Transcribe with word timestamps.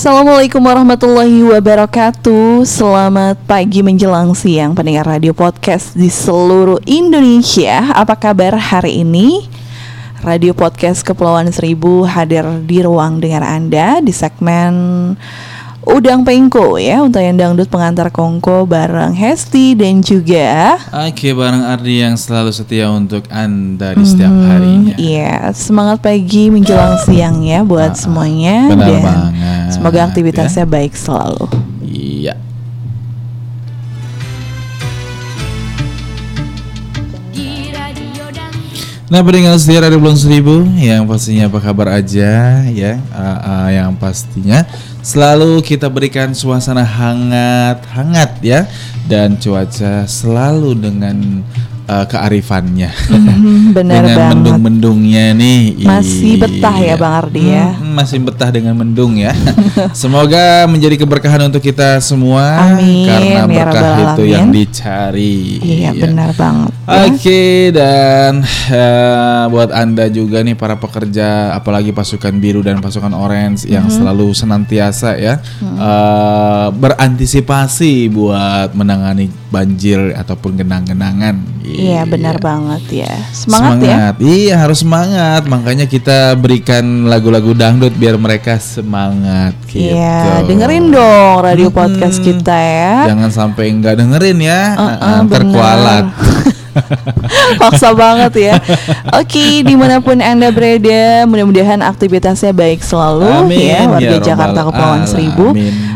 Assalamualaikum 0.00 0.64
warahmatullahi 0.64 1.44
wabarakatuh 1.44 2.64
Selamat 2.64 3.36
pagi 3.44 3.84
menjelang 3.84 4.32
siang 4.32 4.72
pendengar 4.72 5.04
radio 5.04 5.36
podcast 5.36 5.92
di 5.92 6.08
seluruh 6.08 6.80
Indonesia 6.88 7.84
Apa 7.92 8.16
kabar 8.16 8.56
hari 8.56 9.04
ini? 9.04 9.44
Radio 10.24 10.56
Podcast 10.56 11.04
Kepulauan 11.04 11.52
Seribu 11.52 12.08
hadir 12.08 12.48
di 12.64 12.80
ruang 12.80 13.20
dengar 13.20 13.44
Anda 13.44 14.00
di 14.00 14.08
segmen 14.08 14.72
Udang 15.90 16.22
Pengko 16.22 16.78
ya 16.78 17.02
Untuk 17.02 17.18
yang 17.18 17.34
dangdut 17.34 17.66
pengantar 17.66 18.14
kongko 18.14 18.62
bareng 18.64 19.10
Hesti 19.14 19.74
dan 19.74 19.98
juga 20.00 20.78
Oke, 20.90 21.34
bareng 21.34 21.66
Ardi 21.66 22.02
yang 22.02 22.14
selalu 22.14 22.54
setia 22.54 22.90
untuk 22.90 23.26
Anda 23.30 23.94
di 23.94 24.04
setiap 24.04 24.30
harinya. 24.30 24.94
Iya, 24.98 25.50
semangat 25.54 26.02
pagi 26.02 26.50
menjelang 26.50 26.98
siang 27.06 27.42
ya 27.46 27.62
buat 27.62 27.94
semuanya 27.94 28.70
benar 28.70 28.86
dan 28.86 29.00
banget, 29.02 29.32
semoga 29.70 30.00
aktivitasnya 30.10 30.66
baik 30.66 30.94
selalu. 30.98 31.46
Iya. 31.86 32.49
Nah, 39.10 39.26
pendengar 39.26 39.58
setia 39.58 39.82
Radio 39.82 39.98
Bulan 39.98 40.14
Seribu 40.14 40.62
yang 40.78 41.02
pastinya 41.02 41.50
apa 41.50 41.58
kabar 41.58 41.98
aja 41.98 42.62
ya, 42.70 42.94
Ah, 43.10 43.38
ah, 43.42 43.66
yang 43.66 43.90
pastinya 43.98 44.62
selalu 45.02 45.58
kita 45.66 45.90
berikan 45.90 46.30
suasana 46.30 46.86
hangat, 46.86 47.82
hangat 47.90 48.38
ya, 48.38 48.70
dan 49.10 49.34
cuaca 49.34 50.06
selalu 50.06 50.78
dengan 50.78 51.42
eh, 51.90 52.04
kearifannya. 52.06 52.90
Benar 53.70 54.00
dengan 54.00 54.14
banget. 54.14 54.30
mendung-mendungnya 54.32 55.34
nih. 55.34 55.82
Masih 55.82 56.38
betah 56.38 56.76
ya, 56.76 56.86
Iya. 56.86 56.94
Bang 56.96 57.14
Ardi 57.18 57.42
ya? 57.44 57.66
Hmm, 57.74 57.92
masih 57.92 58.18
betah 58.20 58.50
dengan 58.50 58.74
mendung 58.74 59.14
ya. 59.14 59.34
Semoga 59.92 60.66
menjadi 60.66 60.94
keberkahan 60.96 61.42
untuk 61.44 61.60
kita 61.60 61.98
semua 61.98 62.70
Amin, 62.70 63.06
karena 63.06 63.40
ya 63.42 63.64
berkah 63.64 63.82
Rabbal 63.82 64.06
itu 64.12 64.22
yang 64.28 64.46
dicari. 64.48 65.38
Iya, 65.58 65.90
Ya. 65.90 66.02
benar 66.06 66.30
banget. 66.32 66.70
ya. 66.70 67.06
Oke 67.06 67.42
dan 67.70 68.32
eh, 68.68 69.44
buat 69.46 69.70
anda 69.70 70.06
juga 70.06 70.42
nih 70.42 70.54
para 70.54 70.74
pekerja 70.74 71.52
apalagi 71.52 71.90
pasukan 71.90 72.34
biru 72.36 72.60
dan 72.60 72.78
pasukan 72.78 73.10
orange 73.10 73.64
yang 73.64 73.80
Mm-hmm. 73.80 73.96
selalu 73.96 74.26
senantiasa 74.30 75.10
ya 75.16 75.34
eh, 75.60 76.66
berantisipasi 76.70 78.06
buat 78.08 78.70
menangani 78.72 79.30
banjir 79.50 80.14
ataupun 80.14 80.56
genang-genangan. 80.56 81.36
Iya, 81.66 82.06
benar 82.06 82.38
banget 82.38 83.04
ya. 83.04 83.14
Semangat, 83.34 83.82
ya. 83.82 83.98
Iya 84.22 84.54
harus 84.62 84.86
semangat. 84.86 85.44
Makanya 85.50 85.90
kita 85.90 86.38
berikan 86.38 87.10
lagu-lagu 87.10 87.52
dangdut 87.52 87.92
biar 87.98 88.16
mereka 88.16 88.56
semangat. 88.62 89.52
Gitu. 89.66 89.92
Iya, 89.92 90.46
dengerin 90.46 90.94
dong 90.94 91.42
radio 91.42 91.68
podcast 91.68 92.22
kita 92.22 92.54
ya. 92.54 93.10
Jangan 93.10 93.30
sampai 93.34 93.74
nggak 93.74 93.94
dengerin 93.98 94.38
ya. 94.38 94.62
Uh-uh, 94.78 95.16
ntar 95.26 95.42
benar. 95.44 96.04
Paksa 97.56 97.92
banget 97.92 98.32
ya. 98.40 98.54
Oke, 99.12 99.60
di 99.60 99.74
mana 99.74 99.98
pun 99.98 100.18
anda 100.18 100.48
berada, 100.48 101.24
mudah-mudahan 101.24 101.80
aktivitasnya 101.80 102.50
baik 102.50 102.80
selalu 102.80 103.26
Amin, 103.46 103.58
ya 103.60 103.80
warga 103.86 104.16
ya 104.16 104.18
Jakarta 104.22 104.60
Kepulauan 104.64 105.04
Seribu. 105.04 105.46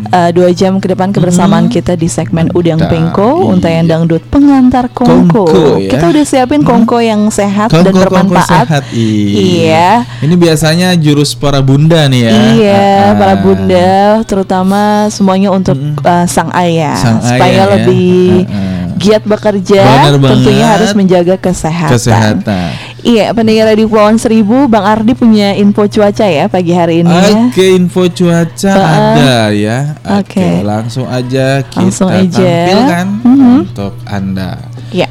Eh, 0.05 0.31
dua 0.31 0.51
jam 0.51 0.79
ke 0.79 0.87
depan 0.89 1.11
kebersamaan 1.11 1.67
kita 1.67 1.95
di 1.95 2.07
segmen 2.07 2.47
Udang 2.53 2.79
Mantap, 2.79 2.91
Pengko, 2.93 3.29
iya. 3.37 3.51
untayan 3.51 3.85
dangdut 3.85 4.23
pengantar 4.29 4.87
Kongko. 4.89 5.43
Kongko, 5.43 5.55
ya. 5.81 5.91
Kita 5.91 6.05
udah 6.07 6.25
siapin 6.25 6.63
Kongko 6.63 6.99
yang 6.99 7.27
sehat 7.29 7.69
dan 7.69 7.83
Kongko-kongko 7.85 8.31
bermanfaat. 8.31 8.67
sehat, 8.69 8.85
Iya. 8.95 10.07
Ini 10.21 10.35
biasanya 10.35 10.89
jurus 10.95 11.35
para 11.35 11.59
bunda 11.59 12.07
nih 12.07 12.21
ya. 12.21 12.33
Iya, 12.55 12.83
Ah, 12.95 13.13
para 13.17 13.35
bunda, 13.37 13.91
terutama 14.25 14.81
semuanya 15.09 15.51
untuk 15.51 15.75
eh, 16.01 16.27
sang 16.27 16.51
ayah, 16.55 16.95
Sang 16.95 17.19
ayah 17.19 17.29
supaya 17.29 17.55
ya. 17.59 17.65
lebih 17.75 18.29
Ah, 18.47 18.55
ah. 18.55 18.74
Giat 18.95 19.23
bekerja, 19.23 20.11
tentunya 20.15 20.67
harus 20.71 20.91
menjaga 20.93 21.37
kesehatan. 21.37 21.93
Kesehatan. 21.93 22.69
Iya, 23.05 23.37
pendengar 23.37 23.69
di 23.71 23.85
Kepulauan 23.85 24.17
Seribu, 24.17 24.65
Bang 24.65 24.83
Ardi 24.83 25.13
punya 25.13 25.53
info 25.53 25.85
cuaca 25.85 26.25
ya 26.25 26.49
pagi 26.49 26.73
hari 26.73 27.05
ini 27.05 27.13
ya. 27.13 27.29
Oke, 27.53 27.77
info 27.77 28.09
cuaca 28.09 28.73
Ah, 28.73 28.95
ada 29.13 29.37
ya. 29.53 29.79
oke. 30.21 30.65
langsung 30.65 31.05
aja 31.05 31.61
kita 31.61 31.85
Langsung 31.85 32.09
aja. 32.09 32.49
tampilkan 32.65 33.07
Mhm. 33.21 33.53
untuk 33.61 33.93
Anda. 34.09 34.57
Ya. 34.89 35.09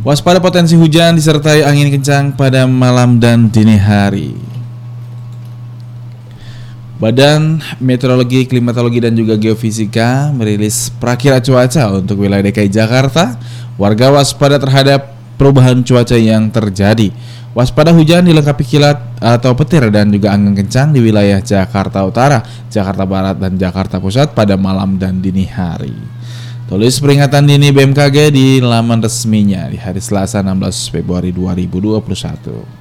Waspada 0.00 0.40
potensi 0.40 0.72
hujan 0.72 1.20
disertai 1.20 1.68
angin 1.68 1.92
kencang 1.92 2.32
pada 2.32 2.64
malam 2.64 3.20
dan 3.20 3.52
dini 3.52 3.76
hari. 3.76 4.32
Badan 6.98 7.62
Meteorologi, 7.78 8.42
Klimatologi 8.50 8.98
dan 8.98 9.14
juga 9.14 9.38
Geofisika 9.38 10.34
merilis 10.34 10.90
perakiraan 10.98 11.38
cuaca 11.38 11.94
untuk 11.94 12.26
wilayah 12.26 12.42
DKI 12.42 12.66
Jakarta. 12.66 13.38
Warga 13.78 14.10
waspada 14.10 14.58
terhadap 14.58 15.14
perubahan 15.38 15.78
cuaca 15.86 16.18
yang 16.18 16.50
terjadi. 16.50 17.14
Waspada 17.54 17.94
hujan 17.94 18.26
dilengkapi 18.26 18.66
kilat 18.66 18.98
atau 19.22 19.54
petir 19.54 19.86
dan 19.94 20.10
juga 20.10 20.34
angin 20.34 20.58
kencang 20.58 20.90
di 20.90 20.98
wilayah 20.98 21.38
Jakarta 21.38 22.02
Utara, 22.02 22.42
Jakarta 22.66 23.06
Barat 23.06 23.38
dan 23.38 23.54
Jakarta 23.54 24.02
Pusat 24.02 24.34
pada 24.34 24.58
malam 24.58 24.98
dan 24.98 25.22
dini 25.22 25.46
hari. 25.46 25.94
Tulis 26.66 26.98
peringatan 26.98 27.46
dini 27.46 27.70
BMKG 27.70 28.34
di 28.34 28.58
laman 28.58 28.98
resminya 28.98 29.70
di 29.70 29.78
hari 29.78 30.02
Selasa 30.02 30.42
16 30.42 30.90
Februari 30.90 31.30
2021. 31.30 32.77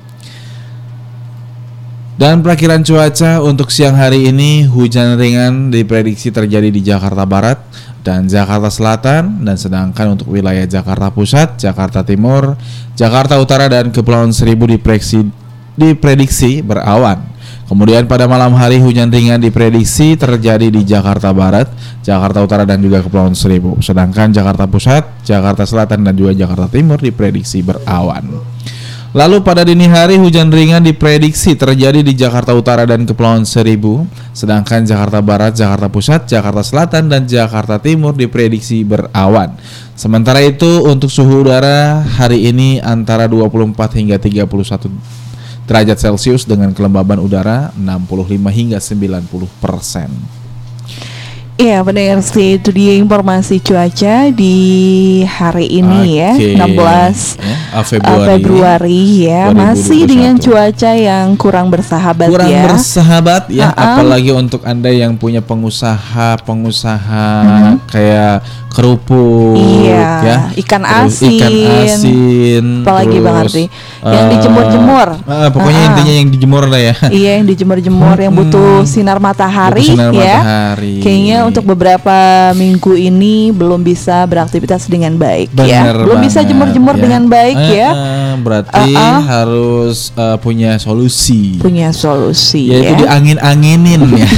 Dan 2.17 2.41
perakiran 2.41 2.81
cuaca 2.81 3.45
untuk 3.45 3.69
siang 3.69 3.93
hari 3.93 4.33
ini 4.33 4.65
hujan 4.65 5.21
ringan 5.21 5.69
diprediksi 5.69 6.33
terjadi 6.33 6.73
di 6.73 6.81
Jakarta 6.81 7.29
Barat 7.29 7.61
dan 8.01 8.25
Jakarta 8.25 8.73
Selatan 8.73 9.45
dan 9.45 9.53
sedangkan 9.53 10.17
untuk 10.17 10.33
wilayah 10.33 10.65
Jakarta 10.65 11.13
Pusat, 11.13 11.61
Jakarta 11.61 12.01
Timur, 12.01 12.57
Jakarta 12.97 13.37
Utara 13.37 13.69
dan 13.69 13.93
Kepulauan 13.93 14.33
Seribu 14.33 14.65
diprediksi 14.65 15.29
diprediksi 15.77 16.65
berawan. 16.65 17.21
Kemudian 17.69 18.09
pada 18.09 18.25
malam 18.25 18.57
hari 18.57 18.81
hujan 18.81 19.13
ringan 19.13 19.37
diprediksi 19.37 20.17
terjadi 20.17 20.73
di 20.73 20.81
Jakarta 20.81 21.29
Barat, 21.29 21.69
Jakarta 22.01 22.41
Utara 22.41 22.65
dan 22.65 22.81
juga 22.81 23.05
Kepulauan 23.05 23.37
Seribu. 23.37 23.77
Sedangkan 23.77 24.33
Jakarta 24.33 24.65
Pusat, 24.65 25.21
Jakarta 25.21 25.69
Selatan 25.69 26.01
dan 26.01 26.17
juga 26.17 26.33
Jakarta 26.33 26.65
Timur 26.65 26.97
diprediksi 26.97 27.61
berawan. 27.61 28.41
Lalu 29.15 29.39
pada 29.39 29.63
dini 29.63 29.87
hari 29.87 30.19
hujan 30.19 30.51
ringan 30.51 30.83
diprediksi 30.83 31.55
terjadi 31.55 32.03
di 32.03 32.11
Jakarta 32.11 32.51
Utara 32.51 32.83
dan 32.83 33.07
Kepulauan 33.07 33.47
Seribu, 33.47 34.03
sedangkan 34.35 34.83
Jakarta 34.83 35.23
Barat, 35.23 35.55
Jakarta 35.55 35.87
Pusat, 35.87 36.27
Jakarta 36.27 36.59
Selatan 36.59 37.07
dan 37.07 37.23
Jakarta 37.23 37.79
Timur 37.79 38.11
diprediksi 38.11 38.83
berawan. 38.83 39.55
Sementara 39.95 40.43
itu 40.43 40.83
untuk 40.83 41.07
suhu 41.07 41.47
udara 41.47 42.03
hari 42.03 42.51
ini 42.51 42.83
antara 42.83 43.31
24 43.31 43.95
hingga 43.95 44.19
31 44.19 44.91
derajat 45.67 45.97
Celcius 45.99 46.43
dengan 46.43 46.75
kelembaban 46.75 47.23
udara 47.23 47.71
65 47.79 48.27
hingga 48.51 48.79
90 48.83 49.63
persen. 49.63 50.36
Iya, 51.57 51.81
pendengar 51.81 52.21
sih 52.21 52.61
itu 52.61 52.69
dia 52.69 52.93
informasi 53.01 53.57
cuaca 53.57 54.29
di 54.29 54.55
hari 55.25 55.81
ini 55.81 56.21
ya, 56.21 56.31
Oke. 56.37 56.53
16 56.53 57.33
Ya, 57.41 57.55
ah, 57.73 57.81
uh, 57.81 57.83
Februari. 57.83 58.27
Februari 58.29 59.01
ya, 59.25 59.41
2021. 59.49 59.57
masih 59.57 60.01
dengan 60.05 60.33
cuaca 60.37 60.91
yang 60.93 61.25
kurang 61.33 61.73
bersahabat 61.73 62.29
kurang 62.29 62.53
ya. 62.53 62.61
bersahabat 62.61 63.43
ya 63.49 63.73
Ah-ah. 63.73 63.97
apalagi 63.97 64.29
untuk 64.37 64.61
anda 64.63 64.93
yang 64.93 65.17
punya 65.17 65.41
pengusaha 65.41 66.37
pengusaha 66.45 67.25
kayak 67.89 68.45
kerupuk 68.77 69.57
Iya, 69.57 70.05
ya 70.21 70.37
ikan 70.55 70.81
Terus 70.81 71.17
asin. 71.17 71.31
ikan 71.33 71.53
asin 71.81 72.65
Apalagi 72.81 73.17
Bang 73.17 73.35
terus, 73.39 73.51
Ardi, 73.51 73.63
yang 73.99 74.13
eh, 74.21 74.31
dijemur-jemur. 74.31 75.07
eh, 75.17 75.49
pokoknya 75.49 75.79
Ah-ah. 75.79 75.89
intinya 75.91 76.13
yang 76.15 76.27
dijemur 76.29 76.63
lah 76.63 76.81
ya 76.83 76.95
Iya 77.09 77.31
yang 77.35 77.45
dijemur-jemur 77.47 78.17
yang 78.17 78.33
butuh 78.33 78.85
sinar 78.85 79.17
matahari 79.17 79.81
Butuh 79.81 79.97
sinar 79.97 80.11
ya. 80.11 80.37
matahari. 80.37 80.93
Kayaknya 80.99 81.37
untuk 81.43 81.63
beberapa 81.65 82.17
minggu 82.53 82.93
ini 82.93 83.49
belum 83.49 83.81
bisa 83.81 84.21
beraktivitas 84.23 84.85
dengan 84.85 85.17
baik 85.17 85.49
ya. 85.55 85.81
Bener 85.83 85.95
Belum 86.03 86.19
bisa 86.19 86.39
banget, 86.39 86.49
jemur-jemur 86.53 86.95
ya. 86.95 87.01
dengan 87.01 87.23
baik 87.25 87.57
Eh, 87.57 87.73
ya. 87.75 87.89
Berarti 88.39 88.91
Ah-ah. 88.91 89.21
harus 89.21 90.09
eh, 90.11 90.37
punya 90.37 90.75
solusi 90.75 91.57
Punya 91.57 91.89
solusi 91.89 92.69
yaitu 92.69 92.93
ya. 92.93 92.99
diangin-anginin 93.07 94.01
ya 94.13 94.29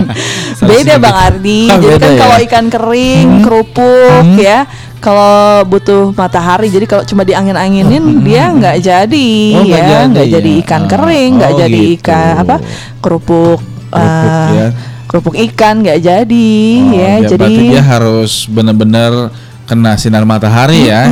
Beda 0.60 0.96
Bang. 0.96 1.16
Ardi. 1.32 1.66
Oh, 1.66 1.78
jadi 1.78 1.96
kan 1.96 2.10
ya? 2.10 2.18
kalau 2.18 2.36
ikan 2.42 2.66
kering, 2.68 3.28
kerupuk 3.40 4.24
ya. 4.36 4.58
Kalau 5.00 5.64
butuh 5.64 6.12
matahari, 6.12 6.68
jadi 6.68 6.84
kalau 6.84 7.00
cuma 7.02 7.24
diangin-anginin 7.24 8.20
dia 8.20 8.52
nggak 8.52 8.76
jadi 8.78 9.30
Oh, 9.56 9.64
nggak 9.64 9.80
ya, 9.80 9.88
jadi 9.88 10.04
nggak 10.06 10.26
ya? 10.26 10.32
jadi 10.36 10.50
ikan 10.60 10.82
Ah, 10.82 10.88
kering, 10.90 11.30
nggak 11.34 11.50
oh, 11.50 11.58
jadi 11.58 11.80
gitu. 11.80 11.94
ikan 11.96 12.32
apa 12.36 12.56
kerupuk, 13.00 13.58
Kerupuk, 13.88 14.28
eh, 14.28 14.48
ya. 14.52 14.68
kerupuk 15.08 15.34
ikan 15.48 15.74
nggak 15.80 15.98
jadi 15.98 16.52
Oh, 16.76 16.92
ya. 16.92 17.12
ya, 17.16 17.28
jadi 17.32 17.48
dia 17.72 17.80
harus 17.82 18.44
benar-benar 18.44 19.32
kena 19.70 19.94
sinar 19.94 20.24
matahari 20.24 20.84
ya. 20.84 21.06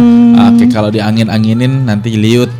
Oke, 0.48 0.66
kalau 0.66 0.90
diangin-anginin 0.90 1.84
nanti 1.84 2.14
liut. 2.14 2.50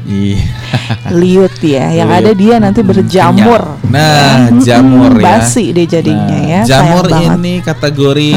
Liut 1.11 1.55
ya. 1.59 1.91
Yang 1.91 2.09
Liut. 2.09 2.21
ada 2.21 2.31
dia 2.33 2.55
nanti 2.59 2.81
berjamur. 2.81 3.63
Kenyal. 3.81 3.91
Nah, 3.91 4.33
Ya. 4.49 4.63
jamur 4.65 5.13
Mm-mm, 5.13 5.25
ya. 5.25 5.35
Basi 5.37 5.65
deh 5.73 5.87
jadinya 5.87 6.31
Nah, 6.31 6.43
ya. 6.45 6.61
Jamur 6.65 7.05
sayang 7.05 7.35
banget. 7.35 7.39
ini 7.41 7.53
kategori 7.61 8.31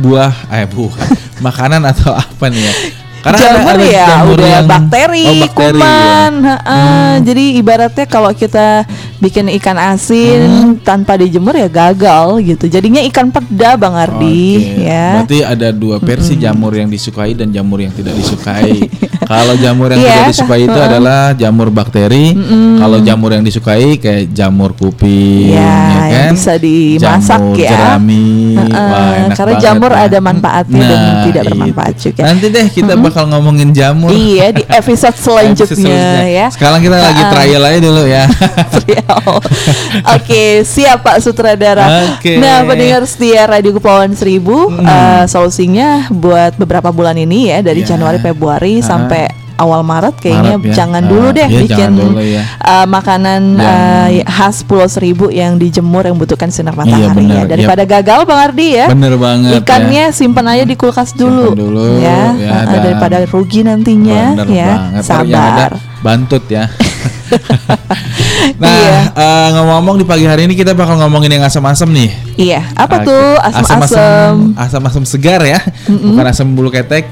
buah 0.00 0.32
eh 0.54 0.66
buah 0.66 0.94
makanan 1.46 1.82
atau 1.84 2.14
apa 2.14 2.46
nih 2.46 2.62
ya? 2.62 2.74
jamur 3.20 3.76
ada 3.76 3.84
ya 3.84 4.06
jamur 4.08 4.32
udah 4.32 4.48
yang- 4.48 4.64
bakteri, 4.64 5.24
oh, 5.28 5.34
bakteri, 5.44 5.76
kuman, 5.76 6.32
ya. 6.40 6.56
ha-ha. 6.56 6.80
jadi 7.20 7.44
ibaratnya 7.52 8.06
kalau 8.08 8.32
kita 8.32 8.88
bikin 9.20 9.46
ikan 9.54 9.76
asin 9.76 10.40
Hmm. 10.40 10.72
tanpa 10.80 11.14
dijemur 11.14 11.52
ya 11.52 11.68
gagal 11.68 12.40
gitu. 12.42 12.64
Jadinya 12.66 13.04
ikan 13.04 13.28
peda 13.28 13.76
Bang 13.76 13.92
Ardi 13.92 14.56
Oke, 14.56 14.82
ya. 14.82 15.20
Berarti 15.20 15.38
ada 15.42 15.68
dua 15.70 15.96
versi 15.98 16.34
jamur 16.34 16.72
yang 16.72 16.88
disukai 16.88 17.32
dan 17.32 17.48
jamur 17.48 17.78
yang 17.78 17.92
tidak 17.92 18.16
disukai. 18.16 18.88
Kalau 19.30 19.54
jamur 19.54 19.88
yang 19.88 20.00
Iya, 20.00 20.10
tidak 20.10 20.28
disukai 20.32 20.60
itu 20.64 20.78
adalah 20.88 21.20
jamur 21.32 21.68
bakteri. 21.68 22.32
Kalau 22.76 22.98
jamur 22.98 23.30
yang 23.30 23.44
disukai 23.44 23.94
kayak 23.94 24.32
jamur 24.32 24.72
kuping, 24.72 25.52
Ya, 25.52 25.60
ya 25.60 26.00
yang 26.08 26.24
kan? 26.26 26.32
bisa 26.34 26.52
dimasak 26.56 27.38
jamur 27.38 27.56
ya. 27.56 27.70
jerami. 27.70 28.28
Heeh, 28.56 28.72
Wah, 28.72 29.10
enak 29.22 29.36
karena 29.36 29.52
banget 29.52 29.62
jamur 29.62 29.92
ya. 29.92 30.00
ada 30.02 30.18
manfaatnya 30.18 30.80
dan 30.82 30.98
tidak 31.22 31.42
bermanfaat 31.46 31.92
itu. 31.92 32.02
juga. 32.06 32.20
Nanti 32.24 32.46
deh 32.48 32.66
kita 32.70 32.92
bakal 32.96 33.24
ngomongin 33.28 33.70
jamur. 33.70 34.10
Iya 34.10 34.46
di 34.50 34.64
episode 34.64 34.88
Episode 34.90 35.16
selanjutnya 35.16 36.02
ya. 36.24 36.46
Sekarang 36.50 36.80
kita 36.80 36.96
lagi 36.96 37.20
Heeh. 37.20 37.30
trial 37.30 37.62
aja 37.62 37.78
dulu 37.78 38.02
ya. 38.02 38.24
Oke, 40.16 40.42
siap 40.62 41.02
Pak 41.02 41.18
Sutradara. 41.18 42.14
Oke. 42.14 42.36
Nah, 42.36 42.62
pendengar 42.62 43.02
setia 43.04 43.44
Radio 43.44 43.72
Kepulauan 43.72 44.12
Seribu, 44.12 44.70
eh, 44.72 45.24
solusinya 45.26 46.06
buat 46.08 46.54
beberapa 46.56 46.90
bulan 46.90 47.16
ini 47.16 47.48
ya 47.48 47.58
dari 47.60 47.80
Ya. 47.80 47.90
Januari 47.90 48.18
Februari 48.18 48.78
Ah. 48.78 48.86
sampai 48.86 49.22
awal 49.56 49.84
Maret 49.84 50.16
kayaknya 50.16 50.56
Maret 50.56 50.66
ya. 50.66 50.74
jangan 50.74 51.02
Ah, 51.04 51.08
dulu 51.08 51.28
deh 51.30 51.44
iya, 51.44 51.60
bikin 51.60 51.90
dulu 51.92 52.16
ya. 52.18 52.42
eh, 52.48 52.86
makanan 52.88 53.42
Yang- 53.54 54.16
eh, 54.16 54.24
khas 54.24 54.56
Pulau 54.64 54.88
Seribu 54.88 55.28
yang 55.28 55.56
dijemur 55.56 56.00
yang 56.02 56.16
butuhkan 56.16 56.48
sinar 56.48 56.72
matahari 56.72 57.28
Iya, 57.28 57.44
ya. 57.44 57.44
Daripada 57.44 57.84
gagal 57.84 58.24
Bang 58.24 58.40
Ardi 58.40 58.68
ya. 58.74 58.88
Bener 58.88 59.20
banget 59.20 59.60
Ikannya 59.60 60.04
ya. 60.08 60.16
simpan 60.16 60.48
aja 60.48 60.64
di 60.64 60.72
kulkas 60.74 61.12
dulu, 61.12 61.52
dulu, 61.52 62.00
ya, 62.00 62.32
ya, 62.32 62.56
dan- 62.64 62.88
daripada 62.88 63.20
rugi 63.22 63.60
nantinya 63.60 64.32
Bener 64.32 64.48
ya. 64.48 64.70
banget. 64.72 65.02
Sabar. 65.04 65.70
Bantut 66.00 66.44
ya. 66.48 66.66
nah, 68.60 68.66
Iya. 68.66 68.98
eh, 69.14 69.48
ngomong-ngomong 69.54 69.96
di 70.02 70.06
pagi 70.08 70.26
hari 70.26 70.48
ini 70.50 70.58
kita 70.58 70.74
bakal 70.74 70.98
ngomongin 70.98 71.38
yang 71.38 71.44
asam-asam 71.46 71.92
nih. 71.92 72.10
Iya, 72.34 72.60
apa 72.74 73.04
Oke. 73.04 73.06
tuh 73.06 73.24
asam-asam? 73.38 74.34
Asam-asam 74.56 75.04
segar 75.06 75.40
ya, 75.44 75.60
bukan 75.86 76.26
asam 76.26 76.52
bulu 76.56 76.72
ketek. 76.72 77.06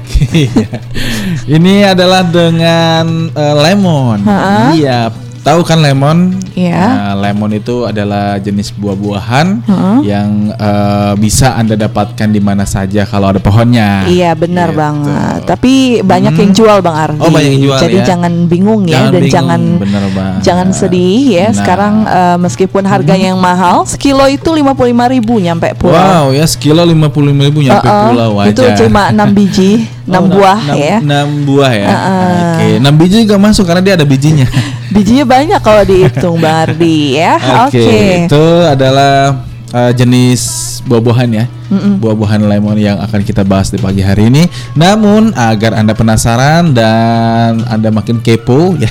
Ini 1.55 1.93
adalah 1.93 2.25
dengan 2.25 3.29
eh, 3.31 3.55
lemon. 3.63 4.19
Ha-ha. 4.25 4.73
Iya, 4.75 5.13
tahu 5.39 5.61
kan 5.61 5.79
lemon? 5.79 6.35
Iya. 6.53 6.75
Nah, 6.75 7.13
lemon 7.17 7.51
itu 7.51 7.83
adalah 7.83 8.37
jenis 8.37 8.71
buah-buahan 8.71 9.47
Ha-ha. 9.63 9.93
yang 10.01 10.51
eh, 10.51 11.13
bisa 11.15 11.53
anda 11.53 11.73
dapatkan 11.73 12.27
di 12.27 12.37
mana 12.37 12.63
saja 12.63 13.03
kalau 13.03 13.29
ada 13.29 13.39
pohonnya. 13.39 14.05
Iya 14.05 14.33
benar 14.33 14.69
Gitu. 14.69 14.77
banget. 14.77 15.39
Tapi 15.45 15.73
banyak 16.01 16.33
yang 16.33 16.51
jual 16.51 16.77
Bang 16.79 16.95
Ardi. 16.95 17.19
Oh, 17.19 17.29
banyak 17.29 17.51
yang 17.51 17.63
jual 17.65 17.77
Jadi 17.79 17.97
ya. 17.97 18.05
jangan 18.05 18.33
bingung 18.45 18.81
ya 18.83 18.91
Jangan 18.99 19.09
dan 19.09 19.19
bingung, 19.19 19.33
jangan 19.33 19.61
bener 19.77 20.03
banget. 20.11 20.39
jangan 20.41 20.67
sedih 20.69 21.21
ya. 21.29 21.45
Nah. 21.45 21.55
Sekarang 21.55 21.93
eh, 22.05 22.37
meskipun 22.39 22.83
harganya 22.83 23.27
yang 23.29 23.39
mahal, 23.39 23.83
sekilo 23.83 24.25
itu 24.25 24.49
55.000 24.49 24.69
ribu 25.11 25.33
nyampe 25.37 25.73
pulau. 25.73 25.95
Wow, 25.95 26.25
ya 26.31 26.45
sekilo 26.45 26.81
lima 26.81 27.07
puluh 27.07 27.29
lima 27.29 27.45
ribu 27.45 27.59
nyampe 27.59 27.81
Uh-uh. 27.81 28.05
pulau 28.07 28.31
aja. 28.37 28.49
Itu 28.51 28.63
cuma 28.79 29.09
6 29.09 29.31
biji, 29.31 29.71
6 30.09 30.17
Oh, 30.17 30.25
buah 30.27 30.59
enam- 30.59 30.79
ya. 30.81 30.97
enam 30.99 31.27
buah 31.45 31.71
ya. 31.71 31.87
Oke, 32.33 32.67
enam 32.81 32.93
biji 32.97 33.17
juga 33.23 33.37
masuk 33.37 33.63
karena 33.63 33.81
dia 33.81 33.93
ada 33.93 34.03
bijinya. 34.03 34.49
Bijinya 34.89 35.21
banyak 35.21 35.61
kalau 35.61 35.85
dihitung 35.85 36.41
Bang 36.41 36.65
Ardi 36.65 37.13
ya. 37.13 37.37
Oke. 37.69 38.25
Itu 38.25 38.43
adalah 38.65 39.37
uh, 39.69 39.91
jenis 39.93 40.41
buah-buahan 40.81 41.29
ya. 41.29 41.45
Buah-buahan 41.69 42.41
lemon 42.41 42.73
yang 42.75 42.97
akan 42.97 43.21
kita 43.21 43.45
bahas 43.45 43.69
di 43.69 43.77
pagi 43.77 44.01
hari 44.01 44.33
ini. 44.33 44.49
Namun 44.73 45.37
agar 45.37 45.77
Anda 45.77 45.93
penasaran 45.93 46.73
dan 46.73 47.61
Anda 47.69 47.93
makin 47.93 48.17
kepo 48.17 48.73
ya. 48.81 48.89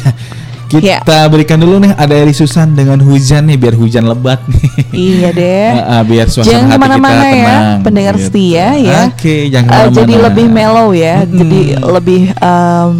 Ya. 0.70 1.00
Kita 1.00 1.24
berikan 1.26 1.56
dulu 1.56 1.80
nih 1.80 1.92
ada 1.92 2.12
Eri 2.12 2.30
Susan 2.30 2.68
dengan 2.70 3.00
hujan 3.00 3.44
nih 3.44 3.56
biar 3.56 3.72
hujan 3.72 4.04
lebat 4.04 4.44
nih. 4.44 4.68
Iya 4.92 5.28
deh. 5.32 5.68
Uh, 5.78 5.80
uh, 5.80 6.02
biar 6.02 6.26
suasana 6.26 6.52
Jangan 6.52 6.68
hati 6.68 6.88
kita 6.92 7.08
ya, 7.08 7.24
tenang. 7.24 7.80
pendengar 7.80 8.14
gitu. 8.14 8.24
setia 8.24 8.66
ya. 8.76 9.00
Oke, 9.08 9.36
jangan 9.46 9.64
Eh, 9.64 9.70
ke 9.70 9.76
mana-mana. 9.80 9.96
jadi 9.96 10.14
lebih 10.20 10.46
mellow 10.46 10.88
ya. 10.90 11.16
Mm-mm. 11.20 11.34
Jadi 11.34 11.60
lebih 11.80 12.22
em, 12.34 12.90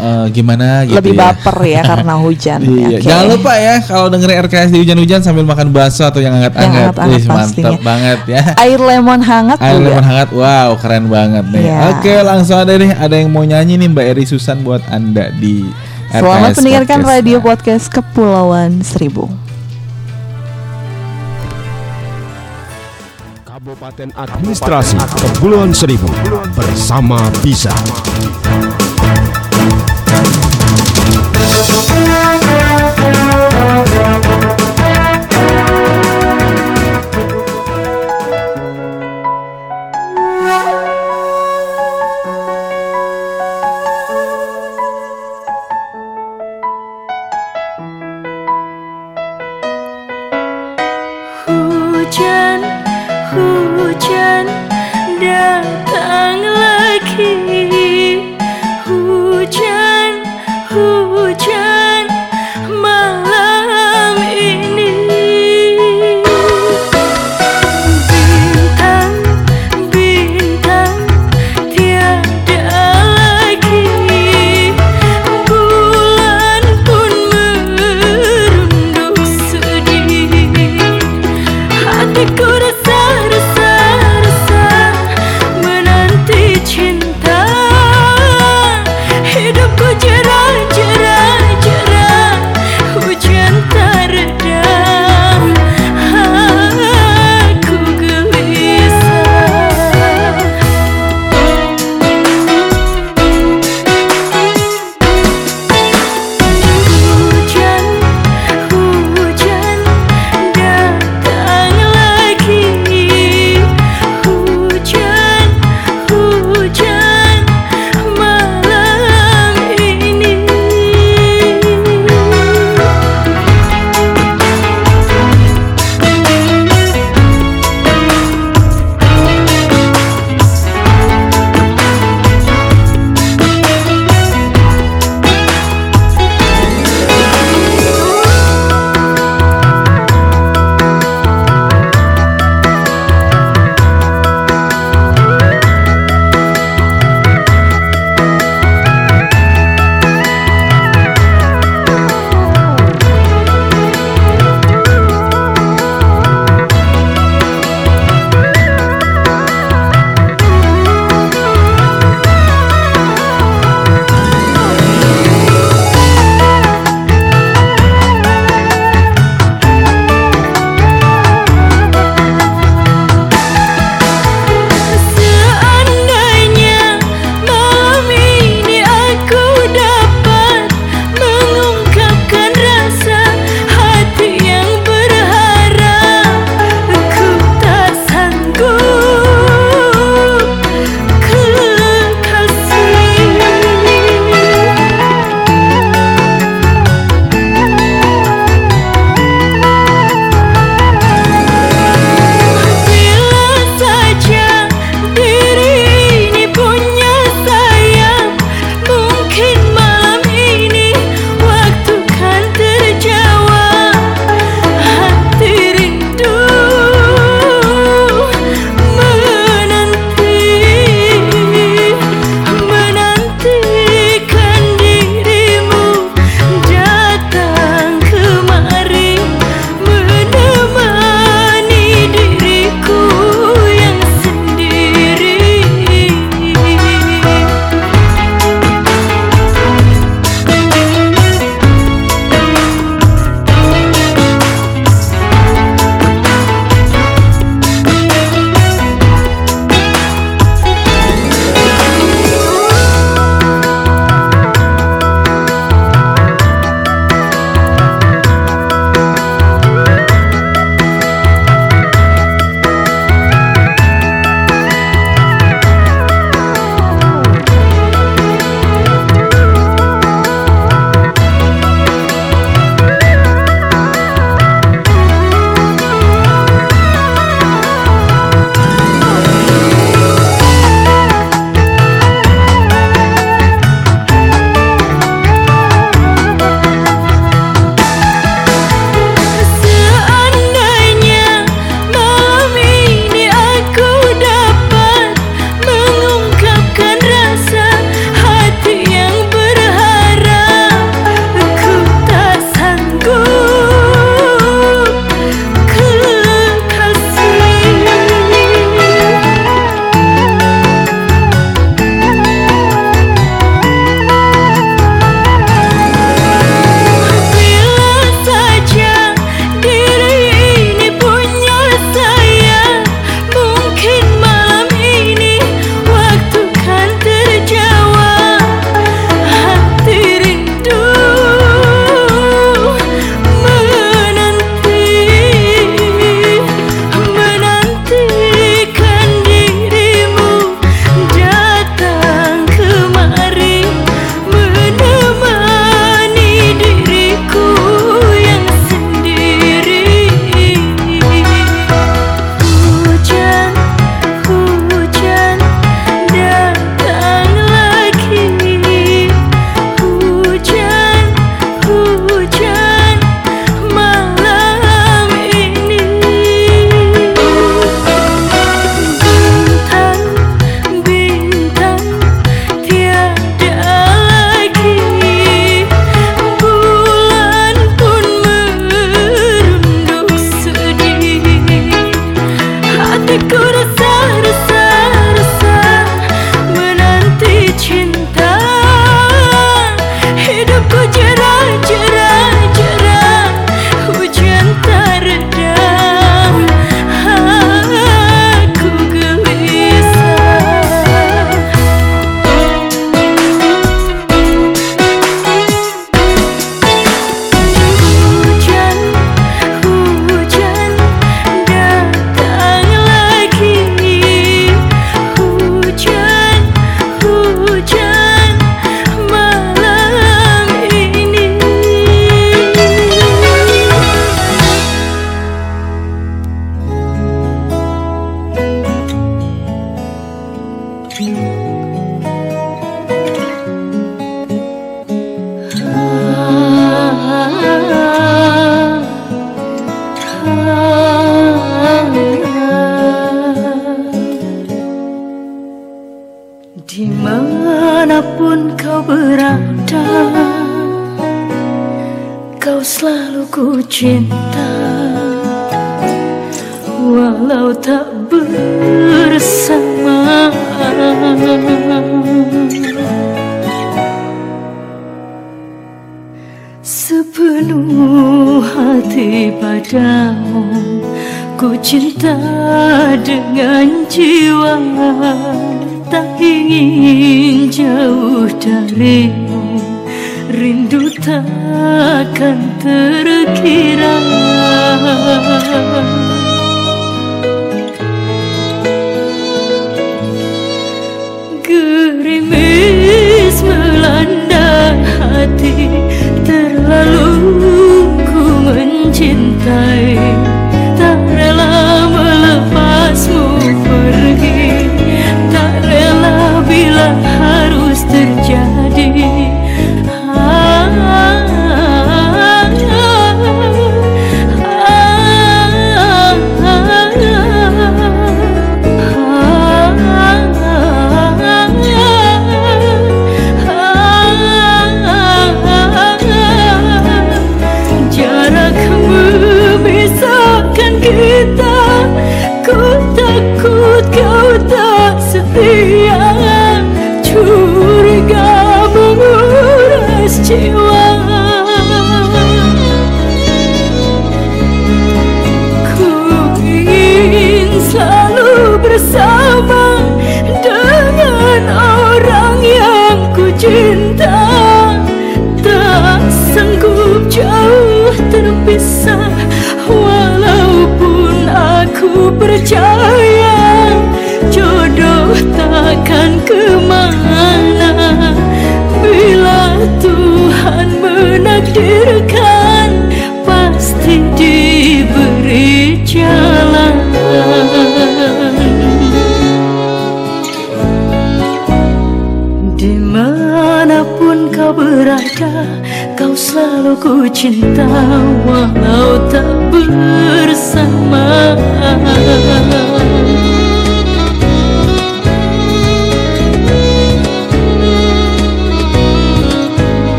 Eh, 0.00 0.26
gimana 0.32 0.88
gitu 0.88 0.96
lebih 0.96 1.12
ya. 1.12 1.20
baper 1.22 1.56
ya 1.60 1.80
karena 1.92 2.14
hujan. 2.16 2.58
Iya, 2.58 2.88
Oke. 2.90 3.04
jangan 3.04 3.24
lupa 3.30 3.52
ya 3.52 3.74
kalau 3.80 4.06
dengerin 4.08 4.36
RKS 4.40 4.68
di 4.70 4.78
hujan-hujan 4.80 5.20
sambil 5.20 5.44
makan 5.44 5.68
bakso 5.70 6.02
atau 6.02 6.18
yang 6.18 6.32
hangat-hangat. 6.32 6.96
Wih, 7.04 7.24
mantap 7.26 7.76
banget 7.80 8.20
ya. 8.26 8.40
Air 8.64 8.80
lemon 8.80 9.20
hangat 9.20 9.60
Air 9.60 9.76
juga. 9.76 9.92
lemon 9.92 10.00
hangat, 10.02 10.28
wow 10.32 10.72
keren 10.76 11.04
banget 11.06 11.44
nih. 11.48 11.62
Iya. 11.62 11.76
Oke 11.92 12.14
langsung 12.18 12.56
ada 12.56 12.72
nih, 12.72 12.92
ada 12.92 13.12
yang 13.12 13.28
mau 13.28 13.44
nyanyi 13.44 13.76
nih 13.76 13.88
Mbak 13.88 14.06
Eri 14.10 14.24
Susan 14.24 14.60
buat 14.60 14.80
anda 14.88 15.28
di 15.32 15.68
Selamat 16.10 16.50
RKS 16.50 16.58
mendengarkan 16.58 16.98
Podcast. 17.06 17.14
radio 17.14 17.38
podcast 17.38 17.86
Kepulauan 17.86 18.82
Seribu. 18.82 19.30
Kabupaten 23.46 24.10
Administrasi 24.18 24.98
Kepulauan 24.98 25.70
Seribu 25.70 26.10
bersama 26.58 27.30
Bisa. 27.46 27.70
Hujan, 33.30 34.29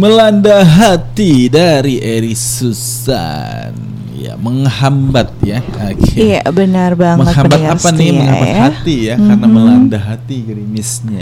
melanda 0.00 0.64
hati 0.64 1.52
dari 1.52 2.00
Eri 2.00 2.32
Susan. 2.32 3.76
Ya, 4.16 4.32
menghambat 4.36 5.28
ya. 5.44 5.60
Oke. 5.60 6.16
Iya 6.16 6.44
benar 6.48 6.92
banget 6.96 7.24
Menghambat 7.24 7.60
apa 7.72 7.88
nih? 7.92 8.08
setia 8.08 8.16
Menghambat 8.16 8.48
ya. 8.48 8.60
hati 8.64 8.96
ya, 9.08 9.14
karena 9.16 9.46
Mhm. 9.48 9.52
melanda 9.52 9.98
hati 10.00 10.36
gerimisnya. 10.40 11.20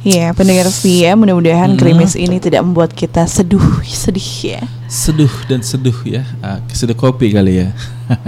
Iya 0.00 0.32
pendengar 0.32 0.64
setia 0.72 1.12
mudah-mudahan 1.12 1.76
gerimis 1.76 2.16
ini 2.16 2.40
tidak 2.40 2.64
membuat 2.64 2.92
kita 2.92 3.24
seduh 3.24 3.84
sedih 3.84 4.56
ya. 4.56 4.60
seduh 4.88 5.28
dan 5.44 5.60
seduh 5.60 5.96
ya. 6.02 6.24
Ah, 6.40 6.56
seduh 6.72 6.96
kopi 6.96 7.30
kali 7.30 7.62
ya. 7.62 7.68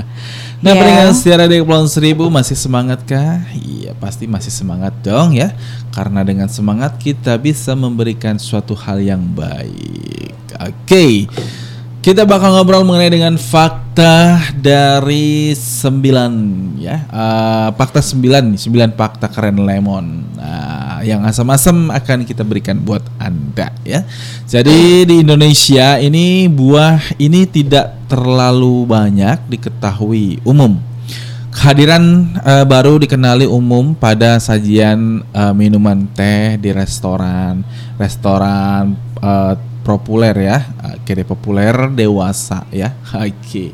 nah, 0.62 0.73
Iya. 0.73 0.79
pendengar 0.79 1.07
secara 1.17 1.43
dari 1.49 1.65
Kepulauan 1.65 1.88
Seribu 1.88 2.29
masih 2.29 2.55
semangat 2.55 3.03
kah? 3.03 3.41
Iya, 3.57 3.97
pasti 3.97 4.29
masih 4.29 4.53
semangat 4.53 4.93
dong 5.01 5.33
ya. 5.33 5.57
Karena 5.93 6.25
dengan 6.25 6.49
semangat 6.49 6.97
kita 6.97 7.37
bisa 7.37 7.77
memberikan 7.77 8.41
suatu 8.41 8.73
hal 8.73 8.99
yang 9.05 9.21
baik. 9.37 10.33
Oke. 10.57 11.29
Kita 12.03 12.27
bakal 12.27 12.59
ngobrol 12.59 12.83
mengenai 12.83 13.15
dengan 13.15 13.39
fakta 13.39 14.43
dari 14.59 15.55
9 15.55 16.75
ya. 16.83 17.07
Eh, 17.07 17.69
fakta 17.79 18.03
9 18.03 18.51
nih, 18.51 18.59
9 18.59 18.91
fakta 18.99 19.31
keren 19.31 19.63
lemon. 19.63 20.27
Nah, 20.35 20.99
yang 21.07 21.23
asam-asam 21.23 21.95
akan 21.95 22.27
kita 22.27 22.43
berikan 22.43 22.83
buat 22.83 23.07
Anda 23.23 23.71
ya. 23.87 24.03
Jadi 24.51 25.07
di 25.07 25.23
Indonesia 25.23 26.03
ini 26.03 26.51
buah 26.51 27.23
ini 27.23 27.47
tidak 27.47 28.11
terlalu 28.11 28.83
banyak 28.83 29.39
diketahui 29.47 30.43
umum. 30.43 30.92
Kehadiran 31.62 32.27
eh, 32.42 32.66
baru 32.66 32.98
dikenali 32.98 33.46
umum 33.46 33.94
pada 33.94 34.35
sajian 34.42 35.22
eh, 35.31 35.55
minuman 35.55 36.11
teh 36.11 36.59
di 36.59 36.75
restoran, 36.75 37.62
restoran 38.03 38.98
eh, 39.22 39.55
populer 39.87 40.35
ya, 40.42 40.59
kiri 41.07 41.22
populer 41.22 41.87
dewasa 41.94 42.66
ya. 42.75 42.90
Oke. 43.14 43.70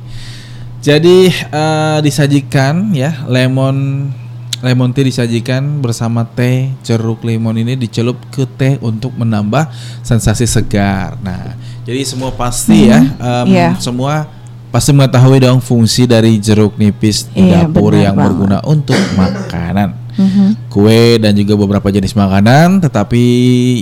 Jadi 0.84 1.32
eh, 1.32 1.98
disajikan 2.04 2.92
ya 2.92 3.24
lemon 3.24 4.12
lemon 4.60 4.92
tea 4.92 5.08
disajikan 5.08 5.80
bersama 5.80 6.28
teh 6.28 6.68
jeruk 6.84 7.24
lemon 7.24 7.56
ini 7.56 7.72
dicelup 7.72 8.20
ke 8.28 8.44
teh 8.44 8.76
untuk 8.84 9.16
menambah 9.16 9.64
sensasi 10.04 10.44
segar. 10.44 11.16
Nah, 11.24 11.56
jadi 11.88 12.04
semua 12.04 12.36
pasti 12.36 12.92
ya, 12.92 13.00
em, 13.00 13.48
iya. 13.48 13.72
semua 13.80 14.28
pasti 14.68 14.92
mengetahui 14.92 15.40
dong 15.40 15.58
fungsi 15.58 16.04
dari 16.04 16.36
jeruk 16.36 16.76
nipis 16.76 17.28
di 17.28 17.48
Iya, 17.48 17.64
dapur 17.64 17.92
yang 17.92 18.12
banget. 18.12 18.26
berguna 18.28 18.58
untuk 18.62 18.98
makanan 19.14 19.96
Mhm. 20.12 20.66
kue 20.66 21.16
dan 21.16 21.30
juga 21.32 21.54
beberapa 21.54 21.88
jenis 21.88 22.12
makanan 22.12 22.82
tetapi 22.82 23.22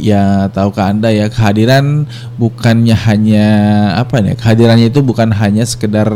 ya 0.00 0.46
tahukah 0.46 0.92
anda 0.92 1.08
ya 1.08 1.26
kehadiran 1.26 2.04
bukannya 2.36 2.92
hanya 2.92 3.46
apa 3.96 4.20
ya 4.20 4.36
kehadirannya 4.36 4.86
itu 4.86 5.00
bukan 5.00 5.32
hanya 5.32 5.64
sekedar 5.64 6.06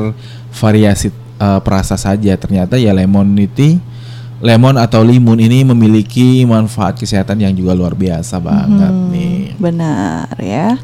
variasi 0.53 1.09
eh, 1.37 1.61
perasa 1.61 1.97
saja 1.97 2.37
ternyata 2.37 2.77
ya 2.77 2.93
lemon 2.93 3.33
tea 3.49 3.81
lemon 4.41 4.77
atau 4.77 5.01
limun 5.01 5.37
ini 5.37 5.65
memiliki 5.65 6.45
manfaat 6.45 6.97
kesehatan 6.97 7.41
yang 7.41 7.53
juga 7.53 7.73
luar 7.73 7.93
biasa 7.93 8.41
banget 8.41 8.89
Hmm, 8.89 9.09
nih 9.09 9.57
Benar 9.57 10.33
ya. 10.37 10.77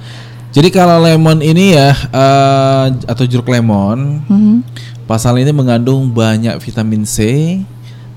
Jadi 0.55 0.69
kalau 0.71 1.03
lemon 1.03 1.43
ini 1.43 1.75
ya 1.75 1.91
eh, 1.93 2.87
atau 3.07 3.25
jeruk 3.27 3.49
lemon 3.49 4.23
Mhm. 4.27 4.57
Pasal 5.07 5.39
ini 5.39 5.55
mengandung 5.55 6.11
banyak 6.11 6.59
vitamin 6.59 7.07
C, 7.07 7.23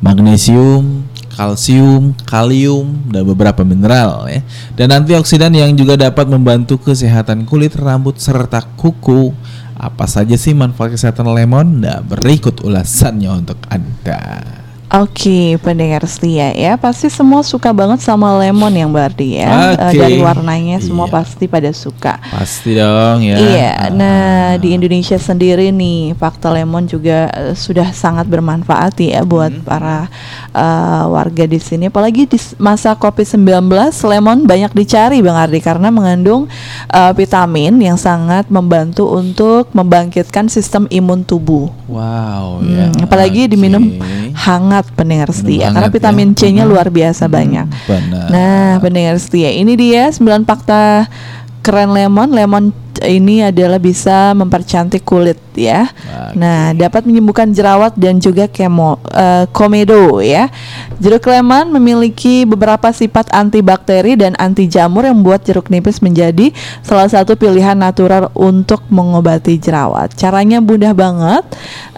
magnesium, 0.01 1.05
kalsium, 1.37 2.17
kalium, 2.25 3.05
dan 3.13 3.29
beberapa 3.29 3.61
mineral 3.61 4.25
ya. 4.25 4.41
Dan 4.73 4.97
antioksidan 4.97 5.53
yang 5.53 5.77
juga 5.77 5.93
dapat 5.93 6.25
membantu 6.25 6.81
kesehatan 6.81 7.45
kulit, 7.45 7.77
rambut, 7.77 8.17
serta 8.17 8.65
kuku. 8.73 9.29
Apa 9.77 10.09
saja 10.09 10.33
sih 10.33 10.57
manfaat 10.57 10.97
kesehatan 10.97 11.29
lemon? 11.29 11.85
Nah, 11.85 12.01
berikut 12.01 12.65
ulasannya 12.65 13.37
untuk 13.37 13.61
Anda. 13.69 14.41
Oke, 14.89 15.61
pendengar 15.61 16.01
setia 16.09 16.49
ya, 16.49 16.73
pasti 16.73 17.13
semua 17.13 17.45
suka 17.45 17.69
banget 17.69 18.01
sama 18.01 18.33
lemon 18.41 18.73
yang 18.73 18.89
Bardi 18.89 19.37
ya. 19.37 19.77
Eh, 19.77 19.93
Oke. 19.93 20.01
dari 20.01 20.17
warnanya 20.17 20.81
semua 20.81 21.05
Iya. 21.05 21.13
pasti 21.13 21.45
pada 21.45 21.69
suka. 21.69 22.17
Pasti 22.25 22.73
dong 22.73 23.21
ya. 23.21 23.37
Iya, 23.37 23.69
Ah. 23.69 23.89
nah 23.93 24.25
di 24.57 24.73
Indonesia 24.73 25.13
sendiri 25.15 25.69
nih 25.69 26.17
fakta 26.17 26.49
lemon 26.49 26.89
juga 26.89 27.29
eh, 27.29 27.53
sudah 27.53 27.93
sangat 27.93 28.25
bermanfaat 28.25 28.97
ya 28.97 29.21
buat 29.21 29.53
Hmm. 29.53 29.61
para 29.61 30.09
eh, 30.49 31.03
warga 31.05 31.45
di 31.45 31.61
sini. 31.61 31.93
Apalagi 31.93 32.25
di 32.25 32.41
masa 32.57 32.97
COVID-19, 32.97 33.69
lemon 34.01 34.49
banyak 34.49 34.73
dicari 34.73 35.21
Bang 35.21 35.37
Ardi 35.37 35.61
karena 35.61 35.93
mengandung 35.93 36.49
eh, 36.89 37.13
vitamin 37.13 37.77
yang 37.77 37.93
sangat 37.93 38.49
membantu 38.49 39.05
untuk 39.05 39.69
membangkitkan 39.69 40.49
sistem 40.49 40.89
imun 40.89 41.21
tubuh. 41.21 41.69
Wow 41.85 42.65
ya. 42.65 42.89
Hmm, 42.89 43.05
apalagi 43.05 43.45
diminum 43.45 44.01
hangat 44.33 44.78
pendengar 44.83 45.29
Minum 45.29 45.39
setia 45.39 45.65
karena 45.69 45.87
ya. 45.87 45.93
vitamin 45.93 46.29
C-nya 46.33 46.63
Mhm. 46.63 46.69
luar 46.69 46.87
biasa 46.89 47.23
Hmm, 47.25 47.33
banyak. 47.33 47.67
Benar. 47.85 48.27
Nah, 48.29 48.69
pendengar 48.79 49.15
setia, 49.17 49.49
ini 49.49 49.73
dia 49.73 50.09
9 50.09 50.43
fakta 50.43 51.05
keren 51.59 51.91
lemon. 51.91 52.29
Lemon 52.29 52.71
ini 53.05 53.45
adalah 53.45 53.79
bisa 53.79 54.35
mempercantik 54.35 55.03
kulit 55.03 55.39
ya. 55.55 55.87
Oke. 55.87 56.39
Nah, 56.39 56.71
dapat 56.75 57.03
menyembuhkan 57.03 57.51
jerawat 57.51 57.95
dan 57.99 58.19
juga 58.23 58.47
kemo, 58.47 58.99
eh, 59.11 59.45
komedo 59.51 60.23
ya. 60.23 60.47
Jeruk 60.99 61.27
lemon 61.27 61.71
memiliki 61.75 62.43
beberapa 62.43 62.91
sifat 62.91 63.31
antibakteri 63.31 64.15
dan 64.19 64.35
anti 64.39 64.67
jamur 64.67 65.07
yang 65.07 65.19
membuat 65.19 65.43
jeruk 65.43 65.71
nipis 65.71 65.99
menjadi 65.99 66.51
salah 66.83 67.07
satu 67.07 67.35
pilihan 67.35 67.75
natural 67.75 68.31
untuk 68.35 68.83
mengobati 68.91 69.59
jerawat. 69.59 70.15
Caranya 70.15 70.63
mudah 70.63 70.91
banget. 70.95 71.43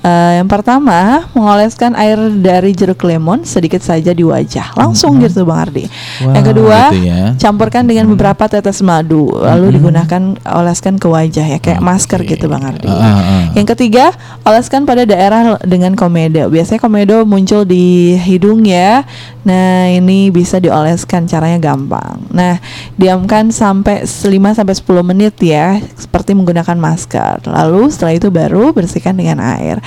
Eh, 0.01 0.41
yang 0.41 0.49
pertama, 0.49 1.29
mengoleskan 1.37 1.93
air 1.93 2.17
dari 2.41 2.73
jeruk 2.73 3.05
lemon 3.05 3.45
sedikit 3.45 3.85
saja 3.85 4.09
di 4.17 4.25
wajah, 4.25 4.73
langsung 4.73 5.21
gitu 5.21 5.45
Bang 5.45 5.69
Ardi. 5.69 5.85
Wow, 6.25 6.33
yang 6.33 6.45
kedua, 6.45 6.79
ya. 6.97 7.21
campurkan 7.37 7.85
dengan 7.85 8.09
beberapa 8.09 8.49
tetes 8.49 8.81
madu, 8.81 9.29
lalu 9.29 9.77
digunakan 9.77 10.41
oleskan 10.57 10.90
ke 10.97 11.07
wajah 11.07 11.45
ya, 11.45 11.59
kayak 11.61 11.79
masker 11.79 12.23
Oke. 12.23 12.35
gitu 12.35 12.49
Bang 12.49 12.63
Ardi. 12.63 12.87
Ah, 12.87 12.97
ah, 12.97 13.19
ah. 13.19 13.43
Yang 13.53 13.75
ketiga, 13.75 14.15
oleskan 14.43 14.83
pada 14.83 15.03
daerah 15.05 15.59
dengan 15.63 15.93
komedo. 15.95 16.47
Biasanya 16.49 16.79
komedo 16.81 17.23
muncul 17.27 17.67
di 17.67 18.15
hidung 18.17 18.63
ya. 18.65 19.03
Nah, 19.43 19.89
ini 19.89 20.29
bisa 20.29 20.59
dioleskan, 20.61 21.25
caranya 21.25 21.57
gampang. 21.57 22.21
Nah, 22.29 22.61
diamkan 22.97 23.49
sampai 23.49 24.03
5 24.05 24.53
sampai 24.53 24.75
10 24.77 25.01
menit 25.05 25.35
ya, 25.41 25.77
seperti 25.97 26.35
menggunakan 26.37 26.77
masker. 26.77 27.47
Lalu 27.49 27.89
setelah 27.89 28.13
itu 28.17 28.27
baru 28.29 28.73
bersihkan 28.75 29.17
dengan 29.17 29.41
air. 29.41 29.81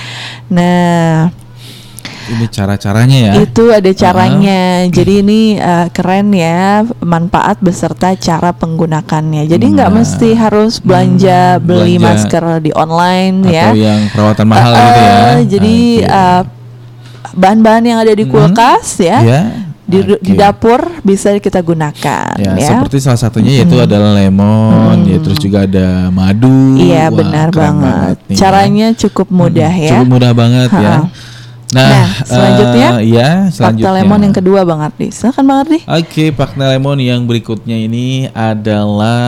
Nah, 0.51 1.31
Ini 2.27 2.45
cara-caranya 2.47 3.17
ya. 3.21 3.33
itu 3.37 3.69
ada 3.69 3.91
caranya. 3.91 4.61
Jadi 4.87 5.13
ini 5.21 5.41
eh, 5.55 5.87
keren 5.89 6.29
ya, 6.29 6.81
manfaat 6.99 7.59
beserta 7.59 8.13
cara 8.13 8.49
penggunakannya. 8.51 9.45
Jadi 9.45 9.65
nggak 9.71 9.89
Nah. 9.89 9.95
mesti 9.95 10.29
harus 10.33 10.79
belanja 10.79 11.55
Hmm, 11.55 11.63
beli 11.63 11.95
belanja. 11.95 12.05
masker 12.17 12.43
di 12.59 12.71
online 12.71 13.35
ya. 13.45 13.69
atau 13.69 13.77
yang 13.77 14.01
perawatan 14.09 14.47
mahal 14.47 14.71
Eh, 14.71 14.81
gitu 14.81 15.01
ya. 15.01 15.15
Jadi 15.47 15.75
Oke. 15.99 16.09
eh, 16.11 16.41
bahan-bahan 17.35 17.83
yang 17.83 17.99
ada 17.99 18.11
di 18.11 18.23
Mhm. 18.23 18.31
kulkas 18.31 18.87
ya, 18.97 19.17
Ya, 19.21 19.41
di, 19.83 19.97
di 20.17 20.33
oke. 20.33 20.33
dapur 20.35 20.79
bisa 21.01 21.29
kita 21.35 21.61
gunakan 21.61 22.33
Ya, 22.37 22.55
ya. 22.55 22.67
seperti 22.71 22.97
salah 22.97 23.19
satunya 23.19 23.61
yaitu 23.61 23.77
adalah 23.77 24.15
lemon, 24.15 24.97
Hmm. 24.97 25.05
ya 25.05 25.17
terus 25.19 25.37
juga 25.37 25.61
ada 25.61 26.09
madu. 26.09 26.73
Iya 26.75 27.05
Wah, 27.05 27.13
benar 27.13 27.47
banget. 27.51 28.15
nih 28.23 28.33
ya. 28.33 28.37
Caranya 28.39 28.87
cukup 28.95 29.27
mudah 29.29 29.69
Hmm, 29.69 29.83
ya. 29.83 29.91
Cukup 29.93 30.07
mudah 30.09 30.31
banget 30.33 30.69
ya. 30.71 30.95
Nah, 31.75 31.91
Nah, 31.91 32.07
selanjutnya, 32.23 32.89
eh, 32.95 33.11
ya, 33.11 33.29
Fakta 33.51 33.55
selanjutnya. 33.75 33.91
lemon 33.99 34.21
yang 34.23 34.35
kedua 34.35 34.59
Bang 34.63 34.79
Ardi. 34.79 35.11
Silakan 35.11 35.43
Bang 35.43 35.59
Ardi. 35.67 35.79
Oke, 35.83 36.31
fakta 36.31 36.71
lemon 36.71 36.95
yang 37.03 37.27
berikutnya 37.27 37.75
ini 37.75 38.31
adalah 38.31 39.19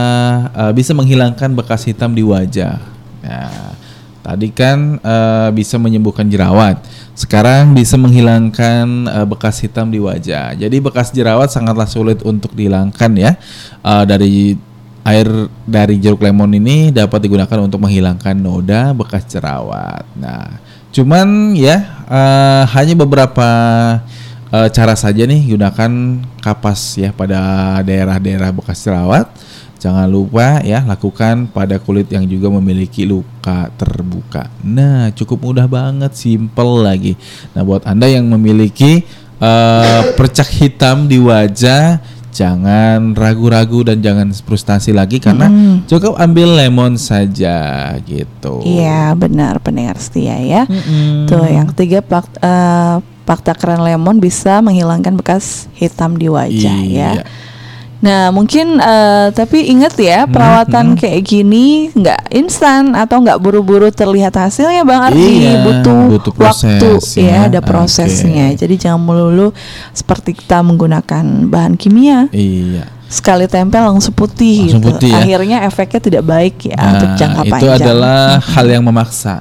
eh, 0.56 0.72
bisa 0.72 0.96
menghilangkan 0.96 1.52
bekas 1.52 1.84
hitam 1.84 2.16
di 2.16 2.24
wajah. 2.24 2.80
Nah, 3.20 3.76
tadi 4.24 4.48
kan 4.50 4.96
eh, 4.98 5.50
bisa 5.52 5.76
menyembuhkan 5.76 6.24
jerawat. 6.24 6.80
Sekarang 7.12 7.76
bisa 7.76 8.00
menghilangkan 8.00 8.86
eh, 9.12 9.26
bekas 9.28 9.60
hitam 9.60 9.92
di 9.92 10.00
wajah. 10.00 10.56
Jadi 10.56 10.78
bekas 10.80 11.12
jerawat 11.12 11.52
sangatlah 11.52 11.90
sulit 11.90 12.24
untuk 12.24 12.56
dihilangkan 12.56 13.12
ya. 13.20 13.36
Eh, 13.84 14.04
dari 14.08 14.56
air 15.04 15.28
dari 15.64 15.96
jeruk 16.00 16.20
lemon 16.20 16.52
ini 16.52 16.92
dapat 16.92 17.24
digunakan 17.24 17.60
untuk 17.64 17.80
menghilangkan 17.80 18.36
noda 18.36 18.92
bekas 18.92 19.24
jerawat. 19.28 20.04
Nah, 20.16 20.60
cuman 20.92 21.54
ya 21.54 22.04
eh, 22.08 22.64
hanya 22.74 22.96
beberapa 22.96 23.50
eh, 24.52 24.70
cara 24.72 24.96
saja 24.96 25.28
nih 25.28 25.56
gunakan 25.56 25.92
kapas 26.40 26.96
ya 26.96 27.12
pada 27.12 27.40
daerah-daerah 27.84 28.50
bekas 28.56 28.84
jerawat. 28.84 29.28
Jangan 29.78 30.10
lupa 30.10 30.58
ya 30.66 30.82
lakukan 30.82 31.54
pada 31.54 31.78
kulit 31.78 32.10
yang 32.10 32.26
juga 32.26 32.50
memiliki 32.50 33.06
luka 33.06 33.70
terbuka. 33.78 34.50
Nah, 34.66 35.14
cukup 35.14 35.54
mudah 35.54 35.70
banget, 35.70 36.18
simple 36.18 36.82
lagi. 36.82 37.14
Nah, 37.54 37.62
buat 37.62 37.86
Anda 37.86 38.10
yang 38.10 38.26
memiliki 38.26 39.06
eh, 39.38 40.02
percak 40.18 40.50
hitam 40.50 41.06
di 41.06 41.22
wajah, 41.22 42.02
jangan 42.38 43.18
ragu-ragu 43.18 43.82
dan 43.82 43.98
jangan 44.06 44.30
frustasi 44.30 44.94
lagi 44.94 45.18
karena 45.18 45.50
Mm-mm. 45.50 45.90
cukup 45.90 46.14
ambil 46.22 46.54
lemon 46.54 46.94
saja 46.94 47.90
gitu. 48.06 48.62
Iya 48.62 49.18
benar 49.18 49.58
pendengar 49.58 49.98
setia 49.98 50.38
ya. 50.38 50.70
Mm-mm. 50.70 51.26
Tuh 51.26 51.50
yang 51.50 51.66
ketiga 51.74 52.06
fak- 52.06 52.38
eh, 52.38 53.02
fakta 53.26 53.58
keren 53.58 53.82
lemon 53.82 54.22
bisa 54.22 54.62
menghilangkan 54.62 55.18
bekas 55.18 55.66
hitam 55.74 56.14
di 56.14 56.30
wajah 56.30 56.78
ya. 56.86 57.26
Nah, 57.98 58.30
mungkin 58.30 58.78
eh, 58.78 59.28
tapi 59.34 59.74
ingat 59.74 59.98
ya, 59.98 60.30
perawatan 60.30 60.94
kayak 60.94 61.22
gini 61.26 61.90
nggak 61.98 62.30
instan 62.30 62.94
atau 62.94 63.26
nggak 63.26 63.42
buru-buru 63.42 63.90
terlihat 63.90 64.38
hasilnya, 64.38 64.86
Bang 64.86 65.02
Ardi. 65.10 65.42
Iya, 65.42 65.66
butuh, 65.66 66.02
butuh 66.14 66.34
proses, 66.34 66.78
waktu 66.78 66.90
ya. 67.18 67.26
ya, 67.26 67.38
ada 67.50 67.60
prosesnya. 67.66 68.54
Oke. 68.54 68.62
Jadi 68.62 68.76
jangan 68.78 69.02
melulu 69.02 69.50
seperti 69.92 70.38
kita 70.38 70.62
menggunakan 70.62 71.50
bahan 71.50 71.74
kimia. 71.74 72.30
Iya. 72.30 72.86
Sekali 73.08 73.48
tempel 73.48 73.88
langsung 73.88 74.12
putih 74.12 74.68
Langsung 74.68 74.84
gitu. 74.84 74.92
putih 75.00 75.10
ya. 75.16 75.24
Akhirnya 75.24 75.58
efeknya 75.64 76.00
tidak 76.04 76.24
baik 76.28 76.68
ya 76.68 76.76
Nah, 76.76 76.92
untuk 76.92 77.10
jangka 77.16 77.42
itu 77.48 77.54
panjang. 77.56 77.76
adalah 77.80 78.20
hal 78.54 78.66
yang 78.68 78.84
memaksa. 78.84 79.40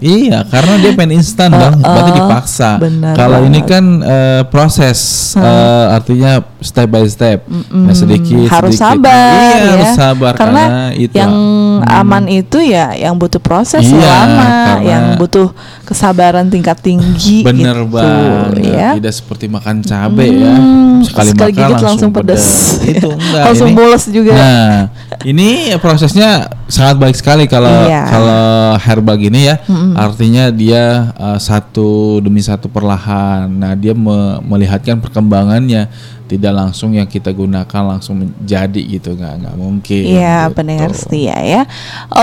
Iya, 0.00 0.42
karena 0.44 0.74
dia 0.76 0.92
pengen 0.92 1.16
instan 1.16 1.50
dong, 1.50 1.78
berarti 1.78 2.12
dipaksa. 2.14 2.70
benar 2.76 3.12
Kalau 3.12 3.42
ini 3.42 3.60
kan 3.60 3.84
eh, 3.98 4.42
proses, 4.44 4.98
eh, 5.34 5.86
artinya 5.90 6.40
step 6.58 6.86
by 6.86 7.04
step, 7.04 7.46
nah, 7.68 7.92
sedikit, 7.92 8.46
harus 8.48 8.74
sedikit. 8.74 8.98
sabar 8.98 9.32
Iya, 9.32 9.56
ya. 9.56 9.70
harus 9.72 9.92
sabar 9.92 10.32
karena, 10.34 10.62
itu. 10.92 11.14
yang 11.14 11.32
aman 11.80 12.26
itu 12.26 12.58
ya 12.60 12.90
yang 12.92 13.14
butuh 13.14 13.38
proses 13.38 13.82
Iya, 13.82 14.02
lama 14.02 14.42
karena- 14.42 14.82
yang 14.82 15.04
butuh 15.14 15.50
kesabaran 15.82 16.46
tingkat 16.46 16.78
tinggi 16.78 17.42
Bener 17.48 17.78
gitu, 17.78 17.90
banget, 17.90 18.50
ya 18.66 18.88
tidak 18.94 19.14
seperti 19.14 19.46
makan 19.46 19.80
cabe 19.80 20.26
ya, 20.28 20.52
Hmm, 20.52 21.00
sekali, 21.00 21.30
sekali 21.30 21.52
makan 21.52 21.70
gigit 21.70 21.84
langsung 21.84 22.10
pedes. 22.10 22.44
Itu 22.82 23.08
enggak, 23.14 23.44
Langsung 23.46 23.70
mules 23.70 24.04
juga. 24.08 24.32
Nah, 24.34 24.76
ini 25.22 25.48
prosesnya 25.78 26.50
sangat 26.68 27.00
baik 27.00 27.16
sekali 27.16 27.44
kalau 27.44 27.88
Iya. 27.88 28.04
kalau 28.06 28.44
herbal 28.78 29.16
gini 29.16 29.48
ya, 29.48 29.56
artinya 29.94 30.52
dia 30.52 31.10
uh, 31.16 31.36
satu 31.36 32.20
demi 32.20 32.38
satu 32.38 32.68
perlahan. 32.68 33.48
Nah, 33.48 33.72
dia 33.72 33.92
me- 33.92 34.38
melihatkan 34.44 35.00
perkembangannya, 35.00 35.88
tidak 36.28 36.52
langsung 36.52 36.92
yang 36.92 37.08
kita 37.08 37.32
gunakan 37.32 37.82
langsung 37.96 38.20
menjadi 38.20 39.00
gitu, 39.00 39.16
nggak 39.16 39.34
nggak 39.40 39.56
mungkin. 39.56 40.02
Iya, 40.04 40.46
gitu. 40.46 40.54
pendengar 40.60 40.90
setia 40.92 41.36
ya. 41.40 41.62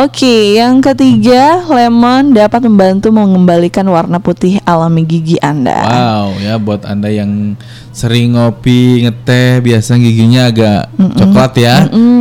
Oke, 0.06 0.62
yang 0.62 0.78
ketiga, 0.80 1.65
lemon 1.65 2.38
dapat 2.38 2.70
membantu 2.70 3.10
mengembalikan 3.10 3.89
warna 3.89 4.22
putih 4.22 4.62
alami 4.62 5.02
gigi 5.02 5.41
Anda. 5.41 5.82
Wow, 5.82 6.38
ya 6.38 6.56
buat 6.62 6.86
anda 6.86 7.10
yang 7.10 7.58
sering 7.96 8.36
ngopi, 8.36 9.08
ngeteh, 9.08 9.63
biasa 9.63 9.96
giginya 9.96 10.52
agak 10.52 10.91
coklat 11.15 11.54
ya, 11.56 11.76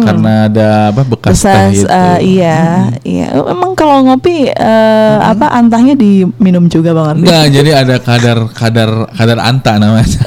karena 0.06 0.46
ada 0.46 0.68
apa 0.94 1.02
bekas 1.02 1.42
teh 1.42 1.82
itu. 1.82 1.90
eh, 1.90 2.18
iya, 2.22 2.60
iya. 3.02 3.26
Emang 3.34 3.74
kalau 3.74 4.06
ngopi 4.06 4.54
eh, 4.54 5.16
apa 5.18 5.50
antahnya 5.50 5.98
diminum 5.98 6.70
juga 6.70 6.94
Bang 6.94 7.18
Ardi? 7.18 7.26
Enggak, 7.26 7.44
jadi 7.50 7.70
ada 7.74 7.96
kadar 7.98 8.38
kadar 8.54 8.90
kadar 9.18 9.38
anta 9.42 9.72
namanya. 9.82 10.22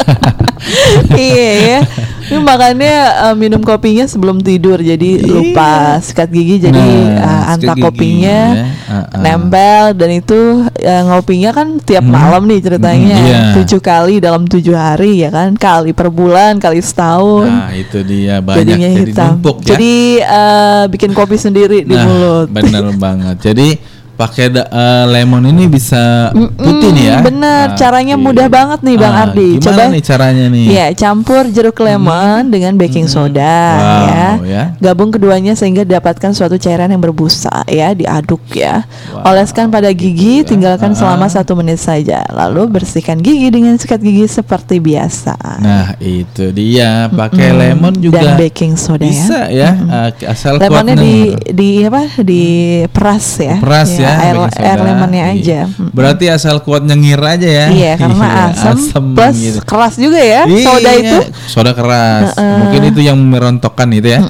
iya 1.15 1.46
ya. 1.69 1.79
Ini 2.27 2.37
makanya 2.37 2.93
eh, 3.23 3.35
minum 3.35 3.61
kopinya 3.61 4.03
sebelum 4.03 4.39
tidur 4.39 4.75
jadi 4.77 5.23
lupa 5.23 5.95
sikat 5.97 6.27
gigi 6.27 6.59
jadi 6.61 6.75
Nah, 6.75 6.83
eh, 6.83 7.23
sikat 7.23 7.51
anta 7.53 7.73
gigi, 7.73 7.83
kopinya 7.83 8.39
ya. 8.53 8.65
Ah, 8.85 8.93
ah. 8.99 9.19
nempel 9.19 9.83
dan 9.93 10.09
itu 10.11 10.39
eh, 10.75 11.03
ngopinya 11.03 11.49
kan 11.51 11.67
tiap 11.79 12.03
malam 12.03 12.43
nih 12.45 12.59
ceritanya 12.59 13.15
Hmm, 13.15 13.25
iya. 13.25 13.41
tujuh 13.55 13.79
kali 13.79 14.19
dalam 14.19 14.43
tujuh 14.43 14.73
hari 14.73 15.19
ya 15.19 15.29
kan 15.29 15.55
kali 15.55 15.91
per 15.91 16.07
bulan 16.07 16.57
kali 16.57 16.79
setahun 16.79 17.47
Nah, 17.47 17.71
itu 17.71 17.99
dia 18.01 18.39
banyak 18.39 18.57
jadinya 18.59 18.89
jadi 18.89 19.03
hitam. 19.07 19.27
numpuk 19.33 19.57
ya. 19.57 19.67
Jadi 19.69 19.93
eh, 20.19 20.83
bikin 20.89 21.11
kopi 21.11 21.35
sendiri 21.35 21.81
di 21.81 21.95
nah, 21.95 22.03
mulut. 22.03 22.47
bener 22.49 22.91
banget. 22.93 23.35
Jadi 23.41 23.96
pakai 24.17 24.49
eh, 24.49 24.65
lemon 25.07 25.45
ini 25.45 25.69
bisa 25.69 26.33
putih 26.33 26.89
nih 26.89 27.05
ya. 27.05 27.17
bener, 27.21 27.65
caranya 27.75 28.15
Oke. 28.15 28.23
mudah 28.23 28.47
banget 28.47 28.79
nih, 28.81 28.95
Bang 28.95 29.13
Ah, 29.13 29.23
Ardi. 29.23 29.49
Gimana 29.55 29.63
Coba- 29.63 29.93
nih 29.93 30.01
caranya 30.01 30.45
nih? 30.49 30.65
Ya, 30.67 30.87
campur 30.91 31.43
jeruk 31.47 31.77
lemon 31.77 32.49
dengan 32.49 32.73
baking 32.73 33.05
soda 33.05 33.55
Wow, 33.77 34.03
ya. 34.03 34.27
ya. 34.43 34.63
Gabung 34.81 35.09
keduanya 35.09 35.53
sehingga 35.53 35.83
dapatkan 35.83 36.33
suatu 36.33 36.57
cairan 36.57 36.89
yang 36.89 36.99
berbusa 36.99 37.61
ya, 37.65 37.93
diaduk 37.93 38.41
ya. 38.51 38.83
Wow, 39.13 39.29
Oleskan 39.29 39.69
pada 39.69 39.87
gigi, 39.89 40.41
tinggalkan 40.41 40.91
Ah. 40.91 40.97
selama 40.97 41.27
satu 41.27 41.53
menit 41.53 41.77
saja. 41.77 42.25
Lalu 42.27 42.65
bersihkan 42.73 43.17
gigi 43.17 43.47
dengan 43.47 43.77
sikat 43.77 43.99
gigi 43.99 44.25
seperti 44.25 44.79
biasa. 44.79 45.37
Nah, 45.59 45.93
itu 45.99 46.49
dia. 46.49 47.05
Pakai 47.07 47.53
lemon 47.53 47.93
juga 47.93 48.17
Dan 48.19 48.33
baking 48.35 48.73
soda 48.73 49.03
bisa 49.03 49.45
ya. 49.47 49.77
ya. 49.77 50.09
eh, 50.09 50.25
asal 50.25 50.57
Lemonnya 50.57 50.95
di 50.95 51.13
denger. 51.29 51.53
di 51.53 51.69
apa? 51.83 52.01
Di 52.19 52.43
peras 52.87 53.27
ya. 53.37 53.55
peras 53.59 53.89
ya, 54.07 54.15
air, 54.23 54.35
air 54.55 54.79
lemonnya 54.79 55.23
Iya. 55.27 55.35
aja. 55.35 55.59
Berarti 55.91 56.25
asal 56.27 56.55
kuat 56.61 56.81
nyengir 56.81 57.19
aja 57.19 57.43
ya. 57.43 57.65
Iya, 57.67 57.91
karena 58.01 58.25
Iya, 58.25 58.43
asam, 58.55 58.77
asem 58.79 59.05
plus 59.11 59.35
gitu. 59.35 59.59
keras 59.63 59.93
juga 59.95 60.19
ya 60.19 60.41
soda 60.47 60.91
Iya, 60.91 60.99
itu. 61.03 61.17
soda 61.45 61.71
keras. 61.71 62.31
Mungkin 62.35 62.81
itu 62.89 63.01
yang 63.03 63.17
merontokkan 63.19 63.89
itu 63.91 64.07
ya. 64.09 64.21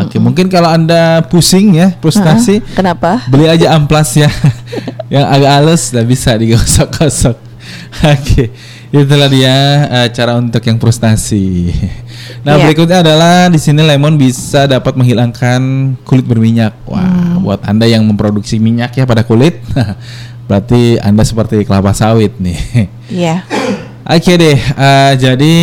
Oke, 0.00 0.16
mungkin 0.18 0.46
kalau 0.46 0.68
Anda 0.68 1.22
pusing 1.24 1.74
ya, 1.74 1.94
frustasi, 1.98 2.60
Kenapa? 2.74 3.22
beli 3.26 3.46
aja 3.46 3.72
amplas 3.72 4.14
ya. 4.14 4.28
yang 5.14 5.26
agak 5.26 5.50
halus 5.58 5.90
dan 5.90 6.04
bisa 6.04 6.34
digosok-gosok. 6.34 7.36
Oke. 8.14 8.50
Itulah 8.90 9.30
dia 9.30 9.54
eh, 9.86 10.08
cara 10.10 10.34
untuk 10.34 10.62
yang 10.62 10.76
frustasi. 10.76 11.70
Nah, 12.40 12.56
Iya. 12.56 12.62
berikutnya 12.68 12.98
adalah 13.04 13.50
di 13.50 13.58
sini 13.60 13.84
lemon 13.84 14.16
bisa 14.16 14.64
dapat 14.64 14.96
menghilangkan 14.96 15.60
kulit 16.06 16.24
berminyak. 16.24 16.72
Wah, 16.86 17.02
Hmm. 17.04 17.42
buat 17.44 17.60
Anda 17.66 17.84
yang 17.84 18.06
memproduksi 18.06 18.56
minyak 18.56 18.96
ya 18.96 19.04
pada 19.04 19.20
kulit, 19.20 19.60
berarti 20.48 20.96
Anda 21.00 21.20
seperti 21.20 21.66
kelapa 21.68 21.92
sawit 21.92 22.32
nih. 22.38 22.58
Iya. 23.12 23.44
Oke 24.06 24.38
deh, 24.38 24.56
eh, 24.56 25.12
jadi 25.18 25.54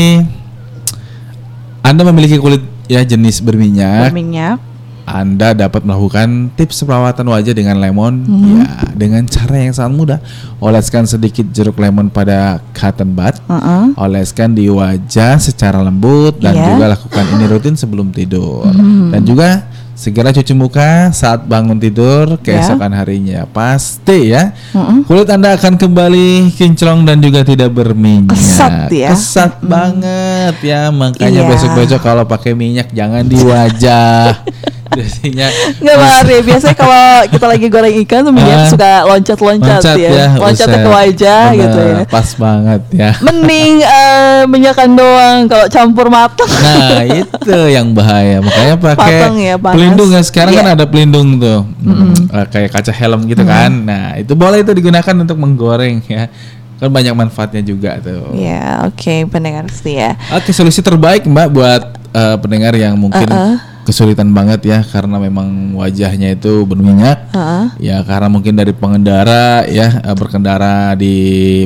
Anda 1.82 2.04
memiliki 2.06 2.36
kulit 2.38 2.62
ya 2.86 3.02
jenis 3.02 3.40
berminyak, 3.40 4.12
Berminyak. 4.12 4.60
Anda 5.08 5.56
dapat 5.56 5.82
melakukan 5.82 6.52
tips 6.54 6.84
perawatan 6.84 7.24
wajah 7.26 7.56
dengan 7.56 7.80
lemon 7.80 8.22
Hmm. 8.22 8.60
ya 8.60 8.68
dengan 8.92 9.24
cara 9.26 9.56
yang 9.58 9.72
sangat 9.72 9.94
mudah. 9.96 10.20
Oleskan 10.60 11.08
sedikit 11.08 11.48
jeruk 11.50 11.80
lemon 11.80 12.12
pada 12.12 12.60
cotton 12.74 13.16
bud, 13.16 13.40
Heeh. 13.40 13.96
oleskan 13.96 14.52
di 14.52 14.68
wajah 14.68 15.40
secara 15.40 15.80
lembut 15.80 16.38
dan. 16.38 16.54
Hmm. 16.54 16.76
juga 16.76 16.86
lakukan 16.92 17.26
ini 17.34 17.46
rutin 17.48 17.74
sebelum 17.74 18.12
tidur. 18.12 18.68
Dan 19.08 19.24
juga 19.24 19.64
segera 19.94 20.30
cuci 20.30 20.54
muka 20.54 21.10
saat 21.10 21.42
bangun 21.44 21.78
tidur 21.78 22.38
keesokan 22.38 22.92
harinya. 22.92 23.48
Pasti 23.48 24.30
ya. 24.30 24.54
Mm-mm. 24.70 25.06
Kulit 25.06 25.26
Anda 25.26 25.56
akan 25.56 25.74
kembali 25.74 26.54
kinclong 26.54 27.02
dan 27.02 27.18
juga 27.18 27.42
tidak 27.42 27.72
berminyak. 27.72 28.30
Kesat 28.30 28.92
ya. 28.92 29.10
Kesat 29.10 29.58
banget 29.62 30.54
ya. 30.62 30.90
Makanya 30.92 31.42
Iya. 31.42 31.50
besok-besok 31.50 32.02
kalau 32.04 32.26
pakai 32.26 32.54
minyak 32.54 32.92
jangan 32.92 33.24
di 33.24 33.38
wajah. 33.40 34.38
Jadinya 34.98 35.48
Nggak 35.78 35.96
Ardi, 36.18 36.36
biasanya 36.42 36.76
kalau 36.76 37.04
kita 37.28 37.46
lagi 37.46 37.68
goreng 37.68 37.96
ikan 38.02 38.20
tuh 38.22 38.34
Ah. 38.34 38.66
suka 38.66 38.92
loncat-loncat 39.04 39.82
loncat 39.82 39.98
ya, 39.98 40.10
ya. 40.10 40.28
buset. 40.38 40.68
ke 40.68 40.90
wajah 40.90 41.44
Bener, 41.46 41.60
gitu 41.60 41.80
ya. 41.82 42.00
Pas 42.06 42.30
banget 42.34 42.82
ya. 42.92 43.12
Mending 43.20 43.74
eh, 43.80 44.42
minyakan 44.46 44.90
doang 44.94 45.38
kalau 45.46 45.66
campur 45.68 46.08
matang. 46.08 46.48
Nah 46.48 47.04
itu 47.06 47.58
yang 47.68 47.92
bahaya 47.92 48.40
makanya 48.40 48.76
pakai 48.86 49.16
ya, 49.38 49.56
panas. 49.56 49.74
pelindung 49.74 50.10
ya 50.10 50.22
sekarang 50.22 50.54
kan 50.54 50.66
Iya. 50.66 50.74
ada 50.74 50.86
pelindung 50.86 51.28
tuh 51.38 51.60
Hmm, 51.80 52.12
eh, 52.30 52.46
kayak 52.48 52.70
kaca 52.70 52.92
helm 52.92 53.24
gitu 53.26 53.42
kan 53.42 53.72
nah 53.72 54.16
itu 54.16 54.34
boleh 54.34 54.60
itu 54.60 54.72
digunakan 54.72 55.16
untuk 55.16 55.36
menggoreng 55.36 56.04
ya 56.06 56.28
kan 56.76 56.88
banyak 56.88 57.10
manfaatnya 57.12 57.62
juga 57.62 57.98
tuh 57.98 58.32
Ya, 58.34 58.84
oke 58.84 59.26
pendengar 59.28 59.66
setia. 59.68 60.14
oke 60.30 60.52
solusi 60.52 60.80
terbaik 60.80 61.24
mbak 61.24 61.48
buat 61.50 61.82
eh, 62.12 62.36
pendengar 62.38 62.74
yang 62.74 62.94
mungkin 62.94 63.24
Uh-uh. 63.24 63.56
Kesulitan 63.88 64.36
banget 64.36 64.68
ya 64.68 64.80
karena 64.84 65.16
memang 65.16 65.72
wajahnya 65.80 66.36
itu 66.36 66.68
berminyak. 66.68 67.32
Heeh. 67.32 67.66
ya 67.88 68.04
karena 68.04 68.28
mungkin 68.28 68.60
dari 68.60 68.76
pengendara 68.76 69.64
ya 69.64 70.04
eh, 70.04 70.16
berkendara 70.18 70.92
di 71.00 71.16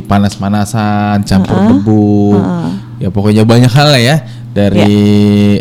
panas-panasan 0.06 1.26
campur 1.26 1.58
debu. 1.66 2.38
Ya 3.02 3.10
pokoknya 3.10 3.42
banyak 3.42 3.72
hal 3.74 3.90
lah 3.90 3.98
ya 3.98 4.16
dari 4.52 5.00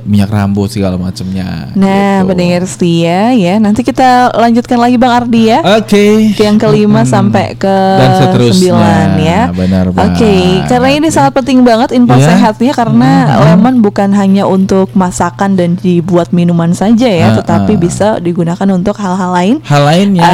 minyak 0.04 0.28
rambut 0.28 0.68
segala 0.68 0.96
macamnya 0.96 1.72
Nah, 1.74 2.20
gitu. 2.20 2.28
pendengar 2.28 2.64
setia 2.64 3.32
ya. 3.32 3.56
Nanti 3.56 3.82
kita 3.82 4.30
lanjutkan 4.32 4.76
lagi 4.76 4.96
Bang 4.96 5.16
Ardi 5.18 5.48
ya. 5.48 5.60
oke 5.64 6.06
Ke 6.32 6.44
yang 6.44 6.58
kelima 6.58 7.02
Mm-mm. 7.02 7.10
sampai 7.10 7.56
ke 7.56 7.72
Dan 7.72 8.10
seterusnya. 8.18 8.52
sembilan 8.54 9.08
ya. 9.18 9.42
Benar 9.50 9.86
Oke, 9.90 9.96
banget. 10.28 10.68
karena 10.68 10.90
ini 10.92 11.08
sangat 11.08 11.34
penting 11.34 11.60
banget 11.62 11.90
info 11.92 12.14
Iya. 12.14 12.28
sehatnya 12.28 12.72
karena 12.72 13.12
lemon 13.42 13.80
bukan 13.80 14.12
hanya 14.12 14.44
untuk 14.46 14.92
masakan 14.92 15.56
dan 15.56 15.76
dibuat 15.76 16.32
minuman 16.32 16.72
saja 16.72 17.08
ya, 17.08 17.28
Ah, 17.30 17.36
tetapi 17.38 17.74
ah. 17.74 17.80
bisa 17.80 18.08
digunakan 18.18 18.68
untuk 18.70 18.96
hal-hal 18.96 19.32
lain 19.32 19.56
hal 19.64 19.84
lainnya 19.84 20.28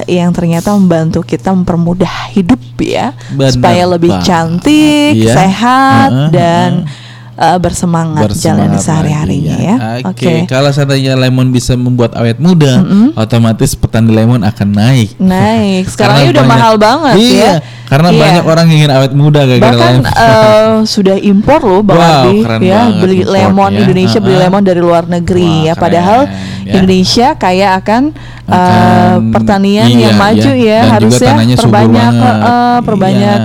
eh, 0.00 0.16
yang 0.16 0.32
ternyata 0.32 0.72
membantu 0.72 1.20
kita 1.20 1.52
mempermudah 1.52 2.32
hidup 2.32 2.56
ya, 2.76 3.12
Benar 3.30 3.52
supaya 3.52 3.84
lebih 3.86 4.08
banget. 4.10 4.24
cantik, 4.24 5.12
Iya. 5.14 5.34
sehat 5.34 6.10
Heeh, 6.10 6.28
dan 6.32 6.70
eh, 7.40 7.56
bersemangat, 7.56 8.28
jalan 8.34 8.68
Bersemangat 8.68 8.80
sehari-harinya 8.80 9.54
lagi 9.54 9.64
ya. 9.64 9.76
Oke, 10.04 10.32
kalau 10.44 10.68
seandainya 10.68 11.16
lemon 11.16 11.48
bisa 11.48 11.72
membuat 11.72 12.12
awet 12.12 12.36
muda, 12.36 12.84
otomatis 13.14 13.72
petani 13.72 14.12
lemon 14.12 14.40
akan 14.40 14.68
naik. 14.70 15.16
Naik. 15.16 15.88
Sekarang 15.92 16.20
ini 16.20 16.30
udah 16.30 16.38
banyak- 16.38 16.52
mahal 16.52 16.74
banget 16.76 17.14
iya, 17.16 17.40
ya. 17.40 17.54
Karena 17.86 18.08
Iya. 18.08 18.20
banyak 18.22 18.44
orang 18.46 18.66
yang 18.66 18.78
ingin 18.78 18.92
awet 18.92 19.12
muda 19.12 19.40
gara-gara 19.42 19.66
Bahkan 19.66 19.94
lemon. 19.96 20.04
eh, 20.06 20.74
sudah 20.94 21.16
impor 21.18 21.60
loh 21.60 21.80
Bang 21.80 21.98
Wow, 21.98 22.06
Ardi 22.06 22.38
ya 22.62 22.76
banget 22.78 23.00
beli 23.00 23.16
import 23.18 23.32
lemon 23.32 23.70
ya. 23.72 23.78
Indonesia 23.80 24.18
beli 24.20 24.30
Uh-uh. 24.30 24.44
lemon 24.44 24.62
dari 24.62 24.80
luar 24.80 25.04
negeri 25.06 25.48
Wah, 25.50 25.66
ya 25.66 25.74
padahal 25.74 26.20
keren, 26.22 26.49
ya. 26.62 26.72
Indonesia 26.76 27.28
kaya 27.34 27.74
akan, 27.76 28.02
Akan- 28.44 29.30
pertanian 29.30 29.86
iya, 29.86 30.10
yang 30.10 30.16
maju 30.16 30.50
iya. 30.52 30.66
ya 30.66 30.80
Dan 30.80 30.90
harusnya 30.98 31.32
perbanyak 31.54 32.12
eh, 32.12 32.36
eh, 32.42 32.78
perbanyak 32.82 33.38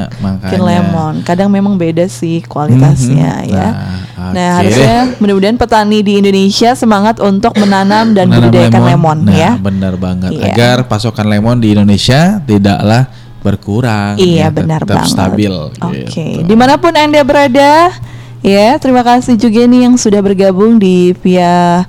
Iya, 0.45 0.57
lemon 0.57 1.13
kadang 1.21 1.49
memang 1.49 1.75
beda 1.75 2.05
sih 2.05 2.41
kualitasnya 2.43 3.45
Mhm. 3.45 3.51
ya 3.51 3.69
Nah, 4.15 4.31
nah 4.31 4.49
oke 4.55 4.57
harusnya 4.63 4.95
mudah-mudahan 5.19 5.57
petani 5.59 5.99
di 6.01 6.17
Indonesia 6.17 6.71
semangat 6.73 7.19
untuk 7.19 7.53
menanam 7.55 8.15
dan 8.15 8.25
Menanam 8.25 8.49
budidayakan 8.49 8.81
lemon, 8.87 9.17
Nah, 9.21 9.35
ya 9.35 9.51
benar 9.59 9.93
banget. 9.95 10.31
Iya. 10.33 10.45
Agar 10.49 10.77
pasokan 10.87 11.27
lemon 11.27 11.59
di 11.59 11.75
Indonesia 11.75 12.39
tidaklah 12.41 13.11
berkurang. 13.43 14.17
Iya 14.17 14.49
ya, 14.49 14.55
benar 14.55 14.81
tetap 14.81 15.03
banget. 15.03 15.13
stabil. 15.13 15.53
Oke, 15.77 16.01
gitu. 16.09 16.47
di 16.47 16.55
mana 16.57 16.79
pun 16.79 16.95
anda 16.95 17.21
berada, 17.21 17.93
ya 18.41 18.79
terima 18.79 19.03
kasih 19.03 19.35
juga 19.35 19.61
nih 19.67 19.85
yang 19.85 19.95
sudah 19.95 20.17
bergabung 20.17 20.79
di 20.79 21.13
via 21.21 21.85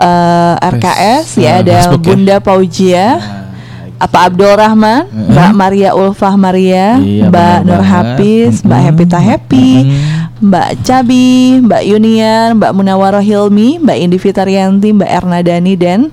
eh, 0.00 0.54
RKS 0.56 1.26
ya 1.36 1.50
eh, 1.50 1.54
ada 1.62 1.72
Facebook 1.84 2.00
ya. 2.02 2.08
Bunda 2.08 2.36
Paujia. 2.40 3.06
Nah, 3.14 3.38
Apa 4.00 4.32
Abdul 4.32 4.56
Rahman, 4.56 5.12
Mm-mm. 5.12 5.28
Mbak 5.28 5.50
Maria 5.52 5.90
Ulfah 5.92 6.32
Maria, 6.32 6.96
Iya, 6.96 7.28
Mbak 7.28 7.58
Nur. 7.68 7.84
Hafiz, 7.84 8.64
Mbak 8.64 8.80
Mm-mm. 8.80 8.88
Happy 8.96 9.04
Happy, 9.20 9.70
Mm-mm. 9.84 10.00
Mbak 10.40 10.68
Cabi, 10.80 11.30
Mbak 11.60 11.82
Yunian, 11.84 12.48
Mbak 12.56 12.72
Munawaroh 12.72 13.20
Hilmi, 13.20 13.76
Mbak 13.76 13.96
Indi 14.00 14.16
Fitarianti, 14.16 14.96
Mbak 14.96 15.04
Erna 15.04 15.44
Dani 15.44 15.76
dan 15.76 16.08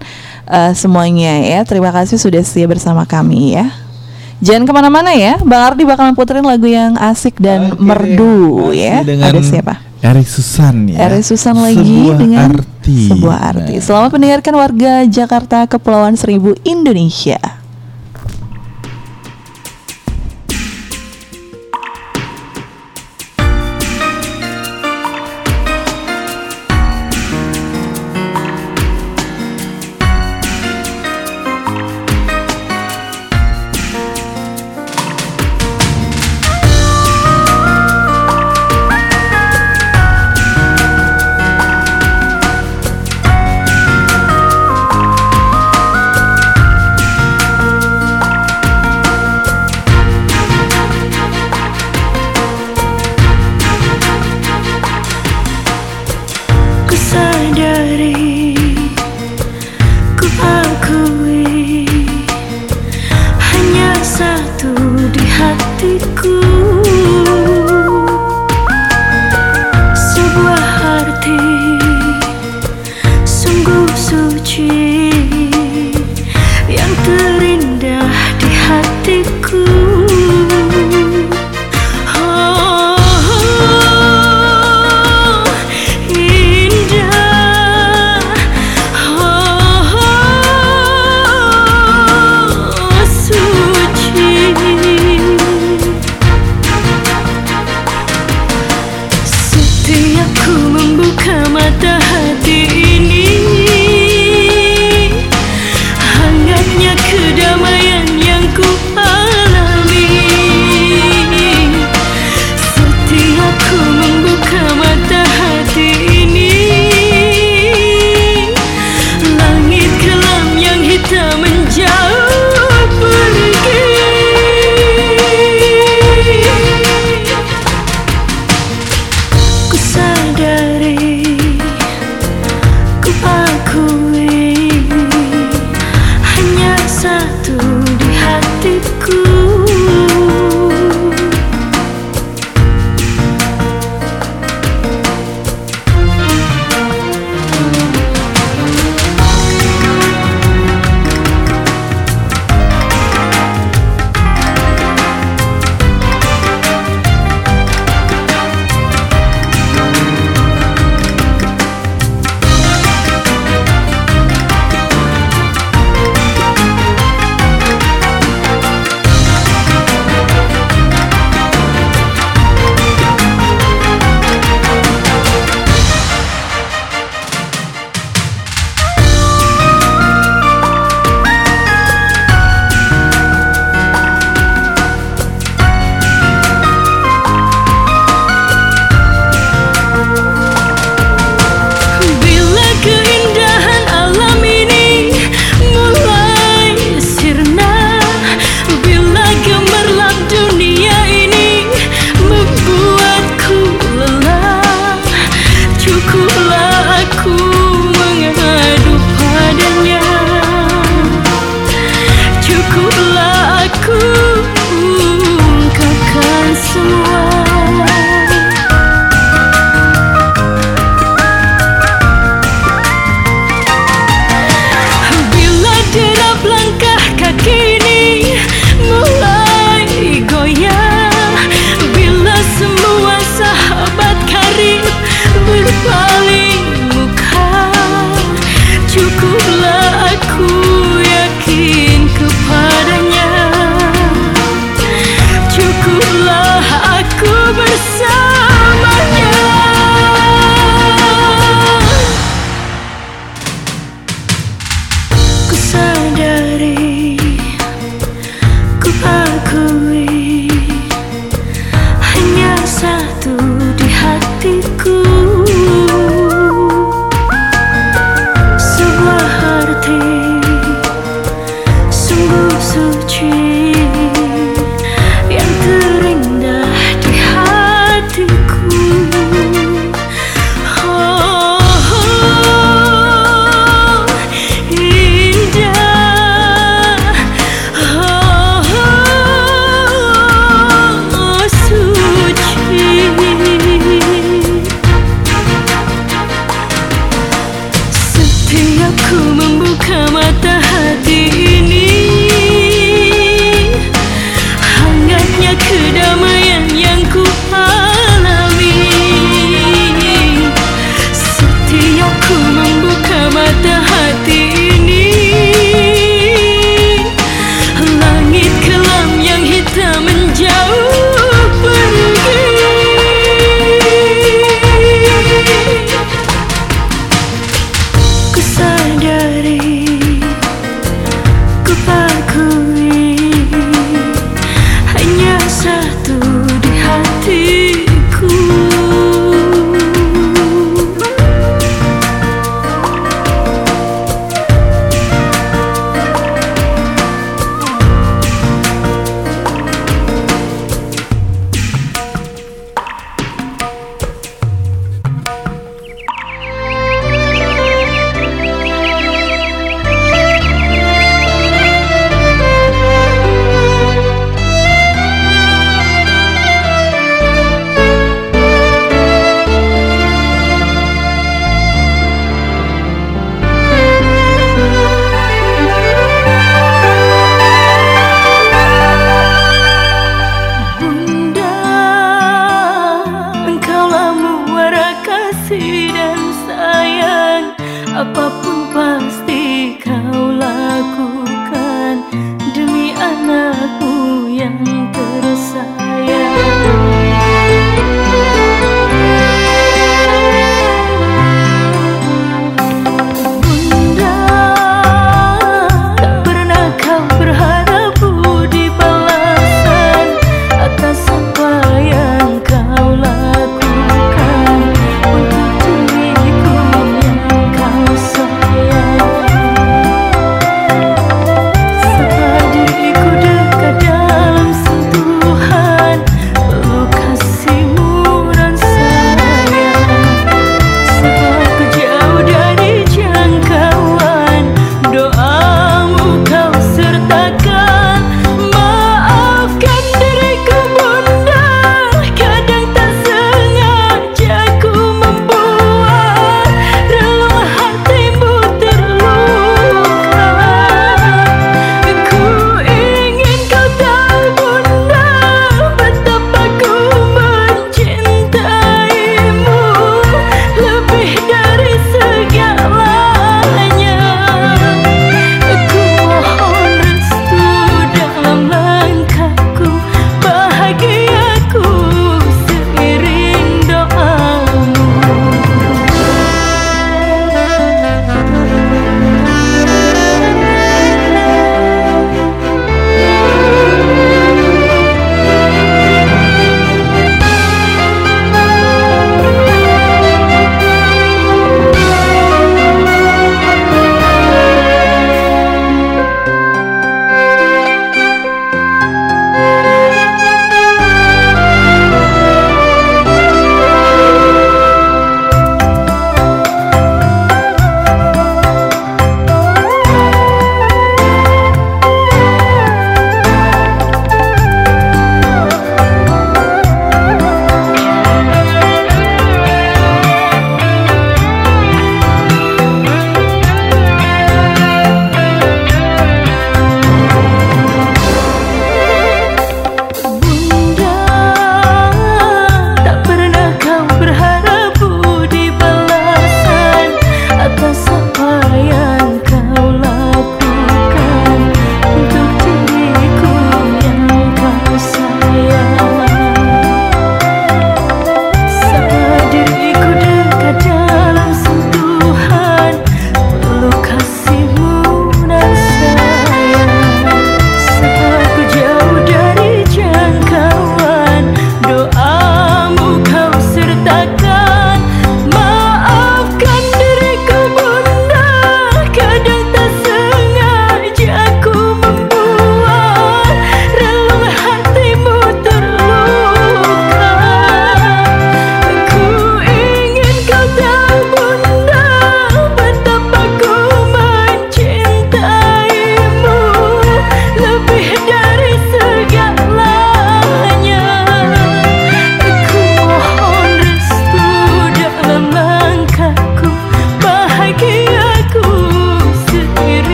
eh, 0.52 0.76
semuanya 0.76 1.40
ya. 1.40 1.64
Terima 1.64 1.96
kasih 1.96 2.20
sudah 2.20 2.44
setia 2.44 2.68
bersama 2.68 3.08
kami 3.08 3.56
ya. 3.56 3.72
Jangan 4.44 4.68
ke 4.68 4.74
mana-mana 4.76 5.16
ya, 5.16 5.40
Bang 5.48 5.72
Ardi 5.72 5.88
bakal 5.88 6.12
puterin 6.12 6.44
lagu 6.44 6.68
yang 6.68 7.00
asik 7.00 7.40
dan 7.40 7.72
Oke, 7.72 7.80
merdu 7.82 8.68
masih 8.68 8.84
ya. 8.84 8.96
dengan 9.08 9.32
Ada 9.32 9.40
siapa? 9.42 9.87
Erik 10.02 10.30
Susan 10.30 10.86
ya. 10.90 11.10
Erik 11.10 11.26
Susan 11.26 11.58
lagi 11.58 11.82
Sebuah 11.82 12.18
dengan 12.22 12.50
arti. 12.54 13.00
sebuah 13.10 13.38
arti. 13.54 13.74
Nah. 13.78 13.84
Selamat 13.84 14.10
mendengarkan 14.14 14.54
warga 14.54 14.94
Jakarta 15.10 15.66
Kepulauan 15.66 16.14
Seribu 16.14 16.54
Indonesia. 16.62 17.40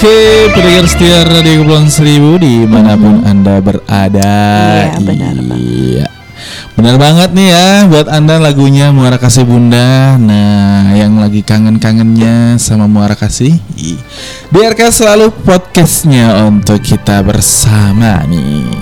Oke, 0.00 0.48
pendengar 0.56 0.88
setia 0.88 1.28
Radio 1.28 1.60
Kepulauan 1.60 1.92
Seribu 1.92 2.40
di 2.40 2.64
mana 2.64 2.96
pun 2.96 3.20
anda 3.20 3.60
berada. 3.60 4.32
Iya, 4.96 4.96
benar 4.96 5.36
banget. 5.44 5.60
Iya. 5.60 6.06
Benar 6.72 6.96
banget 6.96 7.30
nih 7.36 7.48
ya 7.52 7.68
buat 7.84 8.08
anda 8.08 8.40
lagunya 8.40 8.96
Muara 8.96 9.20
Kasih 9.20 9.44
Bunda. 9.44 10.16
Nah, 10.16 10.96
yang 10.96 11.20
lagi 11.20 11.44
kangen-kangennya 11.44 12.56
sama 12.56 12.88
Muara 12.88 13.12
Kasih, 13.12 13.60
biarkan 14.48 14.88
selalu 14.88 15.36
podcastnya 15.44 16.48
untuk 16.48 16.80
kita 16.80 17.20
bersama 17.20 18.24
nih. 18.24 18.79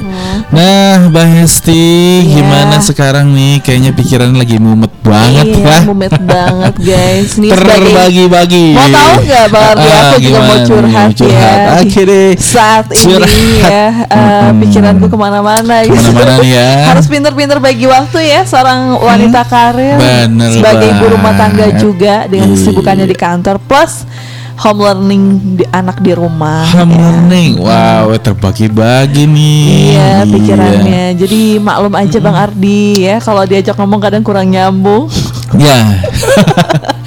Nah, 0.49 1.13
Mbak 1.13 1.27
Hesti, 1.29 1.77
Iya. 2.25 2.41
gimana 2.41 2.81
sekarang 2.81 3.37
nih? 3.37 3.61
Kayaknya 3.61 3.93
pikiran 3.93 4.33
lagi 4.33 4.57
mumet 4.57 4.89
banget 5.05 5.45
iya, 5.45 5.61
lah. 5.61 5.83
mumet 5.85 6.15
banget 6.25 6.75
guys. 6.89 7.37
Nih 7.37 7.53
Terbagi-bagi. 7.53 8.73
Mau 8.73 8.89
tahu 8.89 9.15
nggak 9.29 9.45
Bang 9.53 9.65
Ardi? 9.77 9.85
Ah, 9.85 10.01
Aku 10.09 10.17
juga 10.25 10.41
mau 10.41 10.59
curhat, 10.65 11.09
nih? 11.13 11.17
Curhat. 11.21 11.53
ya. 11.53 11.77
Oke 11.85 12.01
deh. 12.01 12.29
Saat 12.41 12.87
ini 12.89 13.03
Curhat. 13.05 13.29
ya, 13.61 13.85
eh, 14.09 14.17
Mm-mm. 14.17 14.61
pikiranku 14.65 15.07
ke 15.07 15.17
mana-mana 15.21 15.75
gitu. 15.85 15.93
Ke 15.93 16.17
mana-mana 16.17 16.41
ya. 16.41 16.69
Harus 16.97 17.07
pinter-pinter 17.13 17.59
bagi 17.61 17.85
waktu 17.85 18.19
ya 18.25 18.41
seorang 18.49 18.81
wanita 18.97 19.45
karir 19.45 20.01
Bener 20.01 20.49
sebagai 20.49 20.89
ibu 20.97 21.05
rumah 21.13 21.37
tangga 21.37 21.77
juga 21.77 22.25
dengan 22.25 22.57
kesibukannya 22.57 23.05
di 23.05 23.13
kantor 23.13 23.61
plus 23.61 24.08
home 24.59 24.81
learning 24.83 25.23
di, 25.57 25.65
anak 25.71 26.03
di 26.03 26.13
rumah. 26.13 26.67
Home 26.75 26.93
ya. 26.93 26.99
learning. 26.99 27.51
Wow, 27.63 28.11
terbagi-bagi 28.19 29.25
nih. 29.31 29.95
Iya 29.95 30.13
pikirannya. 30.27 31.05
Jadi 31.15 31.41
maklum 31.63 31.95
aja 31.95 32.19
Bang 32.19 32.37
Ardi 32.37 33.07
ya 33.07 33.23
kalau 33.23 33.47
diajak 33.47 33.79
ngomong 33.79 34.01
kadang 34.03 34.23
kurang 34.27 34.51
nyambung. 34.51 35.07
Ya. 35.55 35.79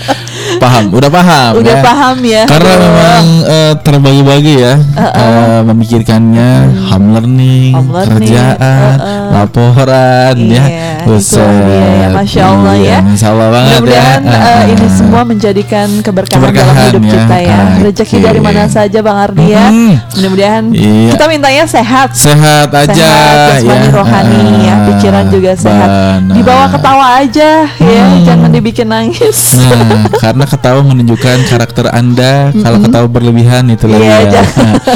paham, 0.62 0.84
udah 0.94 1.10
paham 1.10 1.52
Udah 1.58 1.74
ya. 1.74 1.82
paham 1.82 2.18
ya. 2.22 2.44
Karena 2.46 2.72
Aduh. 2.72 2.84
memang 2.86 3.26
eh, 3.44 3.74
terbagi-bagi 3.82 4.54
ya 4.56 4.74
eh, 4.94 5.60
memikirkannya 5.66 6.50
home 6.88 7.08
learning, 7.12 7.72
Home 7.74 7.90
learning, 7.90 8.10
kerjaan, 8.22 8.94
uh-uh. 8.96 9.26
laporan 9.34 10.36
ya. 10.38 10.64
Iya, 10.64 10.90
Buset. 11.02 11.42
ya, 11.42 12.08
Masya 12.14 12.42
Allah 12.46 12.74
Iya, 12.78 12.86
ya. 12.88 13.00
Masya 13.02 13.28
Allah 13.28 13.48
banget 13.50 13.72
ya. 13.72 13.80
Mudah-mudahan 13.82 14.22
eh, 14.22 14.38
Uh-uh. 14.38 14.62
ini 14.70 14.86
semua 14.88 15.22
menjadikan 15.24 15.88
keberkahan, 16.00 16.38
dalam 16.40 16.54
Keberkahan 16.54 16.86
hidup 16.88 17.02
ya. 17.02 17.14
kita 17.18 17.38
ya. 17.42 17.58
Rezeki 17.82 18.18
dari 18.20 18.40
mana 18.40 18.64
saja 18.68 19.00
Bang 19.02 19.18
Ardi 19.20 19.46
ya. 19.48 19.66
Mm. 19.68 19.94
Mudah-mudahan 20.14 20.64
Iya. 20.72 21.10
kita 21.12 21.24
mintanya 21.26 21.64
sehat. 21.66 22.10
sehat 22.14 22.70
aja 22.70 23.12
sehat, 23.58 23.66
ya. 23.66 23.90
rohani 23.90 24.40
ya, 24.62 24.70
Ah, 24.72 24.86
pikiran 24.88 25.26
juga 25.28 25.52
sehat. 25.56 25.90
benar. 25.90 26.36
Dibawa 26.36 26.66
ketawa 26.70 27.06
aja 27.18 27.50
ya, 27.68 28.04
jangan 28.22 28.50
dibikin 28.50 28.88
nangis. 28.88 29.58
Nah, 29.58 30.06
karena 30.24 30.46
ketawa 30.52 30.84
menunjukkan 30.84 31.38
karakter 31.46 31.88
Anda. 31.88 32.52
Kalau 32.54 32.78
ketawa 32.80 33.08
berlebihan 33.08 33.64
itu 33.68 33.88
lagi 33.88 34.04
Iya, 34.04 34.18
ya. 34.20 34.30
jangan- 34.34 34.82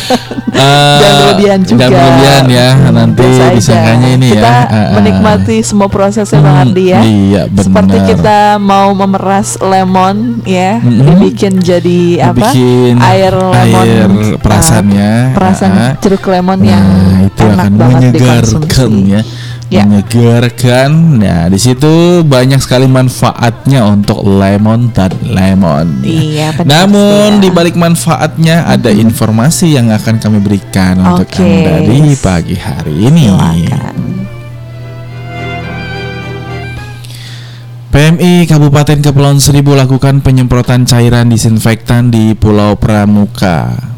Jangan 0.56 1.16
berlebihan 1.22 1.60
juga. 1.62 1.80
Jangan 1.82 1.92
berlebihan 1.94 2.44
ya. 2.50 2.70
Nanti 2.88 3.24
disangkanya 3.54 4.08
ini 4.10 4.28
kita 4.30 4.44
ya. 4.48 4.64
Ah. 4.66 4.88
menikmati 4.94 5.56
semua 5.62 5.88
prosesnya 5.88 6.40
Bang 6.40 6.56
Hmm, 6.56 6.64
Ardi 6.66 6.84
ya. 6.86 7.00
iya, 7.02 7.42
Seperti 7.50 7.68
benar. 7.94 8.08
kita 8.08 8.40
mau 8.58 8.88
memeras 8.94 9.50
lemon 9.58 10.16
ya, 10.44 10.80
Mm-mm. 10.80 11.04
dibikin 11.06 11.60
jadi 11.60 12.02
apa? 12.26 12.56
Air 13.06 13.36
lemon. 13.36 13.84
air 13.84 14.10
perasannya. 14.40 15.12
perasan 15.34 15.70
Ah, 15.70 15.80
ah. 15.82 15.94
jeruk 16.00 16.24
lemon 16.26 16.60
yang 16.62 16.84
Nah, 16.84 17.20
itu 17.26 17.44
enak 17.44 17.56
akan 17.58 17.74
banget 17.76 18.00
menyegarkan 18.02 18.44
dikonsumsi. 18.64 19.12
ya. 19.12 19.22
Ya. 19.76 19.84
Menyegarkan. 19.84 21.20
Nah, 21.20 21.52
di 21.52 21.60
situ 21.60 22.24
banyak 22.24 22.64
sekali 22.64 22.88
manfaatnya 22.88 23.84
untuk 23.84 24.24
lemon 24.24 24.96
dan 24.96 25.12
lemon. 25.28 26.00
Iya, 26.00 26.56
benar 26.56 26.88
Namun 26.88 27.40
ya. 27.40 27.42
di 27.44 27.50
balik 27.52 27.76
manfaatnya 27.76 28.64
ada 28.72 28.88
informasi 28.88 29.76
yang 29.76 29.92
akan 29.92 30.16
kami 30.24 30.40
berikan 30.40 31.04
untuk 31.04 31.28
Oke. 31.28 31.44
Anda 31.44 31.84
di 31.84 32.16
pagi 32.16 32.56
hari 32.56 32.96
ini. 33.12 33.28
Silakan. 33.28 33.98
PMI 37.96 38.44
Kabupaten 38.44 39.00
Kepulauan 39.00 39.40
Seribu 39.40 39.72
lakukan 39.72 40.20
penyemprotan 40.20 40.84
cairan 40.84 41.32
disinfektan 41.32 42.12
di 42.12 42.36
Pulau 42.36 42.76
Pramuka. 42.76 43.95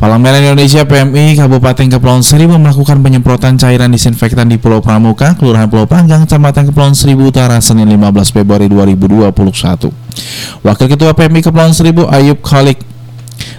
Palang 0.00 0.24
Merah 0.24 0.40
Indonesia 0.40 0.80
PMI 0.88 1.36
Kabupaten 1.36 1.84
Kepulauan 1.92 2.24
Seribu 2.24 2.56
melakukan 2.56 3.04
penyemprotan 3.04 3.60
cairan 3.60 3.92
disinfektan 3.92 4.48
di 4.48 4.56
Pulau 4.56 4.80
Pramuka, 4.80 5.36
Kelurahan 5.36 5.68
Pulau 5.68 5.84
Panggang, 5.84 6.24
Kecamatan 6.24 6.72
Kepulauan 6.72 6.96
Seribu 6.96 7.28
Utara, 7.28 7.60
Senin 7.60 7.84
15 7.84 8.32
Februari 8.32 8.64
2021. 8.64 9.92
Wakil 10.64 10.86
Ketua 10.88 11.12
PMI 11.12 11.44
Kepulauan 11.44 11.76
Seribu 11.76 12.08
Ayub 12.08 12.40
Khalik 12.40 12.80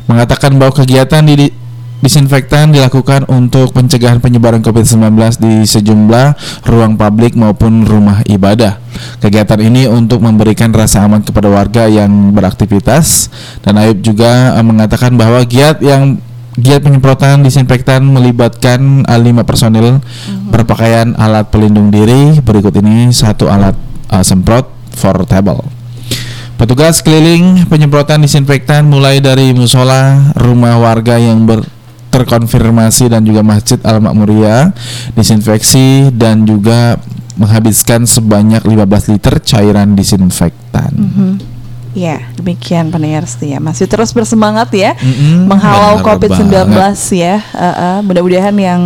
mengatakan 0.09 0.57
bahwa 0.57 0.81
kegiatan 0.81 1.21
di 1.29 1.53
disinfektan 2.01 2.73
dilakukan 2.73 3.29
untuk 3.29 3.77
pencegahan 3.77 4.17
penyebaran 4.17 4.65
COVID-19 4.65 5.13
di 5.37 5.53
sejumlah 5.69 6.33
ruang 6.65 6.97
publik 6.97 7.37
maupun 7.37 7.85
rumah 7.85 8.25
ibadah. 8.25 8.81
Kegiatan 9.21 9.61
ini 9.61 9.85
untuk 9.85 10.25
memberikan 10.25 10.73
rasa 10.73 11.05
aman 11.05 11.21
kepada 11.21 11.53
warga 11.53 11.85
yang 11.85 12.33
beraktivitas 12.33 13.29
dan 13.61 13.77
Ayub 13.77 14.01
juga 14.01 14.57
eh, 14.57 14.65
mengatakan 14.65 15.13
bahwa 15.13 15.45
giat 15.45 15.77
yang 15.85 16.17
giat 16.59 16.83
penyemprotan 16.83 17.45
disinfektan 17.45 18.03
melibatkan 18.03 19.07
lima 19.23 19.47
personil 19.47 20.03
berpakaian 20.51 21.15
alat 21.15 21.47
pelindung 21.47 21.87
diri. 21.87 22.43
Berikut 22.43 22.75
ini 22.79 23.13
satu 23.15 23.47
alat 23.47 23.75
eh, 24.11 24.23
semprot 24.23 24.67
portable. 24.99 25.63
Petugas 26.59 27.01
keliling 27.01 27.65
penyemprotan 27.65 28.21
disinfektan 28.21 28.85
mulai 28.85 29.17
dari 29.17 29.49
musola, 29.49 30.33
rumah 30.37 30.77
warga 30.77 31.17
yang 31.17 31.47
ber 31.47 31.65
terkonfirmasi 32.11 33.07
dan 33.07 33.23
juga 33.23 33.39
Masjid 33.39 33.79
Al 33.87 34.03
Makmuriyah 34.03 34.75
disinfeksi 35.15 36.11
dan 36.11 36.43
juga 36.43 36.99
menghabiskan 37.39 38.03
sebanyak 38.03 38.61
15 38.67 39.15
liter 39.15 39.39
cairan 39.39 39.95
disinfektan. 39.95 40.91
Mhm. 40.91 41.31
Ya, 41.93 42.23
demikian 42.33 42.87
pendengar 42.87 43.27
setia. 43.27 43.59
Masih 43.59 43.83
terus 43.83 44.11
bersemangat 44.11 44.71
ya 44.71 44.95
Mm-mm, 44.95 45.43
menghalau 45.45 45.99
benar 45.99 46.07
COVID-19 46.07 46.47
banget. 46.47 46.95
ya. 47.11 47.35
Eh, 47.37 47.75
eh, 47.77 47.97
mudah-mudahan 47.99 48.55
yang 48.55 48.81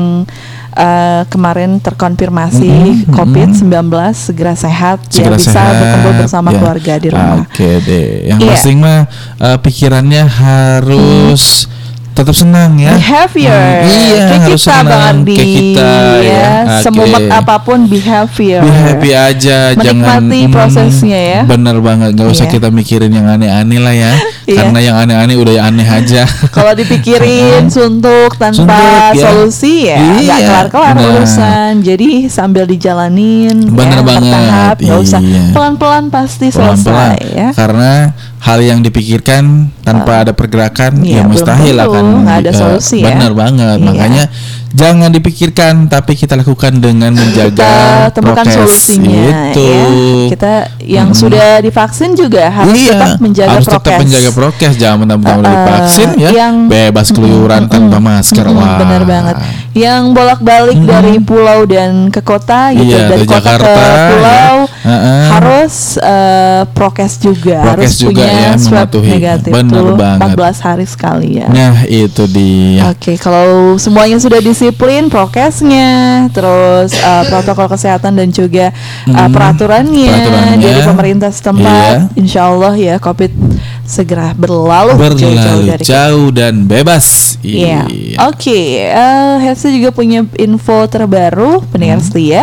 eh, 0.73 1.21
kemarin 1.29 1.77
terkonfirmasi 1.79 2.65
Mm-mm, 3.05 3.13
COVID-19 3.13 3.69
segera 4.11 4.53
sehat 4.53 5.05
Segera 5.07 5.33
ya 5.33 5.37
bisa 5.37 5.51
sehat, 5.53 5.73
berkumpul 5.77 6.13
bersama 6.19 6.49
ya. 6.49 6.57
keluarga 6.57 6.93
di 6.97 7.07
rumah. 7.07 7.45
Oke 7.45 7.69
deh. 7.79 8.07
Yang 8.27 8.39
Iya. 8.41 8.49
penting 8.51 8.77
mah 8.81 8.99
eh, 9.39 9.57
pikirannya 9.61 10.23
harus 10.25 11.69
tetap 12.15 12.31
senang 12.31 12.79
ya. 12.79 12.95
Behavior, 12.95 13.51
Hmm, 13.83 13.91
iya, 14.07 14.21
kayak 14.25 14.41
harus 14.41 14.55
kita 14.57 14.71
Bang 14.71 14.87
senang, 14.87 15.03
Ardi, 15.11 15.35
kayak 15.35 15.51
kita 15.51 15.83
ya. 15.83 16.15
ya. 16.23 16.47
Oke. 16.55 16.81
Semumet 16.81 17.25
apa 17.29 17.55
pun 17.59 17.79
behavior. 17.85 18.61
Be 18.61 18.71
happy 18.71 19.11
aja, 19.11 19.57
jangan 19.75 20.23
Menikmati 20.23 20.39
mm, 20.41 20.51
prosesnya 20.51 21.19
ya. 21.19 21.41
Bener 21.43 21.75
banget, 21.77 22.09
nggak 22.13 22.29
usah 22.29 22.45
Iya. 22.45 22.53
kita 22.55 22.67
mikirin 22.69 23.11
yang 23.11 23.27
aneh-aneh 23.27 23.77
lah 23.77 23.91
ya, 23.91 24.11
Iya. 24.47 24.57
karena 24.63 24.79
yang 24.79 24.95
aneh-aneh 24.97 25.35
udah 25.35 25.53
aneh 25.61 25.83
aja. 25.83 26.23
Kalau 26.55 26.71
dipikirin 26.71 27.67
suntuk 27.75 28.33
tanpa 28.35 28.55
Suntuk, 28.55 29.13
ya. 29.13 29.21
solusi 29.21 29.73
ya 29.85 29.99
nggak 29.99 30.23
Iya, 30.39 30.47
kelar-kelar 30.47 30.95
benar. 30.95 31.11
urusan. 31.13 31.71
Jadi 31.81 32.09
sambil 32.27 32.63
dijalanin 32.63 33.67
Bener 33.67 33.99
ya, 33.99 34.03
banget, 34.03 34.23
bertahap, 34.31 34.75
nggak 34.79 34.99
usah 35.01 35.19
iya. 35.19 35.43
pelan-pelan 35.51 36.07
pasti 36.07 36.47
Pelan-pelan, 36.47 37.11
selesai 37.11 37.35
ya. 37.35 37.49
karena 37.51 37.91
hal 38.39 38.59
yang 38.61 38.79
dipikirkan 38.79 39.43
tanpa 39.81 40.21
ada 40.21 40.29
pergerakan 40.29 41.01
ya 41.01 41.25
belum 41.25 41.33
mustahil 41.33 41.75
akan 41.75 42.04
nggak 42.21 42.37
ada 42.41 42.51
solusi 42.51 42.97
ya. 42.99 43.09
Bener 43.09 43.31
banget, 43.31 43.77
Iya. 43.77 43.85
makanya 43.85 44.23
jangan 44.71 45.07
dipikirkan, 45.09 45.73
tapi 45.87 46.13
kita 46.13 46.35
lakukan 46.35 46.77
dengan 46.77 47.11
menjaga 47.11 47.55
Kita 47.55 48.11
temukan 48.11 48.43
prokes. 48.43 48.55
solusinya 48.55 49.23
Itu. 49.49 49.63
ya. 49.63 49.83
Kita 50.27 50.53
yang 50.81 51.09
Mm-mm. 51.09 51.21
sudah 51.21 51.47
divaksin 51.59 52.11
juga 52.13 52.43
harus 52.49 52.75
iya, 52.75 52.91
tetap 52.93 53.17
menjaga 53.19 53.49
harus 53.51 53.65
prokes. 53.65 53.79
tetap 53.81 53.99
menjaga 53.99 54.29
prokes, 54.31 54.73
jangan 54.75 54.97
mentang-mentang 54.99 55.37
udah 55.39 55.47
Uh, 55.47 55.57
divaksin 55.57 56.09
ya, 56.15 56.29
yang- 56.29 56.67
bebas 56.67 57.07
keluyuran 57.09 57.61
tanpa 57.65 57.97
masker. 57.97 58.43
Mm-mm, 58.43 58.59
Wah. 58.59 58.77
bener 58.77 59.01
banget. 59.03 59.35
Yang 59.71 60.01
bolak-balik 60.11 60.77
Mm-mm. 60.77 60.91
dari 60.91 61.15
pulau 61.19 61.63
dan 61.63 62.07
ke 62.09 62.19
kota 62.19 62.71
gitu, 62.71 62.83
Iya, 62.85 63.07
dari 63.07 63.11
dari 63.13 63.25
kota 63.25 63.39
Jakarta, 63.39 63.67
ke 63.71 63.99
pulau 64.09 64.55
ya. 64.61 64.74
Heeh. 64.85 65.21
harus 65.33 65.97
eh, 65.97 66.61
prokes 66.71 67.17
juga, 67.17 67.57
Prokes 67.73 67.73
harus 67.73 67.93
juga 67.97 68.21
punya 68.21 68.29
ya, 68.29 68.51
swab 68.55 68.85
mematuhi. 68.85 69.09
negatif 69.09 69.51
Bener 69.51 69.73
tuh 69.73 69.95
banget. 69.97 70.37
14 70.37 70.57
hari 70.61 70.85
sekali 70.85 71.29
ya. 71.41 71.47
Nah, 71.49 71.75
itu 71.89 72.23
dia. 72.29 72.93
Oke, 72.93 73.17
kalau 73.17 73.73
semuanya 73.75 74.21
sudah 74.21 74.37
disiplin, 74.39 75.09
prokesnya, 75.09 75.89
terus 76.29 76.93
eh, 76.93 77.23
protokol 77.27 77.65
kesehatan 77.67 78.13
dan 78.13 78.29
juga 78.29 78.69
Hmm, 79.05 79.31
peraturannya, 79.31 80.05
peraturannya, 80.05 80.57
dari 80.61 80.81
pemerintah 80.81 81.29
setempat, 81.29 82.13
iya. 82.13 82.17
insya 82.17 82.41
Allah 82.47 82.73
ya 82.73 82.95
COVID 82.97 83.31
segera 83.85 84.33
berlalu, 84.33 84.97
Berlalu 84.97 85.37
dari 85.69 85.79
kita. 85.79 85.85
jauh 85.85 86.29
dan 86.29 86.65
bebas. 86.65 87.37
Iya. 87.39 87.85
Oke, 88.25 88.81
eh 88.81 89.35
Hefsa 89.39 89.69
juga 89.69 89.93
punya 89.93 90.25
info 90.35 90.85
terbaru 90.85 91.61
pendengar 91.69 92.01
Hmm. 92.01 92.05
setia. 92.05 92.41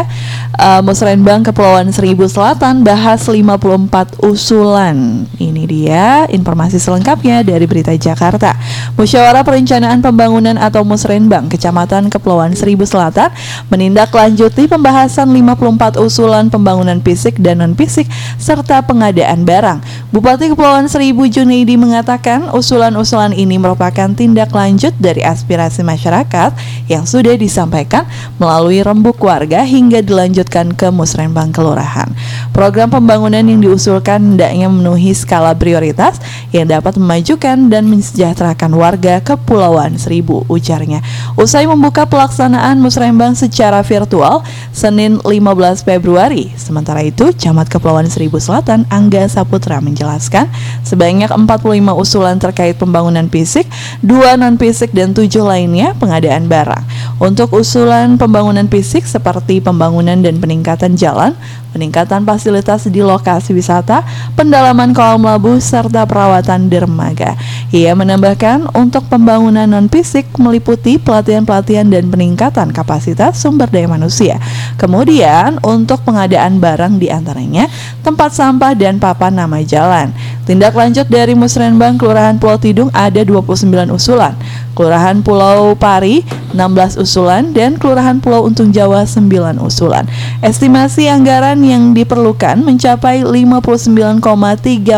Uh, 0.52 0.84
Musrembang 0.84 1.40
Kepulauan 1.42 1.90
Seribu 1.90 2.28
Selatan 2.28 2.84
bahas 2.84 3.24
54 3.24 4.20
usulan. 4.22 5.24
Ini 5.34 5.62
dia 5.64 6.06
informasi 6.28 6.76
selengkapnya 6.76 7.40
dari 7.40 7.64
Berita 7.64 7.90
Jakarta. 7.90 8.52
Musyawarah 8.94 9.42
Perencanaan 9.42 9.98
Pembangunan 9.98 10.54
atau 10.54 10.84
Musrenbang 10.84 11.48
Kecamatan 11.48 12.06
Kepulauan 12.06 12.52
Seribu 12.52 12.84
Selatan 12.84 13.32
menindaklanjuti 13.72 14.68
pembahasan 14.68 15.26
54 15.26 15.96
usulan 15.96 16.46
pembangunan 16.46 17.00
fisik 17.00 17.40
dan 17.40 17.58
non-fisik 17.58 18.04
serta 18.36 18.84
pengadaan 18.84 19.42
barang. 19.42 19.80
Bupati 20.12 20.52
Kepulauan 20.52 20.86
Seribu 20.86 21.31
Junaidi 21.32 21.80
mengatakan 21.80 22.52
usulan-usulan 22.52 23.32
ini 23.32 23.56
merupakan 23.56 24.12
tindak 24.12 24.52
lanjut 24.52 24.92
dari 25.00 25.24
aspirasi 25.24 25.80
masyarakat 25.80 26.52
yang 26.92 27.08
sudah 27.08 27.40
disampaikan 27.40 28.04
melalui 28.36 28.84
rembuk 28.84 29.16
warga 29.24 29.64
hingga 29.64 30.04
dilanjutkan 30.04 30.76
ke 30.76 30.92
Musrenbang 30.92 31.48
Kelurahan. 31.48 32.12
Program 32.52 32.92
pembangunan 32.92 33.40
yang 33.40 33.64
diusulkan 33.64 34.36
hendaknya 34.36 34.68
memenuhi 34.68 35.16
skala 35.16 35.56
prioritas 35.56 36.20
yang 36.52 36.68
dapat 36.68 37.00
memajukan 37.00 37.72
dan 37.72 37.88
mensejahterakan 37.88 38.76
warga 38.76 39.24
Kepulauan 39.24 39.96
Seribu, 39.96 40.44
ujarnya. 40.52 41.00
Usai 41.40 41.64
membuka 41.64 42.04
pelaksanaan 42.04 42.76
Musrembang 42.76 43.32
secara 43.32 43.80
virtual 43.80 44.44
Senin 44.76 45.16
15 45.24 45.80
Februari. 45.80 46.52
Sementara 46.60 47.00
itu, 47.00 47.32
Camat 47.32 47.72
Kepulauan 47.72 48.10
Seribu 48.12 48.36
Selatan 48.36 48.84
Angga 48.92 49.24
Saputra 49.30 49.80
menjelaskan 49.80 50.50
sebanyak 50.84 51.21
45 51.30 51.78
usulan 51.94 52.36
terkait 52.40 52.74
pembangunan 52.74 53.28
fisik, 53.30 53.68
dua 54.02 54.34
non 54.34 54.58
fisik 54.58 54.90
dan 54.90 55.14
tujuh 55.14 55.46
lainnya 55.46 55.94
pengadaan 56.00 56.50
barang. 56.50 56.84
Untuk 57.22 57.54
usulan 57.54 58.18
pembangunan 58.18 58.66
fisik 58.66 59.06
seperti 59.06 59.62
pembangunan 59.62 60.18
dan 60.18 60.42
peningkatan 60.42 60.98
jalan, 60.98 61.38
peningkatan 61.72 62.22
fasilitas 62.28 62.86
di 62.86 63.00
lokasi 63.00 63.56
wisata, 63.56 64.04
pendalaman 64.36 64.92
kolam 64.92 65.24
labu, 65.24 65.56
serta 65.58 66.04
perawatan 66.04 66.68
dermaga. 66.68 67.34
Ia 67.72 67.96
menambahkan 67.96 68.76
untuk 68.76 69.08
pembangunan 69.08 69.64
non-fisik 69.64 70.28
meliputi 70.36 71.00
pelatihan-pelatihan 71.00 71.88
dan 71.88 72.12
peningkatan 72.12 72.70
kapasitas 72.70 73.40
sumber 73.40 73.72
daya 73.72 73.88
manusia. 73.88 74.36
Kemudian 74.76 75.58
untuk 75.64 76.04
pengadaan 76.04 76.60
barang 76.60 77.00
di 77.00 77.08
antaranya 77.08 77.66
tempat 78.04 78.36
sampah 78.36 78.76
dan 78.76 79.00
papan 79.00 79.32
nama 79.32 79.64
jalan. 79.64 80.12
Tindak 80.44 80.76
lanjut 80.76 81.06
dari 81.08 81.32
Musrenbang 81.32 81.96
Kelurahan 81.96 82.36
Pulau 82.36 82.58
Tidung 82.58 82.90
ada 82.90 83.22
29 83.22 83.62
usulan, 83.94 84.34
Kelurahan 84.72 85.20
Pulau 85.20 85.76
Pari 85.76 86.24
16 86.56 87.00
usulan 87.00 87.52
dan 87.52 87.76
Kelurahan 87.76 88.20
Pulau 88.20 88.48
Untung 88.48 88.72
Jawa 88.72 89.04
9 89.04 89.60
usulan. 89.60 90.08
Estimasi 90.40 91.08
anggaran 91.08 91.60
yang 91.60 91.92
diperlukan 91.92 92.60
mencapai 92.64 93.24
59,3 93.24 94.20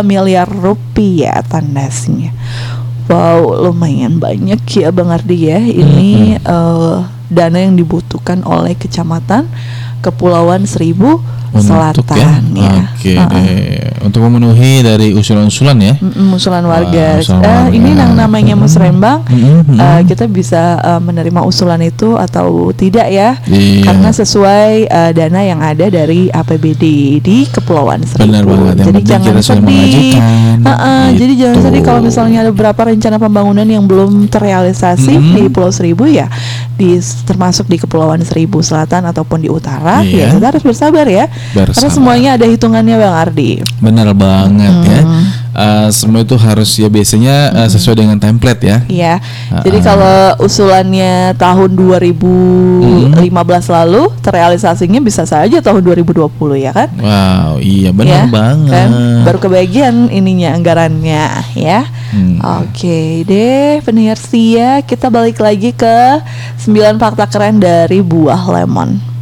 miliar 0.07 0.47
rupiah 0.47 1.43
tandasnya. 1.47 2.35
Wow, 3.05 3.69
lumayan 3.69 4.17
banyak 4.17 4.65
ya 4.65 4.89
Bang 4.89 5.13
Ardi 5.13 5.53
ya. 5.53 5.61
Ini 5.61 6.41
eh, 6.41 6.97
dana 7.29 7.59
yang 7.59 7.77
dibutuhkan 7.77 8.41
oleh 8.47 8.73
Kecamatan 8.79 9.51
Kepulauan 10.05 10.69
Seribu 10.69 11.25
Selatan 11.55 12.19
ya. 12.19 12.35
ya. 12.51 12.73
Oke 12.91 13.15
Heeh. 13.15 13.29
deh. 13.31 14.03
Untuk 14.03 14.21
memenuhi 14.21 14.83
dari 14.83 15.15
usulan-usulan 15.15 15.79
ya. 15.79 15.95
Usulan 16.35 16.67
warga. 16.67 17.15
Wah, 17.15 17.23
usulan 17.23 17.41
Eh, 17.41 17.47
warga. 17.47 17.71
ini 17.71 17.91
yang 17.95 18.13
namanya 18.13 18.55
Musrembang. 18.55 19.23
Mm-mm, 19.25 19.63
eh, 19.71 20.03
mm. 20.03 20.05
kita 20.05 20.27
bisa 20.27 20.63
eh, 20.77 20.99
menerima 20.99 21.41
usulan 21.41 21.79
itu 21.79 22.19
atau 22.19 22.75
tidak 22.75 23.07
ya? 23.07 23.39
Iya. 23.47 23.87
Karena 23.87 24.11
sesuai 24.11 24.71
eh, 24.85 25.11
dana 25.13 25.41
yang 25.41 25.63
ada 25.63 25.87
dari 25.87 26.27
APBD 26.29 26.85
di 27.21 27.47
Kepulauan 27.47 28.03
Seribu. 28.03 28.29
Benar 28.29 28.43
banget. 28.45 28.75
Yang 28.75 28.87
Jadi 28.91 29.01
jangan 29.07 29.35
sedih. 29.39 29.63
mengajukan. 29.63 30.59
Heeh, 30.65 31.05
Jadi 31.15 31.33
jangan 31.37 31.55
Gitu. 31.55 31.65
sedih 31.65 31.83
kalau 31.83 32.01
misalnya 32.03 32.39
ada 32.41 32.51
beberapa 32.51 32.81
rencana 32.85 33.17
pembangunan 33.17 33.65
yang 33.65 33.87
belum 33.87 34.27
terrealisasi 34.27 35.13
Mm. 35.15 35.33
di 35.33 35.43
Pulau 35.47 35.71
Seribu 35.71 36.05
ya, 36.05 36.27
di 36.75 36.99
termasuk 37.23 37.71
di 37.71 37.79
Kepulauan 37.79 38.19
Seribu 38.21 38.59
Selatan 38.59 39.07
ataupun 39.07 39.39
di 39.39 39.49
utara. 39.49 39.94
Iya. 40.01 40.19
Ya 40.19 40.27
kita 40.35 40.47
harus 40.51 40.65
bersabar 40.65 41.07
ya. 41.07 41.29
Karena 41.53 41.71
Bersabar. 41.71 41.93
semuanya 41.93 42.31
ada 42.35 42.47
hitungannya 42.49 42.97
Bang 42.97 43.15
Ardi. 43.15 43.51
Benar 43.79 44.09
banget 44.17 44.75
ya. 44.83 45.03
Hmm. 45.05 45.25
Eh, 45.55 45.89
semua 45.95 46.27
itu 46.27 46.35
harus 46.35 46.67
ya 46.75 46.91
biasanya 46.91 47.55
eh, 47.63 47.69
sesuai 47.71 47.95
dengan 47.95 48.19
template 48.19 48.63
ya. 48.67 48.79
Iya. 48.91 49.15
Ah, 49.55 49.63
Jadi 49.63 49.79
ah. 49.79 49.85
kalau 49.87 50.19
usulannya 50.43 51.39
tahun 51.39 51.71
2015 51.79 53.23
lalu 53.71 54.03
terrealisasinya 54.19 54.99
bisa 54.99 55.23
saja 55.23 55.63
tahun 55.63 55.79
2020 55.85 56.27
ya 56.59 56.75
kan? 56.75 56.89
Wow, 56.99 57.63
iya 57.63 57.95
benar 57.95 58.27
Ya, 58.27 58.31
banget. 58.31 58.73
kan? 58.75 58.91
Baru 59.23 59.39
kebagian 59.39 60.11
ininya 60.11 60.59
anggarannya 60.59 61.25
ya. 61.55 61.87
Hmm. 62.11 62.43
Oke 62.63 63.23
deh 63.23 63.79
pendengar 63.83 64.19
setia 64.19 64.83
kita 64.83 65.07
balik 65.07 65.39
lagi 65.39 65.71
ke 65.71 66.19
9 66.63 66.99
fakta 66.99 67.27
keren 67.27 67.59
dari 67.59 68.03
buah 68.03 68.43
lemon. 68.51 69.14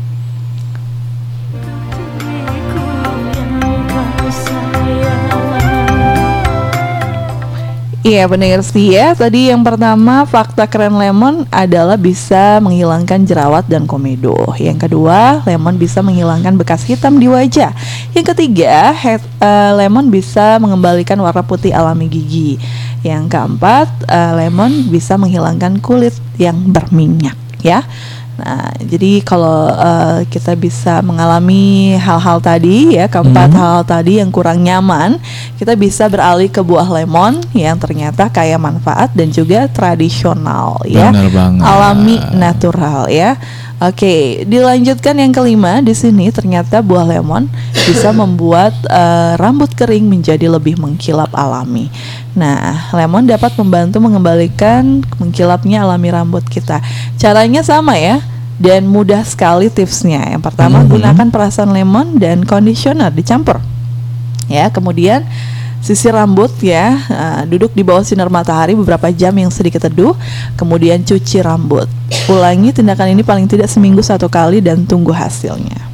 Iya 8.03 8.27
benar 8.27 8.67
sih 8.67 8.99
ya. 8.99 9.15
Tadi 9.15 9.55
yang 9.55 9.63
pertama 9.63 10.27
fakta 10.27 10.67
keren 10.67 10.99
lemon 10.99 11.47
adalah 11.55 11.95
bisa 11.95 12.59
menghilangkan 12.59 13.23
jerawat 13.23 13.63
dan 13.71 13.87
komedo. 13.87 14.35
Yang 14.59 14.91
kedua 14.91 15.39
lemon 15.47 15.79
bisa 15.79 16.03
menghilangkan 16.03 16.59
bekas 16.59 16.83
hitam 16.83 17.23
di 17.23 17.31
wajah. 17.31 17.71
Yang 18.11 18.35
ketiga 18.35 18.91
head- 18.91 19.23
eh, 19.39 19.71
lemon 19.79 20.11
bisa 20.11 20.59
mengembalikan 20.59 21.15
warna 21.23 21.47
putih 21.47 21.71
alami 21.71 22.11
gigi. 22.11 22.59
Yang 23.07 23.39
keempat 23.39 23.87
eh, 24.11 24.33
lemon 24.35 24.91
bisa 24.91 25.15
menghilangkan 25.15 25.79
kulit 25.79 26.19
yang 26.43 26.59
berminyak 26.75 27.39
ya 27.63 27.87
Nah, 28.43 28.75
jadi 28.83 29.23
kalau 29.23 29.71
eh, 29.71 30.27
kita 30.27 30.59
bisa 30.59 30.99
mengalami 30.99 31.95
hal-hal 31.95 32.43
tadi 32.43 32.99
ya, 32.99 33.07
keempat 33.07 33.55
Mhm. 33.55 33.59
hal 33.59 33.79
tadi 33.87 34.19
yang 34.19 34.35
kurang 34.35 34.67
nyaman, 34.67 35.23
kita 35.63 35.79
bisa 35.79 36.11
beralih 36.11 36.51
ke 36.51 36.59
buah 36.59 36.91
lemon 36.91 37.39
yang 37.55 37.79
ternyata 37.79 38.27
kaya 38.27 38.59
manfaat 38.59 39.15
dan 39.15 39.31
juga 39.31 39.71
tradisional 39.71 40.83
ya. 40.83 41.15
Benar 41.15 41.31
banget. 41.31 41.63
Alami 41.63 42.17
natural 42.35 43.07
ya. 43.15 43.39
Oke, 43.83 44.47
dilanjutkan 44.47 45.19
yang 45.19 45.35
kelima 45.35 45.83
di 45.83 45.91
sini 45.91 46.31
ternyata 46.31 46.79
buah 46.83 47.03
lemon 47.03 47.47
bisa 47.87 48.11
membuat 48.21 48.75
eh, 48.91 49.39
rambut 49.39 49.71
kering 49.71 50.11
menjadi 50.11 50.51
lebih 50.51 50.83
mengkilap 50.83 51.31
alami. 51.31 51.91
Nah, 52.35 52.91
lemon 52.91 53.23
dapat 53.23 53.55
membantu 53.55 54.03
mengembalikan 54.03 55.03
mengkilapnya 55.23 55.87
alami 55.87 56.11
rambut 56.11 56.43
kita. 56.51 56.83
Caranya 57.19 57.63
sama 57.63 57.95
ya 57.99 58.19
dan 58.63 58.87
mudah 58.87 59.27
sekali 59.27 59.67
tipsnya. 59.67 60.23
Yang 60.31 60.47
pertama 60.47 60.87
Mhm. 60.87 60.89
gunakan 60.95 61.27
perasan 61.35 61.75
lemon 61.75 62.15
dan 62.15 62.47
conditioner 62.47 63.11
dicampur. 63.11 63.59
Ya, 64.47 64.71
kemudian 64.71 65.27
sisir 65.83 66.15
rambut 66.15 66.55
ya, 66.63 66.95
eh, 67.11 67.43
duduk 67.51 67.75
di 67.75 67.83
bawah 67.83 68.07
sinar 68.07 68.31
matahari 68.31 68.79
beberapa 68.79 69.11
jam 69.11 69.35
yang 69.35 69.51
sedikit 69.51 69.83
teduh, 69.83 70.15
kemudian 70.55 71.03
cuci 71.03 71.43
rambut. 71.43 71.91
Ulangi 72.31 72.71
tindakan 72.71 73.19
ini 73.19 73.27
paling 73.27 73.51
tidak 73.51 73.67
seminggu 73.67 73.99
satu 73.99 74.31
kali 74.31 74.63
dan 74.63 74.87
tunggu 74.87 75.11
hasilnya. 75.11 75.91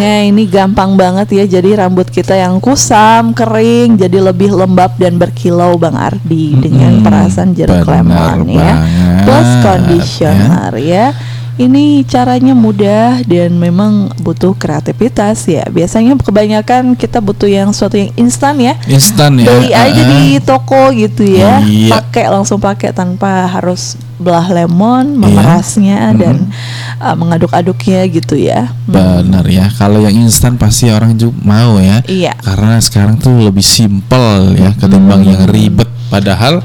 Nah 0.00 0.24
ini 0.24 0.48
gampang 0.48 0.96
banget 0.96 1.28
ya 1.36 1.44
Jadi 1.60 1.76
rambut 1.76 2.08
kita 2.08 2.32
yang 2.32 2.56
kusam, 2.56 3.36
kering 3.36 4.00
Jadi 4.00 4.16
lebih 4.16 4.56
lembab 4.56 4.96
dan 4.96 5.20
berkilau 5.20 5.76
Bang 5.76 5.92
Ardi 5.92 6.56
Dengan 6.56 6.96
Mm-mm, 6.98 7.04
perasan 7.04 7.52
jeruk 7.52 7.84
lemon 7.84 8.48
ya. 8.48 8.72
Plus 9.28 9.50
conditioner 9.60 10.72
ya 10.80 11.12
ini 11.56 12.06
caranya 12.06 12.54
mudah 12.54 13.24
dan 13.26 13.56
memang 13.56 14.12
butuh 14.22 14.54
kreativitas 14.54 15.48
ya. 15.48 15.66
Biasanya 15.66 16.14
kebanyakan 16.20 16.94
kita 16.94 17.18
butuh 17.18 17.48
yang 17.48 17.74
sesuatu 17.74 17.98
yang 17.98 18.12
instan 18.14 18.60
ya. 18.60 18.74
Instan 18.86 19.40
ya. 19.40 19.48
Beli 19.48 19.70
aja 19.72 20.02
Ah, 20.02 20.08
di 20.10 20.22
toko 20.38 20.92
gitu 20.94 21.24
ya. 21.26 21.64
Iya. 21.64 21.90
Pakai 21.98 22.30
langsung 22.30 22.60
pakai 22.60 22.94
tanpa 22.94 23.48
harus 23.48 23.96
belah 24.20 24.52
lemon, 24.52 25.16
Iya. 25.16 25.20
memerasnya 25.20 26.00
dan 26.12 26.36
Mhm. 26.44 27.00
uh, 27.00 27.16
mengaduk-aduknya 27.16 28.04
gitu 28.12 28.36
ya. 28.36 28.68
Hmm. 28.84 29.24
Benar 29.24 29.48
ya. 29.48 29.66
Kalau 29.72 30.04
yang 30.04 30.12
instan 30.12 30.60
pasti 30.60 30.92
orang 30.92 31.16
juga 31.16 31.40
mau 31.40 31.80
ya. 31.80 32.04
Iya. 32.04 32.36
Karena 32.36 32.76
sekarang 32.78 33.16
tuh 33.16 33.32
lebih 33.40 33.64
simpel 33.64 34.60
ya 34.60 34.76
ketimbang 34.76 35.24
yang 35.24 35.48
ribet. 35.48 35.88
Padahal 36.10 36.58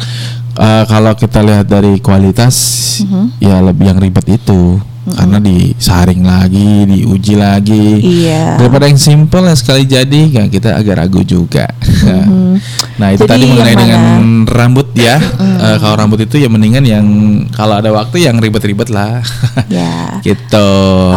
eh, 0.55 0.83
kalau 0.85 1.13
kita 1.13 1.39
lihat 1.39 1.65
dari 1.65 1.99
kualitas 1.99 2.55
Mhm. 3.01 3.39
ya 3.39 3.59
lebih 3.59 3.85
yang 3.87 3.99
ribet 3.99 4.25
itu 4.31 4.79
karena 5.05 5.37
disaring 5.37 6.25
lagi, 6.25 6.89
diuji 6.89 7.37
lagi. 7.37 8.01
Iya. 8.01 8.57
Daripada 8.57 8.89
yang 8.89 8.97
simpel 8.97 9.45
ya 9.45 9.53
sekali 9.53 9.85
jadi, 9.85 10.21
ya 10.33 10.43
kita 10.49 10.73
agak 10.73 10.97
ragu 10.97 11.21
juga. 11.21 11.69
Mhm. 11.77 12.57
Nah 12.95 13.11
itu 13.11 13.21
Jadi 13.21 13.31
tadi 13.35 13.45
mengenai 13.51 13.69
yang 13.69 13.81
dengan 13.83 14.01
rambut 14.47 14.87
ya. 14.95 15.19
Eh, 15.61 15.77
kalau 15.77 15.99
rambut 15.99 16.23
itu 16.23 16.39
ya 16.39 16.47
mendingan 16.47 16.81
yang 16.81 17.05
kalau 17.51 17.77
ada 17.77 17.91
waktu 17.91 18.23
yang 18.23 18.39
ribet-ribet 18.39 18.87
lah. 18.89 19.19
Ya. 19.67 20.15
gitu. 20.25 20.71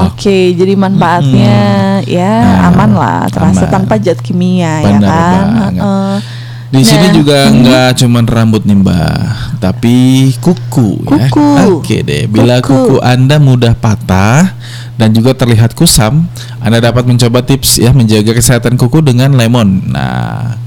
Oke, 0.04 0.52
jadi 0.52 0.74
manfaatnya 0.74 1.56
ya 2.04 2.34
Nah, 2.42 2.68
aman 2.68 2.90
lah, 2.92 3.20
terasa 3.30 3.64
aman. 3.64 3.72
tanpa 3.72 3.94
zat 3.96 4.18
kimia 4.20 4.82
ya 4.82 4.98
Benar 4.98 5.08
kan. 5.08 5.32
banget. 5.48 5.72
Heeh. 5.80 6.14
Di 6.68 6.84
sini 6.84 7.08
Nah, 7.08 7.14
juga 7.16 7.38
nggak 7.48 7.90
cuman 8.04 8.24
rambut 8.28 8.62
nih 8.68 8.76
mbak, 8.76 9.56
tapi 9.56 10.28
kuku, 10.36 11.00
ya. 11.08 11.32
Kuku. 11.32 11.48
Oke 11.80 12.04
deh. 12.04 12.28
Bila 12.28 12.60
Kuku. 12.60 12.76
kuku 12.76 12.96
anda 13.00 13.40
mudah 13.40 13.72
patah 13.72 14.52
dan 15.00 15.16
juga 15.16 15.32
terlihat 15.32 15.72
kusam, 15.72 16.28
anda 16.60 16.76
dapat 16.84 17.08
mencoba 17.08 17.40
tips 17.40 17.80
ya 17.80 17.96
menjaga 17.96 18.36
kesehatan 18.36 18.76
kuku 18.76 19.00
dengan 19.00 19.32
lemon. 19.32 19.80
Nah, 19.88 20.60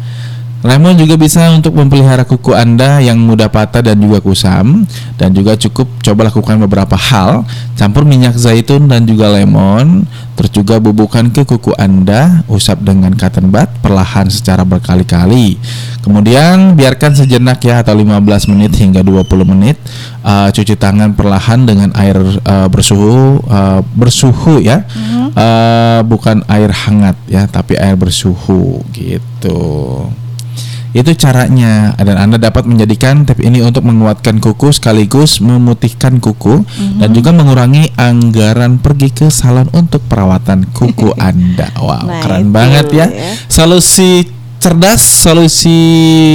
lemon 0.62 0.94
juga 0.94 1.18
bisa 1.18 1.50
untuk 1.54 1.74
memelihara 1.74 2.22
kuku 2.22 2.54
anda 2.54 3.02
yang 3.02 3.18
mudah 3.18 3.50
patah 3.50 3.82
dan 3.82 3.98
juga 3.98 4.22
kusam. 4.22 4.86
Dan 5.18 5.34
juga 5.34 5.58
cukup 5.58 5.90
coba 6.02 6.30
lakukan 6.30 6.58
beberapa 6.62 6.94
hal. 6.98 7.46
Campur 7.78 8.06
minyak 8.06 8.38
zaitun 8.38 8.86
dan 8.86 9.06
juga 9.06 9.30
lemon. 9.34 10.06
Terus 10.38 10.52
juga 10.54 10.78
bubuhkan 10.78 11.34
ke 11.34 11.46
kuku 11.46 11.74
anda. 11.78 12.46
Usap 12.46 12.86
dengan 12.86 13.14
cotton 13.14 13.50
bud 13.50 13.70
perlahan 13.82 14.30
secara 14.30 14.62
berkali-kali. 14.62 15.58
Kemudian 16.02 16.74
biarkan 16.74 17.14
sejenak 17.14 17.62
ya 17.62 17.86
atau 17.86 17.94
15 17.94 18.50
menit 18.50 18.74
hingga 18.78 19.06
20 19.06 19.28
menit. 19.46 19.78
Uh, 20.22 20.50
cuci 20.54 20.78
tangan 20.78 21.14
perlahan 21.18 21.66
dengan 21.66 21.90
air 21.98 22.18
uh, 22.22 22.70
bersuhu 22.70 23.42
uh, 23.50 23.82
bersuhu 23.94 24.62
ya. 24.62 24.86
Uh, 25.32 26.04
bukan 26.04 26.44
air 26.52 26.68
hangat 26.76 27.16
ya 27.32 27.48
tapi 27.48 27.80
air 27.80 27.96
bersuhu 27.96 28.84
gitu 28.92 30.04
itu 30.92 31.16
caranya 31.16 31.96
dan 31.96 32.20
Anda 32.20 32.36
dapat 32.36 32.68
menjadikan 32.68 33.24
tip 33.24 33.40
ini 33.40 33.64
untuk 33.64 33.88
menguatkan 33.88 34.44
kuku 34.44 34.76
sekaligus 34.76 35.40
memutihkan 35.40 36.20
kuku 36.20 36.68
dan 37.00 37.16
juga 37.16 37.32
mengurangi 37.32 37.96
anggaran 37.96 38.76
pergi 38.76 39.08
ke 39.10 39.28
salon 39.32 39.72
untuk 39.72 40.04
perawatan 40.06 40.68
kuku 40.76 41.16
Anda. 41.32 41.72
Wow, 41.80 42.04
Nah, 42.04 42.20
keren 42.20 42.52
banget 42.52 42.92
ya. 42.92 43.08
ya. 43.08 43.32
Solusi 43.48 44.28
cerdas, 44.60 45.00
solusi 45.00 45.80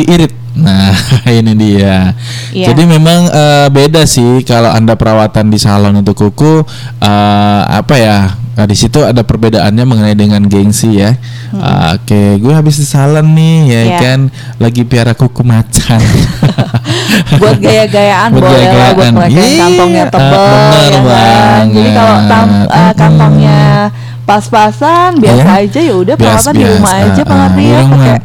irit. 0.09 0.46
Nah, 0.57 0.91
ini 1.31 1.53
dia. 1.53 2.17
Iya. 2.51 2.73
Jadi 2.73 2.83
memang 2.85 3.29
eh, 3.29 3.69
beda 3.69 4.03
sih 4.03 4.41
kalau 4.41 4.69
Anda 4.69 4.97
perawatan 4.97 5.49
di 5.49 5.57
salon 5.57 5.97
untuk 5.97 6.17
kuku 6.17 6.65
eh, 6.99 7.61
apa 7.63 7.95
ya? 7.95 8.19
Nah, 8.57 8.65
di 8.65 8.73
situ 8.73 9.05
ada 9.05 9.21
perbedaannya 9.21 9.85
mengenai 9.85 10.17
dengan 10.17 10.41
gengsi 10.43 10.97
ya. 10.97 11.13
Ah, 11.53 11.93
Oke, 11.93 12.41
gue 12.41 12.51
habis 12.51 12.77
di 12.77 12.89
salon 12.89 13.37
nih 13.37 13.57
ya 13.65 13.81
Iya. 13.85 13.99
kan 14.01 14.21
lagi 14.57 14.83
piara 14.83 15.13
kuku 15.13 15.45
macan. 15.45 16.01
buat 17.41 17.57
gaya-gayaan 17.59 18.29
Buat 18.33 18.43
boleh 18.43 18.67
lah 18.67 18.91
buat 18.93 19.13
mereka 19.13 19.37
Iya, 19.37 19.61
kantongnya 19.61 20.05
tebel 20.09 20.41
bener 20.41 20.83
ya 20.89 21.01
kan. 21.05 21.65
Jadi 21.69 21.91
kalau 21.93 22.17
tam- 22.27 22.67
eh, 22.67 22.93
kantongnya 22.97 23.61
pas-pasan 24.27 25.11
biasa 25.17 25.45
Iya. 25.47 25.63
aja 25.63 25.81
ya 25.81 25.95
udah 25.95 26.15
Bias- 26.17 26.25
perawatan 26.43 26.55
di 26.55 26.65
rumah 26.67 26.93
aja 26.97 27.23
di 27.23 27.23
ya 27.63 27.79
rumah. 27.79 27.93
pakai 27.93 28.17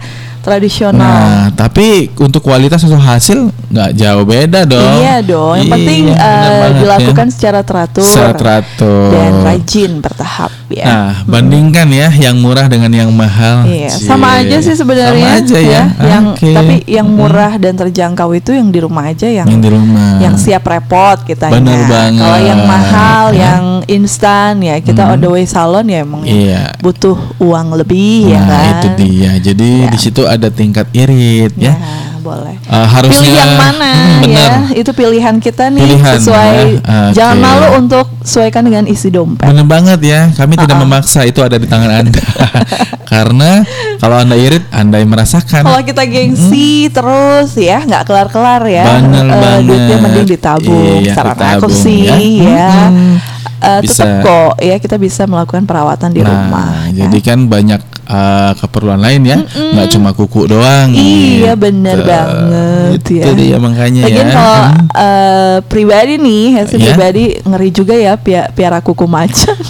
tradisional. 0.42 1.00
Nah, 1.00 1.46
tapi 1.54 2.10
untuk 2.18 2.42
kualitas 2.42 2.82
atau 2.82 2.98
hasil 2.98 3.48
nggak 3.70 3.92
jauh 3.94 4.26
beda 4.26 4.66
dong. 4.66 5.00
Iya 5.00 5.16
dong, 5.22 5.56
yang 5.56 5.70
penting 5.70 6.02
Iya, 6.10 6.18
benar 6.18 6.28
eh, 6.28 6.52
banget 6.52 6.74
ya. 6.74 6.82
dilakukan 6.82 7.28
secara 7.32 7.60
teratur, 7.62 8.04
Secara 8.04 8.34
teratur. 8.34 9.08
dan 9.10 9.32
rajin 9.42 9.92
bertahap 9.98 10.52
ya. 10.68 10.86
Nah, 10.86 11.12
bandingkan 11.24 11.88
ya 11.88 12.10
yang 12.12 12.36
murah 12.38 12.66
dengan 12.66 12.92
yang 12.92 13.12
mahal. 13.12 13.64
Iya, 13.64 13.88
Cie. 13.88 14.04
sama 14.04 14.42
aja 14.42 14.58
sih 14.60 14.76
sebenarnya 14.76 15.30
Sama 15.32 15.40
aja 15.40 15.58
ya. 15.58 15.84
Yang 16.02 16.26
Oke. 16.36 16.52
tapi 16.52 16.76
yang 16.86 17.08
murah 17.08 17.54
dan 17.56 17.74
terjangkau 17.76 18.34
itu 18.34 18.52
yang 18.52 18.68
di 18.68 18.80
rumah 18.80 19.08
aja 19.08 19.28
yang 19.28 19.48
yang 19.48 19.62
di 19.62 19.70
rumah. 19.70 20.20
yang 20.20 20.36
siap 20.36 20.64
repot 20.64 21.22
kita 21.24 21.48
Bener 21.48 21.86
banget. 21.86 22.22
Kalau 22.22 22.40
yang 22.42 22.62
mahal, 22.66 23.26
Ya. 23.32 23.40
yang 23.56 23.64
instan 23.86 24.60
ya 24.60 24.80
kita 24.80 25.06
on 25.08 25.20
the 25.20 25.28
way 25.28 25.44
salon 25.44 25.86
ya 25.86 26.02
emang 26.02 26.24
Iya. 26.24 26.76
butuh 26.80 27.16
uang 27.38 27.76
lebih 27.76 28.32
ya 28.32 28.42
nah, 28.42 28.48
kan. 28.48 28.74
itu 28.74 28.88
dia. 28.98 29.32
Jadi 29.38 29.70
Ya. 29.80 29.90
di 29.90 29.98
situ 29.98 30.22
ada 30.32 30.48
tingkat 30.48 30.88
irit 30.96 31.52
Ya, 31.60 31.76
ya. 31.76 32.11
Boleh. 32.22 32.56
Eh, 32.62 32.88
harusnya 32.88 33.20
Pilih 33.20 33.36
yang 33.36 33.54
mana 33.56 33.92
Hmm, 33.92 34.22
benar. 34.22 34.38
ya? 34.40 34.56
Itu 34.74 34.92
pilihan 34.92 35.36
kita 35.38 35.64
nih 35.68 35.82
Pilihan, 35.82 36.16
sesuai. 36.16 36.48
ya. 36.48 36.66
Oke. 36.80 37.14
Jangan 37.14 37.38
malu 37.38 37.68
untuk 37.78 38.06
sesuaikan 38.22 38.64
dengan 38.64 38.86
isi 38.86 39.10
dompet. 39.10 39.44
Bener 39.44 39.66
banget 39.66 40.00
ya, 40.00 40.30
kami 40.32 40.54
tidak 40.54 40.72
Uh-uh. 40.72 40.86
memaksa 40.86 41.22
itu 41.24 41.40
ada 41.40 41.56
di 41.56 41.66
tangan 41.66 41.92
anda. 42.00 42.22
Karena 43.12 43.66
kalau 43.98 44.16
anda 44.16 44.36
irit, 44.36 44.64
anda 44.70 44.96
yang 44.96 45.10
merasakan. 45.10 45.62
Kalau 45.62 45.82
kita 45.82 46.04
gengsi 46.06 46.88
terus 46.88 47.52
ya 47.54 47.82
nggak 47.82 48.04
kelar-kelar 48.04 48.64
ya. 48.64 48.86
Bener 49.02 49.26
Eh, 49.26 49.36
banget. 49.36 49.62
duitnya 49.66 49.98
mending 50.00 50.28
ditabung. 50.30 51.00
Iya, 51.02 51.14
Saran 51.14 51.30
aku 51.30 51.42
ditabung 51.68 51.74
sih 51.76 52.00
ya. 52.02 52.16
ya. 52.16 52.72
Mm-mm. 52.88 53.14
Eh, 53.62 53.80
Bisa. 53.80 53.94
tetap 54.02 54.26
kok 54.26 54.52
ya 54.58 54.76
kita 54.76 54.98
bisa 54.98 55.22
melakukan 55.24 55.64
perawatan 55.64 56.10
di 56.10 56.20
nah, 56.20 56.34
rumah. 56.34 56.90
ya. 56.90 57.06
jadi 57.06 57.18
kan 57.22 57.46
banyak 57.46 57.78
eh, 58.04 58.52
keperluan 58.58 58.98
lain 58.98 59.22
ya, 59.24 59.38
nggak 59.38 59.88
cuma 59.88 60.12
kuku 60.12 60.50
doang. 60.50 60.90
Iya, 60.90 61.54
gitu. 61.54 61.62
bener 61.62 61.96
banget, 62.14 62.98
Itu 62.98 63.12
ya. 63.14 63.24
dia 63.32 63.58
makanya 63.58 64.02
Lagian 64.04 64.24
ya. 64.24 64.34
kalau 64.34 64.60
Hmm. 64.62 64.86
eh, 64.92 65.58
pribadi 65.64 66.14
nih, 66.18 66.46
hasil 66.56 66.78
Iya. 66.78 66.86
pribadi 66.88 67.24
ngeri 67.42 67.70
juga 67.70 67.96
ya 67.96 68.14
pia- 68.16 68.50
piara 68.50 68.80
kuku 68.80 69.06
macan. 69.06 69.56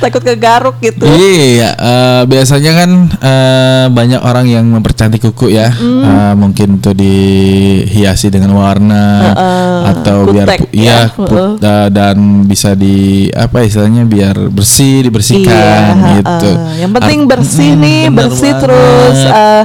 Takut 0.00 0.24
kegaruk 0.24 0.80
gitu. 0.80 1.04
Iya, 1.04 1.76
eh, 1.76 2.22
biasanya 2.24 2.72
kan 2.74 2.90
eh, 3.12 3.84
banyak 3.90 4.18
orang 4.18 4.48
yang 4.48 4.64
mempercantik 4.66 5.20
kuku 5.22 5.52
ya. 5.52 5.68
Hmm. 5.68 6.00
Eh, 6.00 6.34
mungkin 6.34 6.80
tuh 6.80 6.96
dihiasi 6.96 8.32
dengan 8.32 8.56
warna 8.56 9.04
Heeh, 9.28 9.76
atau 9.92 10.24
biar 10.26 10.48
kutek 10.48 10.60
pu- 10.62 10.72
iya 10.72 10.88
ya, 10.88 11.12
put- 11.12 11.60
da- 11.60 11.88
dan 11.88 12.16
bisa 12.44 12.72
di 12.72 13.28
apa 13.28 13.60
istilahnya 13.60 14.08
biar 14.08 14.48
bersih 14.48 15.04
dibersihkan 15.04 15.92
Iya, 15.92 16.14
gitu. 16.18 16.48
heeh. 16.48 16.72
Yang 16.80 16.92
penting 16.96 17.18
bersih 17.26 17.70
Mm, 17.70 17.80
nih, 17.80 18.00
bersih 18.10 18.50
banget. 18.50 18.62
terus 18.64 19.18
eh, 19.22 19.62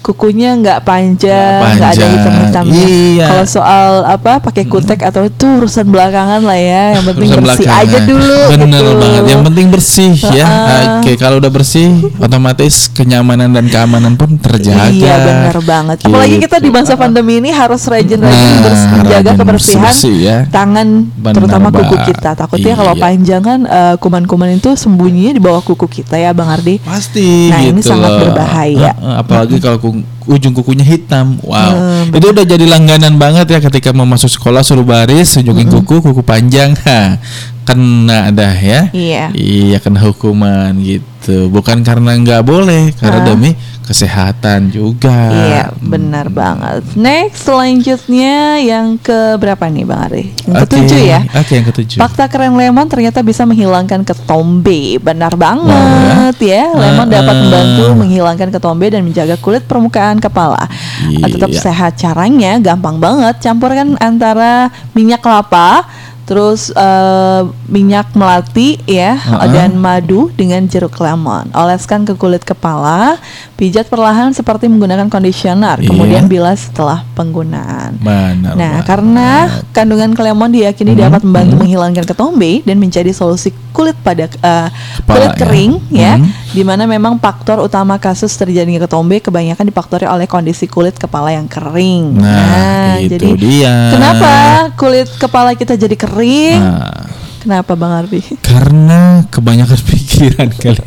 kukunya 0.00 0.54
nggak 0.54 0.78
panjang, 0.82 1.60
Nggak 1.74 1.90
ada 1.92 2.06
hitam-hitamnya. 2.08 2.82
iya. 2.82 3.26
Kalau 3.28 3.46
soal 3.46 3.90
apa 4.04 4.40
pakai 4.40 4.64
kutek 4.64 5.00
atau 5.02 5.22
itu 5.22 5.46
urusan 5.58 5.84
belakangan 5.84 6.40
lah 6.40 6.56
ya. 6.56 6.84
Yang 6.94 7.04
penting 7.08 7.28
Urusan 7.28 7.42
bersih 7.42 7.64
belakangan. 7.64 7.84
aja 7.84 7.98
dulu. 8.02 8.38
Bener 8.48 8.66
gitu. 8.80 8.92
banget. 8.96 9.22
Yang 9.24 9.42
penting 9.44 9.66
bersih 9.68 10.12
ya. 10.30 10.46
Heeh. 10.46 10.82
Oke, 10.98 11.12
kalau 11.14 11.36
udah 11.38 11.50
bersih, 11.50 11.86
otomatis 12.18 12.74
kenyamanan 12.88 13.50
dan 13.50 13.66
keamanan 13.66 14.14
pun 14.14 14.36
terjaga. 14.36 14.88
Iya 14.88 15.14
benar 15.20 15.56
banget. 15.60 15.96
Apalagi 16.02 16.36
kita 16.38 16.56
di 16.58 16.70
masa 16.70 16.86
Gitu. 16.90 16.96
pandemi 16.98 17.34
ini 17.36 17.50
harus 17.50 17.84
rajin-rajin 17.84 18.48
Nah, 18.58 18.96
menjaga 18.96 19.30
kebersihan 19.34 19.84
bersih 19.84 20.16
ya. 20.18 20.38
tangan, 20.48 21.06
Benar, 21.12 21.34
terutama 21.34 21.68
kuku 21.70 21.96
kita. 22.06 22.32
Takutnya 22.34 22.74
kalau 22.74 22.92
Iya. 22.92 23.02
panjang 23.02 23.42
kan 23.42 23.60
eh, 23.62 23.94
kuman-kuman 23.98 24.48
itu 24.50 24.72
sembunyinya 24.72 25.30
di 25.30 25.38
bawah 25.38 25.60
kuku 25.60 25.86
kita 25.86 26.16
ya, 26.16 26.32
Bang 26.32 26.48
Ardi. 26.48 26.80
Pasti 26.80 27.48
Nah, 27.48 27.60
ini 27.60 27.78
gitu 27.78 27.90
sangat 27.90 28.10
loh. 28.10 28.20
berbahaya. 28.24 28.92
Apalagi 29.18 29.56
kalau 29.58 29.78
ku- 29.88 30.17
ujung 30.28 30.52
kukunya 30.52 30.84
hitam. 30.84 31.40
Wow. 31.40 32.12
Eh, 32.12 32.20
itu 32.20 32.26
udah 32.28 32.44
jadi 32.44 32.64
langganan 32.68 33.16
banget 33.16 33.48
ya 33.48 33.58
ketika 33.64 33.96
mau 33.96 34.04
masuk 34.04 34.28
sekolah 34.28 34.60
suruh 34.60 34.84
baris 34.84 35.34
ujungin 35.40 35.66
kuku 35.66 36.04
kuku 36.04 36.22
panjang. 36.22 36.76
Ha. 36.84 37.16
Kena 37.64 38.32
dah 38.32 38.56
ya. 38.56 38.88
Iya. 38.92 39.28
Iya 39.32 39.76
kena 39.80 40.00
hukuman 40.00 40.72
gitu. 40.80 41.52
Bukan 41.52 41.84
karena 41.84 42.16
nggak 42.16 42.40
boleh, 42.40 42.96
karena 42.96 43.20
demi 43.28 43.52
kesehatan 43.88 44.68
juga. 44.68 45.32
Iya, 45.32 45.64
benar 45.80 46.28
banget. 46.28 46.84
Next 46.92 47.48
selanjutnya 47.48 48.60
yang 48.60 49.00
ke 49.00 49.40
berapa 49.40 49.64
nih 49.64 49.88
Bang 49.88 50.12
Ari? 50.12 50.24
Yang 50.44 50.56
Oke, 50.60 50.64
ketujuh 50.68 51.00
ya. 51.00 51.20
Oke, 51.32 51.52
yang 51.56 51.66
ketujuh. 51.72 51.98
Fakta 52.04 52.28
keren 52.28 52.52
lemon 52.52 52.84
ternyata 52.84 53.24
bisa 53.24 53.48
menghilangkan 53.48 54.04
ketombe. 54.04 55.00
Benar 55.00 55.32
banget 55.40 56.36
ya. 56.44 56.68
Lemon 56.76 57.08
Ah, 57.08 57.12
dapat 57.16 57.32
ah. 57.32 57.40
membantu 57.40 57.84
menghilangkan 57.96 58.48
ketombe 58.52 58.86
dan 58.92 59.00
menjaga 59.08 59.40
kulit 59.40 59.64
permukaan 59.64 60.17
kepala. 60.18 60.68
Iya. 61.08 61.34
Tetap 61.34 61.50
sehat 61.54 61.92
caranya, 61.98 62.58
gampang 62.58 62.98
banget. 62.98 63.38
Campurkan 63.42 63.94
antara 63.98 64.70
minyak 64.92 65.22
kelapa 65.22 65.86
Terus 66.28 66.68
eh, 66.76 67.42
minyak 67.72 68.12
melati 68.12 68.76
ya 68.84 69.16
ah. 69.16 69.48
dan 69.48 69.80
madu 69.80 70.28
dengan 70.36 70.60
jeruk 70.68 71.00
lemon. 71.00 71.48
Oleskan 71.56 72.04
ke 72.04 72.12
kulit 72.12 72.44
kepala, 72.44 73.16
pijat 73.56 73.88
perlahan 73.88 74.36
seperti 74.36 74.68
menggunakan 74.68 75.08
conditioner. 75.08 75.80
Iya. 75.80 75.88
Kemudian 75.88 76.28
bilas 76.28 76.68
setelah 76.68 77.00
penggunaan. 77.16 77.96
Benar. 77.96 78.52
Nah, 78.52 78.84
banget. 78.84 78.84
karena 78.84 79.28
kandungan 79.72 80.12
lemon 80.12 80.52
diyakini 80.52 80.92
Hmm, 80.92 81.08
dapat 81.08 81.20
membantu 81.24 81.54
hmm. 81.56 81.60
menghilangkan 81.64 82.04
ketombe 82.04 82.52
dan 82.60 82.76
menjadi 82.76 83.08
solusi 83.16 83.48
kulit 83.72 83.96
pada 84.04 84.28
eh, 84.28 84.68
Kepala 85.00 85.08
kulit 85.08 85.32
ya. 85.32 85.38
kering 85.40 85.72
ya, 85.88 86.12
Hmm. 86.20 86.28
di 86.52 86.62
mana 86.66 86.84
memang 86.84 87.16
faktor 87.16 87.62
utama 87.62 87.96
kasus 87.96 88.34
terjadinya 88.36 88.84
ketombe 88.84 89.22
kebanyakan 89.22 89.64
difaktori 89.64 90.04
oleh 90.04 90.28
kondisi 90.28 90.68
kulit 90.68 90.92
kepala 91.00 91.32
yang 91.32 91.48
kering. 91.48 92.20
Nah, 92.20 93.00
itu 93.00 93.16
jadi 93.16 93.28
dia. 93.38 93.74
kenapa 93.94 94.30
kulit 94.76 95.08
kepala 95.16 95.56
kita 95.56 95.72
jadi 95.72 95.96
kering? 95.96 96.16
Nah, 96.20 97.06
Kenapa 97.38 97.78
Bang 97.78 97.94
Arbi? 97.94 98.18
Karena 98.42 99.22
kebanyakan 99.24 99.78
pikiran 99.88 100.50
kali. 100.52 100.82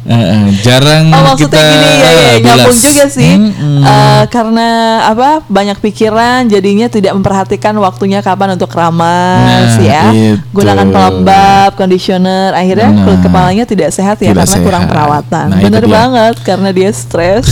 Eh, 0.00 0.16
jarang 0.60 1.12
Oh 1.12 1.22
maksudnya 1.28 1.44
kita 1.44 1.60
gini 1.60 1.88
ya, 1.92 2.10
ya 2.10 2.32
nyambung 2.40 2.72
bilas. 2.72 2.82
juga 2.82 3.04
sih 3.06 3.32
Mm-mm. 3.36 3.78
Eh, 3.80 4.24
karena 4.26 4.68
apa 5.04 5.44
banyak 5.44 5.76
pikiran 5.76 6.48
jadinya 6.48 6.88
tidak 6.88 7.12
memperhatikan 7.12 7.76
waktunya 7.76 8.18
kapan 8.18 8.54
untuk 8.54 8.72
keramas 8.72 9.76
Nah, 9.76 9.78
ya 9.78 10.02
itu. 10.08 10.40
gunakan 10.50 10.86
pelembab 10.88 11.70
conditioner 11.74 12.54
akhirnya 12.54 12.88
Nah, 12.88 13.02
kulit 13.04 13.20
kepalanya 13.20 13.64
tidak 13.64 13.90
sehat 13.92 14.16
ya 14.18 14.32
tidak 14.32 14.48
karena 14.48 14.64
kurang 14.64 14.82
sehat. 14.82 14.92
perawatan 14.94 15.46
Nah, 15.48 15.58
bener 15.60 15.84
banget 15.86 16.34
karena 16.40 16.68
dia 16.70 16.90
stres 16.90 17.44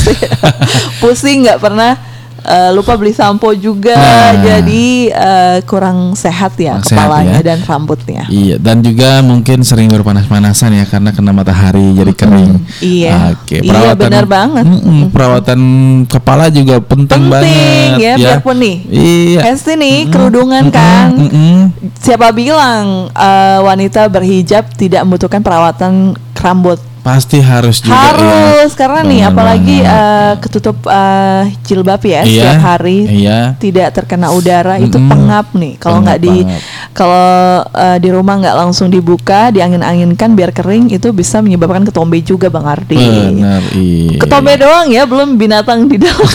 pusing 1.01 1.45
nggak 1.45 1.59
pernah 1.59 2.01
eh, 2.49 2.71
lupa 2.73 2.97
beli 2.97 3.13
sampo 3.13 3.53
juga 3.53 3.93
Nah. 3.93 4.33
jadi 4.41 4.87
eh, 5.07 5.59
kurang 5.63 6.13
sehat 6.15 6.57
ya 6.57 6.75
Kurang 6.75 6.83
sehat 6.83 7.05
kepalanya 7.05 7.39
ya. 7.39 7.45
dan 7.45 7.59
rambutnya 7.61 8.23
Iya, 8.27 8.57
dan 8.57 8.81
juga 8.81 9.21
mungkin 9.21 9.61
sering 9.61 9.89
berpanas-panasan 9.89 10.73
ya 10.73 10.85
karena 10.85 11.11
kena 11.11 11.31
matahari 11.31 11.93
jadi 11.93 12.13
kering. 12.15 12.53
iya. 12.81 13.13
Oke, 13.31 13.61
Iya, 13.61 13.93
benar 13.93 14.25
banget. 14.25 14.65
Mm-mm, 14.65 15.11
perawatan 15.11 15.61
kepala 16.05 16.49
juga 16.49 16.79
penting, 16.79 17.07
penting 17.07 17.23
banget 17.29 17.99
ya, 17.99 18.13
biarpun 18.17 18.57
nih 18.57 18.77
Iya. 18.89 19.41
Hesti 19.45 19.73
nih 19.75 20.09
kerudungan 20.09 20.65
kan 20.71 21.13
Mm-mm. 21.13 21.59
siapa 21.97 22.31
bilang 22.31 23.11
eh, 23.11 23.59
wanita 23.61 24.09
berhijab 24.09 24.39
tidak 24.73 25.05
membutuhkan 25.05 25.41
perawatan 25.41 25.93
rambut 26.35 26.79
Pasti 27.09 27.39
harus 27.41 27.81
juga 27.81 27.97
ya. 27.97 28.01
harus 28.13 28.71
karena 28.73 29.01
nih 29.01 29.21
apalagi 29.25 29.77
eh, 29.81 30.33
ketutup 30.39 30.77
eh, 30.85 31.49
jilbab 31.65 32.05
ya 32.05 32.21
Iya, 32.21 32.29
setiap 32.29 32.61
hari 32.61 32.99
Iya. 33.09 33.57
tidak 33.57 33.89
terkena 33.93 34.29
udara 34.29 34.77
itu 34.77 34.95
Mm-mm. 34.95 35.09
pengap 35.09 35.47
nih 35.53 35.75
kalau 35.77 36.05
nggak 36.05 36.21
di 36.21 36.45
kalau 36.93 37.29
eh, 37.65 37.97
di 37.97 38.09
rumah 38.09 38.37
nggak 38.39 38.57
langsung 38.59 38.89
dibuka 38.89 39.49
diangin-anginkan 39.49 40.37
biar 40.37 40.53
kering 40.53 40.91
itu 40.91 41.09
bisa 41.11 41.41
menyebabkan 41.41 41.83
ketombe 41.83 42.21
juga 42.21 42.47
bang 42.49 42.67
Ardi 42.67 43.01
Benar, 43.01 43.63
iya. 43.73 44.19
ketombe 44.21 44.53
doang 44.55 44.89
ya 44.89 45.03
belum 45.03 45.35
binatang 45.35 45.89
di 45.89 45.97
dalam 45.97 46.29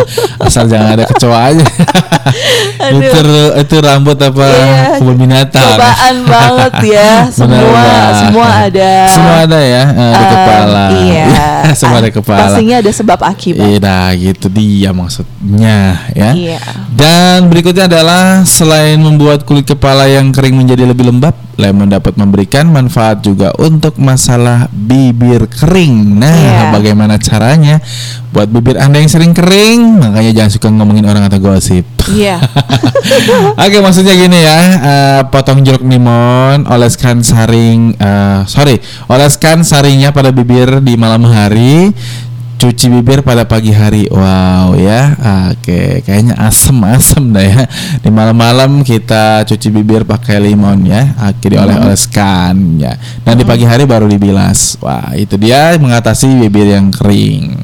Asal 0.46 0.66
jangan 0.66 0.94
ada 0.94 1.04
kecoa 1.04 1.38
aja. 1.50 1.66
Itu 2.80 3.20
itu 3.56 3.76
rambut 3.78 4.16
apa 4.16 4.42
Iya, 4.42 4.84
kebun 4.96 5.16
binatang. 5.16 5.76
cobaan 5.76 6.16
banget 6.24 6.72
ya 6.90 7.12
semua 7.36 7.84
semua 8.16 8.48
ada 8.62 8.92
Semua 9.08 9.34
ada 9.44 9.58
ya 9.58 9.84
eh, 9.84 10.10
di 10.10 10.20
Eh, 10.20 10.28
kepala. 10.28 10.84
iya 10.96 11.26
Semua 11.78 11.98
ada 11.98 12.10
kepala. 12.10 12.40
pastinya 12.42 12.76
ada 12.78 12.90
sebab 12.90 13.18
akibat 13.20 13.62
Iya, 13.62 13.78
dah, 13.78 14.08
gitu 14.12 14.46
dia 14.48 14.90
maksudnya 14.90 15.78
ya. 16.10 16.30
Iya. 16.32 16.60
Dan 16.90 17.46
berikutnya 17.46 17.86
adalah 17.86 18.42
selain 18.42 18.98
membuat 18.98 19.42
kulit 19.42 19.64
kepala 19.64 20.04
yang 20.04 20.30
kering 20.30 20.54
menjadi 20.54 20.84
lebih 20.84 21.06
lembab, 21.06 21.32
lemon 21.60 21.92
dapat 21.92 22.16
memberikan 22.16 22.72
manfaat 22.72 23.20
juga 23.20 23.52
untuk 23.60 24.00
masalah 24.00 24.66
bibir 24.72 25.44
kering. 25.46 26.16
Nah, 26.16 26.32
Iya. 26.32 26.72
bagaimana 26.72 27.20
caranya? 27.20 27.84
Buat 28.32 28.48
bibir 28.48 28.80
Anda 28.80 29.02
yang 29.02 29.10
sering 29.10 29.36
kering, 29.36 30.00
makanya 30.00 30.32
jangan 30.32 30.50
suka 30.50 30.68
ngomongin 30.72 31.04
orang 31.04 31.28
atau 31.28 31.36
gosip. 31.36 31.84
iya 32.10 32.40
Oke 33.62 33.78
maksudnya 33.78 34.16
gini 34.16 34.42
ya 34.42 34.58
eh, 34.82 35.20
Potong 35.30 35.62
jeruk 35.62 35.86
limon 35.86 36.66
Oleskan 36.66 37.22
saring 37.22 37.94
eh, 37.94 38.40
Sorry 38.50 38.80
Oleskan 39.06 39.62
saringnya 39.62 40.10
pada 40.10 40.34
bibir 40.34 40.82
di 40.82 40.98
malam 40.98 41.22
hari 41.22 41.92
Cuci 42.60 42.92
bibir 42.92 43.24
pada 43.24 43.48
pagi 43.48 43.72
hari 43.72 44.04
Wow 44.12 44.76
ya 44.76 45.16
Oke 45.48 46.04
Kayaknya 46.04 46.36
asem-asem 46.36 47.32
dah 47.32 47.40
ya 47.40 47.64
Di 48.04 48.12
malam-malam 48.12 48.84
kita 48.84 49.48
cuci 49.48 49.72
bibir 49.72 50.04
pakai 50.04 50.36
limon 50.44 50.84
ya 50.84 51.16
Oke 51.24 51.48
dioleh-oleskan 51.48 52.76
ya 52.76 53.00
Dan 53.24 53.40
di 53.40 53.48
pagi 53.48 53.64
hari 53.64 53.88
baru 53.88 54.04
dibilas 54.04 54.76
Wah 54.84 55.16
itu 55.16 55.40
dia 55.40 55.72
mengatasi 55.80 56.28
bibir 56.36 56.76
yang 56.76 56.92
kering 56.92 57.56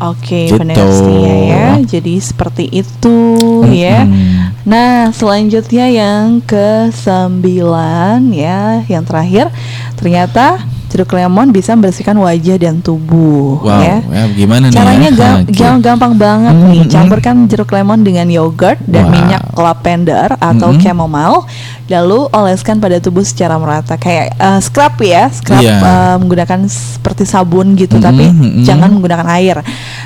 Oke, 0.00 0.48
Gitu. 0.48 0.56
benar 0.56 0.80
setia 0.80 1.36
ya. 1.44 1.68
Jadi 1.84 2.14
seperti 2.24 2.64
itu 2.72 3.36
ya. 3.68 4.08
Mm-mm. 4.08 4.64
Nah, 4.64 5.12
selanjutnya 5.12 5.92
yang 5.92 6.40
ke 6.40 6.88
sembilan 6.88 8.32
ya, 8.32 8.80
yang 8.88 9.04
terakhir 9.04 9.52
ternyata 10.00 10.64
jeruk 10.90 11.10
lemon 11.10 11.48
bisa 11.48 11.72
membersihkan 11.72 12.14
wajah 12.14 12.58
dan 12.58 12.78
tubuh 12.78 13.62
Wow 13.62 13.78
ya. 13.78 13.96
ya, 14.02 14.24
gimana 14.28 14.66
nih 14.66 14.74
Caranya 14.74 15.08
ya? 15.08 15.16
ga- 15.16 15.38
Oke. 15.40 15.54
ga- 15.54 15.78
gampang 15.80 16.14
banget 16.14 16.54
nih. 16.56 16.80
Mm-mm. 16.82 16.90
Campurkan 16.90 17.34
jeruk 17.46 17.70
lemon 17.70 18.02
dengan 18.02 18.26
yogurt 18.26 18.82
dan 18.84 19.06
Wow. 19.06 19.12
minyak 19.12 19.42
lavender 19.52 20.28
atau 20.34 20.68
Mm-mm. 20.70 20.80
chamomile, 20.80 21.46
lalu 21.86 22.26
oleskan 22.30 22.78
pada 22.78 22.98
tubuh 22.98 23.22
secara 23.22 23.54
merata 23.54 23.94
kayak 23.94 24.34
eh, 24.34 24.60
scrub 24.60 24.94
ya, 24.98 25.26
scrub 25.28 25.58
Iya. 25.58 25.78
eh, 25.78 26.16
menggunakan 26.18 26.66
seperti 26.66 27.22
sabun 27.22 27.74
gitu, 27.74 27.94
Mm-mm, 27.94 28.04
tapi 28.04 28.24
mm-mm. 28.26 28.62
jangan 28.62 28.90
menggunakan 28.90 29.28
air. 29.32 29.62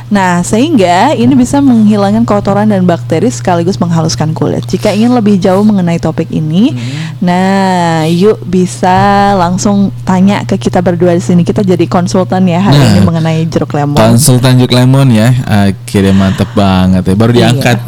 Nah, 0.07 0.41
sehingga 0.41 1.12
ini 1.12 1.32
bisa 1.32 1.59
menghilangkan 1.59 2.22
kotoran 2.22 2.68
dan 2.68 2.85
bakteri 2.85 3.28
sekaligus 3.28 3.76
menghaluskan 3.76 4.30
kulit. 4.30 4.64
Jika 4.64 4.91
ingin 4.91 5.12
lebih 5.12 5.37
jauh 5.37 5.62
mengenai 5.62 5.97
topik 5.97 6.28
ini, 6.28 6.76
nah, 7.18 8.05
yuk 8.05 8.43
bisa 8.45 8.95
langsung 9.35 9.89
tanya 10.03 10.43
ke 10.43 10.57
kita 10.57 10.74
berdua 10.81 11.12
di 11.12 11.22
sini. 11.22 11.43
Kita 11.43 11.61
jadi 11.61 11.85
konsultan 11.85 12.49
ya 12.49 12.59
hari 12.59 12.79
Nah, 12.79 12.91
ini 12.97 13.01
mengenai 13.03 13.45
jeruk 13.47 13.75
lemon. 13.75 13.95
Konsultan 13.95 14.59
jeruk 14.59 14.72
lemon 14.72 15.12
ya, 15.12 15.29
akhirnya 15.45 16.14
mantep 16.14 16.49
banget 16.57 17.03
ya, 17.05 17.14
baru 17.14 17.31
Iya. 17.31 17.39
diangkat. 17.53 17.79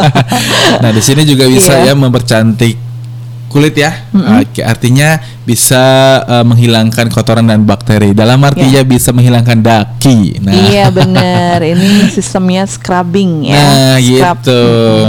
nah 0.82 0.90
di 0.90 1.02
sini 1.02 1.22
juga 1.22 1.44
bisa 1.46 1.76
Iya. 1.76 1.92
ya 1.92 1.94
mempercantik 1.94 2.74
kulit 3.50 3.74
ya, 3.74 3.90
Oke, 4.14 4.62
artinya 4.62 5.18
bisa 5.42 5.82
eh, 6.22 6.44
menghilangkan 6.46 7.10
kotoran 7.10 7.42
dan 7.50 7.66
bakteri. 7.66 8.14
Dalam 8.14 8.38
artinya 8.46 8.78
bisa 8.86 9.10
menghilangkan 9.10 9.58
daki. 9.58 10.38
Nah, 10.38 10.54
Iya 10.54 10.86
bener, 10.94 11.58
ini 11.66 12.06
sistemnya 12.06 12.62
scrubbing 12.70 13.50
ya. 13.50 13.58
Nah 13.58 13.96
Scrub. 13.98 14.38
gitu 14.38 14.62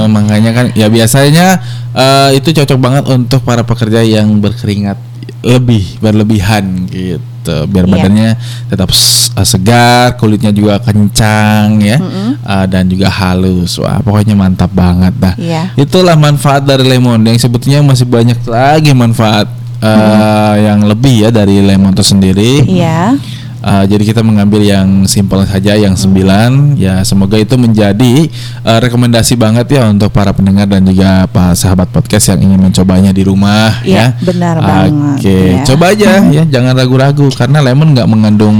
Makanya 0.09 0.51
kan 0.57 0.65
ya 0.73 0.89
biasanya 0.89 1.61
eh, 1.93 2.41
Itu 2.41 2.49
cocok 2.49 2.77
banget 2.81 3.03
untuk 3.13 3.45
para 3.45 3.61
pekerja 3.61 4.01
yang 4.01 4.41
berkeringat 4.41 4.97
Lebih 5.41 5.97
berlebihan 5.97 6.85
gitu. 6.85 7.17
Biar 7.65 7.85
Iya. 7.85 7.91
badannya 7.91 8.29
tetap 8.67 8.89
eh, 9.33 9.41
segar 9.41 10.13
Kulitnya 10.15 10.49
juga 10.49 10.77
kencang 10.77 11.81
ya. 11.81 11.97
Eh, 12.37 12.65
Dan 12.65 12.85
juga 12.85 13.09
halus. 13.09 13.77
Wah 13.77 13.97
pokoknya 13.99 14.33
mantap 14.33 14.69
banget. 14.69 15.13
Dah 15.17 15.33
Iya. 15.35 15.73
Itulah 15.73 16.13
manfaat 16.13 16.61
dari 16.61 16.85
lemon. 16.85 17.21
Yang 17.21 17.45
sebetulnya 17.45 17.81
masih 17.81 18.05
banyak 18.05 18.37
lagi 18.45 18.93
manfaat 18.93 19.49
eh, 19.81 20.53
Yang 20.61 20.79
lebih 20.87 21.15
ya 21.19 21.29
dari 21.29 21.57
lemon 21.59 21.89
itu 21.91 22.05
sendiri 22.05 22.61
Iya. 22.61 23.17
Uh, 23.61 23.85
jadi 23.85 24.03
kita 24.03 24.21
mengambil 24.25 24.59
yang 24.59 25.05
simpel 25.05 25.45
saja, 25.45 25.77
yang 25.77 25.93
sembilan. 25.93 26.73
Ya 26.75 27.05
semoga 27.05 27.37
itu 27.37 27.53
menjadi 27.55 28.25
uh, 28.65 28.79
rekomendasi 28.81 29.37
banget 29.37 29.69
ya 29.69 29.85
untuk 29.87 30.09
para 30.09 30.33
pendengar 30.33 30.65
dan 30.65 30.81
juga 30.81 31.29
para 31.29 31.53
sahabat 31.53 31.87
podcast 31.87 32.33
yang 32.33 32.41
ingin 32.41 32.59
mencobanya 32.59 33.13
di 33.13 33.21
rumah 33.21 33.81
Iya, 33.81 34.17
ya. 34.17 34.25
benar 34.25 34.55
Oke, 34.57 34.65
banget, 34.65 35.21
ya. 35.21 35.63
coba 35.69 35.85
aja 35.93 36.11
ya, 36.35 36.43
jangan 36.49 36.73
ragu-ragu 36.73 37.29
karena 37.31 37.61
lemon 37.61 37.93
nggak 37.93 38.09
mengandung 38.09 38.57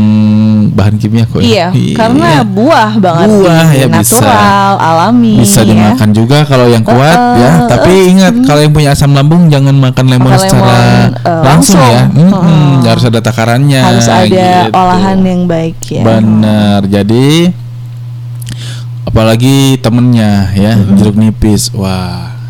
bahan 0.71 0.95
kimia 0.97 1.25
kok. 1.25 1.41
Iya, 1.41 1.73
ya. 1.73 1.95
karena 1.97 2.45
buah 2.45 2.91
banget 2.97 3.27
Buah 3.31 3.67
ya 3.73 3.85
bisa. 3.89 4.21
natural, 4.21 4.71
alami. 4.77 5.41
bisa 5.41 5.61
ya. 5.61 5.67
dimakan 5.67 6.09
juga 6.13 6.37
kalau 6.45 6.69
yang 6.69 6.85
kuat 6.85 6.99
Uh, 7.11 7.35
ya. 7.37 7.49
uh, 7.51 7.67
Tapi 7.67 7.91
uh, 7.91 8.11
ingat 8.13 8.33
kalau 8.45 8.61
yang 8.61 8.71
punya 8.71 8.89
asam 8.93 9.11
lambung 9.11 9.49
jangan 9.49 9.73
makan 9.73 10.05
lemon 10.07 10.31
Makan 10.31 10.41
secara 10.41 10.63
lemon, 10.63 11.09
uh, 11.25 11.41
langsung, 11.43 11.81
ya. 11.81 12.01
langsung. 12.07 12.29
Mm-mm, 12.29 12.71
Uh. 12.81 12.87
harus 12.87 13.03
ada 13.03 13.19
takarannya. 13.19 13.81
Harus 13.81 14.07
ada 14.07 14.27
gitu. 14.29 14.69
Olahan 14.91 15.19
yang 15.23 15.43
baik 15.47 15.79
ya. 15.87 16.03
Benar. 16.03 16.83
Jadi 16.91 17.47
apalagi 19.07 19.79
temennya 19.79 20.51
ya 20.51 20.75
jeruk 20.99 21.15
nipis. 21.15 21.71
Wah. 21.71 22.40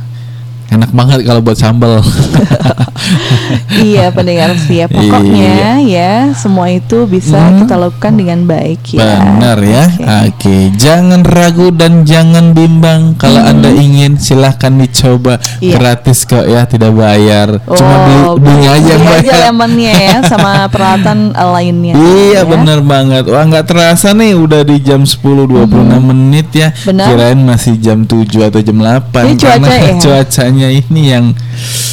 Enak 0.72 0.92
banget 0.92 1.20
kalau 1.22 1.42
buat 1.42 1.56
sambal. 1.56 2.00
iya 3.84 4.08
pendengar 4.10 4.54
setia 4.56 4.86
pokoknya 4.88 5.82
ya 5.82 6.32
semua 6.32 6.70
itu 6.70 7.04
bisa 7.06 7.34
Iya. 7.34 7.44
Hmm. 7.44 7.60
kita 7.60 7.76
lakukan 7.78 8.14
dengan 8.14 8.40
baik 8.46 8.82
ya. 8.94 9.18
Benar 9.18 9.58
ya. 9.60 9.84
Oke, 10.24 10.70
jangan 10.74 11.22
ragu 11.22 11.72
dan 11.72 12.04
jangan 12.04 12.52
bimbang 12.52 13.16
kalau 13.16 13.42
Anda 13.42 13.68
ingin 13.70 14.16
silahkan 14.16 14.72
dicoba 14.72 15.40
Hmm. 15.42 15.60
Iya. 15.60 15.74
gratis 15.74 16.24
kok 16.24 16.46
ya, 16.46 16.64
tidak 16.64 16.94
bayar. 16.94 17.60
Cuma 17.66 17.96
beli 18.02 18.20
Oh, 18.22 18.36
beli 18.38 18.64
aja 18.64 18.94
beli 18.94 19.12
aja 19.18 19.28
bayar. 19.28 19.42
lemonnya 19.50 19.92
ya 19.94 20.16
sama 20.24 20.52
peralatan 20.74 21.18
eh, 21.32 21.50
lainnya. 21.50 21.94
Iya 21.94 22.32
ya. 22.38 22.42
bener 22.46 22.80
banget 22.82 23.24
Wah 23.26 23.44
nggak 23.44 23.66
terasa 23.66 24.14
nih 24.14 24.36
udah 24.36 24.62
di 24.62 24.78
jam 24.80 25.02
10.26 25.02 25.68
menit 26.02 26.48
ya 26.52 26.70
Benar. 26.86 27.08
Kirain 27.08 27.40
masih 27.40 27.74
jam 27.76 28.04
7 28.04 28.22
atau 28.46 28.60
jam 28.60 28.78
8 28.78 29.12
Ini 29.26 29.36
cuaca 29.36 29.58
Karena 29.58 29.76
ya? 29.76 29.96
cuacanya 30.04 30.61
ini 30.68 31.02
yang 31.08 31.26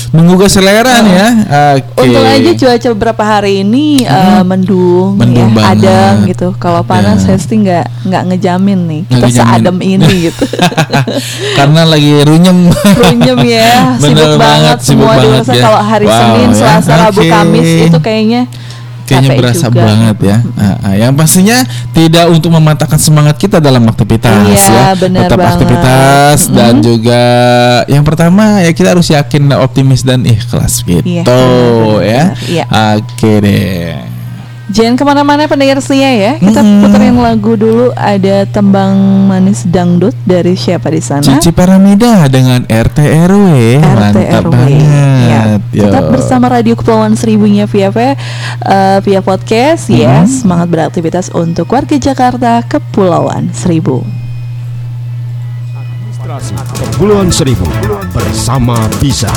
menggugah 0.08 0.48
selera 0.48 1.00
nih 1.00 1.14
ya. 1.14 1.28
Oke. 1.76 2.00
Untung 2.00 2.24
aja 2.24 2.50
cuaca 2.56 2.88
beberapa 2.90 3.22
hari 3.22 3.60
ini 3.60 4.02
uh, 4.02 4.40
mendung, 4.40 5.20
Mendung 5.20 5.52
ya, 5.52 5.68
banget. 5.68 5.84
adem 5.84 6.14
gitu. 6.26 6.48
Kalau 6.56 6.80
panas 6.80 7.20
Ya. 7.20 7.24
saya 7.26 7.38
sih 7.38 7.56
nggak 7.58 7.84
nggak 8.04 8.22
ngejamin 8.26 8.80
nih 8.84 9.02
kita 9.04 9.26
ngejamin. 9.26 9.36
seadem 9.36 9.76
ini 9.80 10.12
gitu. 10.28 10.44
Karena 11.60 11.80
lagi 11.84 12.12
runyem. 12.24 12.58
Runyem 12.72 13.38
ya, 13.44 13.72
Bener 14.02 14.16
sibuk 14.16 14.32
banget 14.34 14.40
banget, 14.40 14.78
sibuk 14.80 15.04
semua 15.04 15.14
banget 15.14 15.44
ya. 15.46 15.62
kalau 15.62 15.80
hari 15.82 16.06
Wow, 16.08 16.16
Senin, 16.16 16.48
ya. 16.48 16.56
Selasa, 16.56 16.92
Rabu, 16.98 17.20
Oke. 17.20 17.28
Kamis 17.28 17.68
itu 17.84 17.98
kayaknya 18.00 18.40
Kayaknya 19.08 19.28
capek 19.28 19.38
berasa 19.40 19.66
juga. 19.66 19.80
banget 19.82 20.16
ya. 20.22 20.36
Ah, 20.54 20.76
ah, 20.78 20.94
yang 20.94 21.12
pastinya 21.12 21.58
tidak 21.90 22.26
untuk 22.28 22.50
mematahkan 22.50 22.98
semangat 22.98 23.36
kita 23.36 23.56
dalam 23.58 23.82
aktivitas 23.84 24.28
Iya, 24.44 24.68
ya. 24.68 24.84
bener 24.94 25.26
Tetap 25.26 25.38
banget. 25.38 25.52
aktivitas 25.56 26.38
dan 26.48 26.74
Mhm. 26.74 26.82
juga 26.84 27.22
yang 27.86 28.04
pertama 28.04 28.60
ya 28.60 28.70
kita 28.70 28.92
harus 28.92 29.08
yakin 29.08 29.48
optimis 29.54 30.02
dan 30.02 30.20
ikhlas 30.22 30.82
gitu 30.82 31.02
Iya, 31.02 31.22
benar, 31.24 32.00
ya. 32.02 32.24
iya. 32.46 32.64
Oke 32.94 33.32
deh. 33.40 34.17
Jangan 34.68 34.94
ke 34.94 35.04
mana-mana 35.04 35.48
pendengar 35.48 35.80
setia 35.80 36.12
ya. 36.12 36.32
Kita 36.36 36.60
Mm-mm. 36.60 36.84
puterin 36.84 37.16
lagu 37.16 37.56
dulu. 37.56 37.88
Ada 37.92 38.44
tembang 38.44 38.92
manis 39.24 39.64
dangdut 39.64 40.12
dari 40.22 40.52
siapa 40.54 40.92
di 40.92 41.00
sana? 41.00 41.24
Cici 41.24 41.48
Paramida 41.50 42.28
dengan 42.28 42.60
RT 42.62 42.98
RW 43.00 43.46
mantap 43.80 44.44
RTRW. 44.44 44.52
banget. 44.52 45.60
Ya. 45.72 45.88
Tetap 45.88 46.04
bersama 46.12 46.52
Radio 46.52 46.76
Kepulauan 46.76 47.16
Seribunya 47.16 47.64
via 47.64 47.88
via, 47.88 48.12
eh, 48.60 48.98
via 49.00 49.20
podcast 49.20 49.88
ya. 49.88 50.22
Mhm. 50.22 50.28
Semangat 50.28 50.68
beraktivitas 50.68 51.32
untuk 51.32 51.64
warga 51.68 51.96
Jakarta 51.96 52.60
Kepulauan 52.60 53.48
Seribu. 53.50 54.04
Administrasi 55.72 56.52
Kepulauan 56.92 57.32
Seribu 57.32 57.64
bersama 58.12 58.76
bisa. 59.00 59.32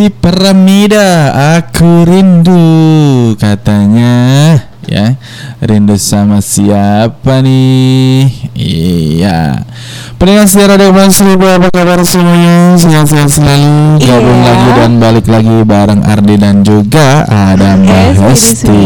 Oke, 0.00 0.08
Cici 0.08 0.16
Peramida, 0.16 1.28
aku 1.60 2.08
rindu 2.08 3.36
katanya 3.36 4.56
ya. 4.88 5.20
Rindu 5.60 6.00
sama 6.00 6.40
siapa 6.40 7.44
nih? 7.44 8.32
Iya. 8.56 9.60
Pendengar 10.16 10.48
setia 10.48 10.72
Radio 10.72 10.96
Bang 10.96 11.12
Seribu 11.12 11.44
apa 11.44 11.68
kabar 11.68 12.00
semuanya? 12.00 12.80
Sehat-sehat 12.80 13.28
selalu. 13.28 14.00
Gabung 14.00 14.40
Iya. 14.40 14.48
lagi 14.48 14.70
dan 14.72 14.92
balik 14.96 15.26
lagi 15.28 15.56
bareng 15.68 16.00
Ardi 16.00 16.34
dan 16.40 16.64
juga 16.64 17.28
ada 17.28 17.76
Mbak 17.76 18.00
Yes, 18.00 18.16
di 18.16 18.24
Hesti. 18.24 18.84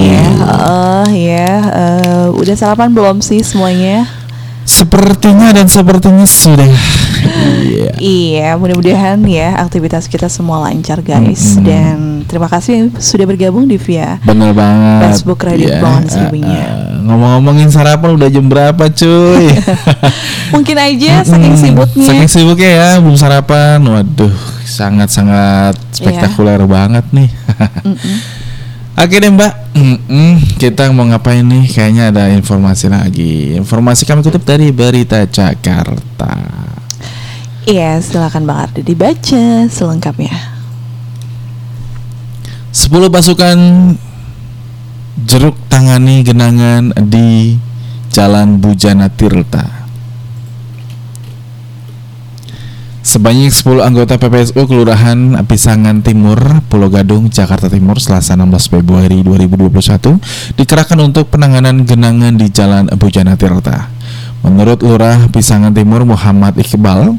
Oh 0.51 1.07
ya, 1.15 1.51
eh, 1.79 2.27
udah 2.35 2.55
sarapan 2.59 2.91
belum 2.91 3.23
sih 3.23 3.39
semuanya? 3.47 4.03
Sepertinya 4.67 5.55
dan 5.55 5.71
sepertinya 5.71 6.27
sudah. 6.27 6.67
Iya. 7.35 7.91
Iya, 7.97 8.49
mudah-mudahan 8.55 9.19
ya 9.25 9.59
aktivitas 9.59 10.07
kita 10.07 10.27
semua 10.27 10.63
lancar 10.63 11.01
guys 11.01 11.57
Mm-mm. 11.57 11.65
dan 11.65 11.97
terima 12.25 12.47
kasih 12.47 12.95
sudah 12.95 13.25
bergabung 13.25 13.65
di 13.65 13.77
via 13.77 14.17
Bener 14.21 14.51
banget. 14.51 15.11
Facebook 15.11 15.41
Radio 15.41 15.67
Iya, 15.67 15.75
Kepulauan 15.77 16.05
eh, 16.05 16.11
Seribunya. 16.11 16.63
eh, 16.63 16.73
Ngomong-ngomongin 17.05 17.69
sarapan 17.69 18.11
udah 18.15 18.29
jam 18.29 18.47
berapa 18.47 18.85
cuy? 18.89 19.45
Mungkin 20.55 20.77
aja 20.77 21.21
saking 21.23 21.55
sibuknya. 21.55 22.07
Saking 22.07 22.29
sibuknya 22.29 22.71
ya 22.71 22.89
belum 22.97 23.15
sarapan. 23.15 23.79
Waduh, 23.81 24.33
sangat-sangat 24.65 25.77
spektakuler 25.93 26.65
banget 26.65 27.05
nih. 27.11 27.29
Mm-mm. 27.83 28.17
Oke 29.05 29.19
deh 29.19 29.27
Mbak, 29.27 29.75
Mm-mm. 29.75 30.33
kita 30.55 30.87
mau 30.95 31.03
ngapain 31.05 31.43
nih? 31.43 31.67
Kayaknya 31.67 32.15
ada 32.15 32.25
informasi 32.31 32.87
lagi. 32.87 33.53
Informasi 33.53 34.07
kami 34.07 34.23
kutip 34.23 34.47
dari 34.47 34.71
Berita 34.71 35.19
Jakarta. 35.27 36.31
Iya, 37.65 37.97
silakan 38.05 38.45
Bang 38.45 38.69
Ardi 38.69 38.85
dibaca 38.85 39.65
selengkapnya. 39.73 40.37
10 42.77 43.09
pasukan 43.09 43.57
jeruk 45.25 45.57
tangani 45.73 46.21
genangan 46.21 46.93
di 47.09 47.57
Jalan 48.13 48.61
Bujana 48.61 49.09
Tirta. 49.09 49.65
Sebanyak 53.01 53.49
10 53.49 53.81
anggota 53.81 54.21
PPSU 54.21 54.69
Kelurahan 54.69 55.41
Pisangan 55.49 56.05
Timur, 56.05 56.37
Pulau 56.69 56.93
Gadung, 56.93 57.33
Jakarta 57.33 57.73
Timur, 57.73 57.97
Selasa 57.97 58.37
16 58.37 58.69
Februari 58.69 59.25
2021 59.25 60.21
dikerahkan 60.61 61.01
untuk 61.01 61.33
penanganan 61.33 61.89
genangan 61.89 62.37
di 62.37 62.53
Jalan 62.53 62.93
Bujana 63.01 63.41
Tirta. 63.41 63.89
Menurut 64.45 64.85
Lurah 64.85 65.33
Pisangan 65.33 65.73
Timur 65.73 66.05
Muhammad 66.05 66.53
Iqbal, 66.61 67.17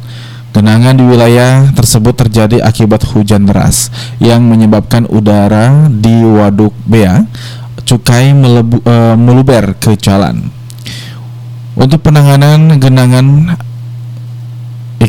genangan 0.55 0.95
di 0.95 1.03
wilayah 1.03 1.67
tersebut 1.75 2.15
terjadi 2.15 2.63
akibat 2.63 3.03
hujan 3.11 3.43
deras 3.43 3.91
yang 4.23 4.39
menyebabkan 4.47 5.03
udara 5.03 5.91
di 5.91 6.23
Waduk 6.23 6.71
Bea 6.87 7.27
Cukai 7.85 8.33
melebu- 8.33 8.81
eh, 8.81 9.13
meluber 9.19 9.77
ke 9.77 9.93
jalan. 9.99 10.49
Untuk 11.77 12.01
penanganan 12.01 12.81
genangan 12.81 13.53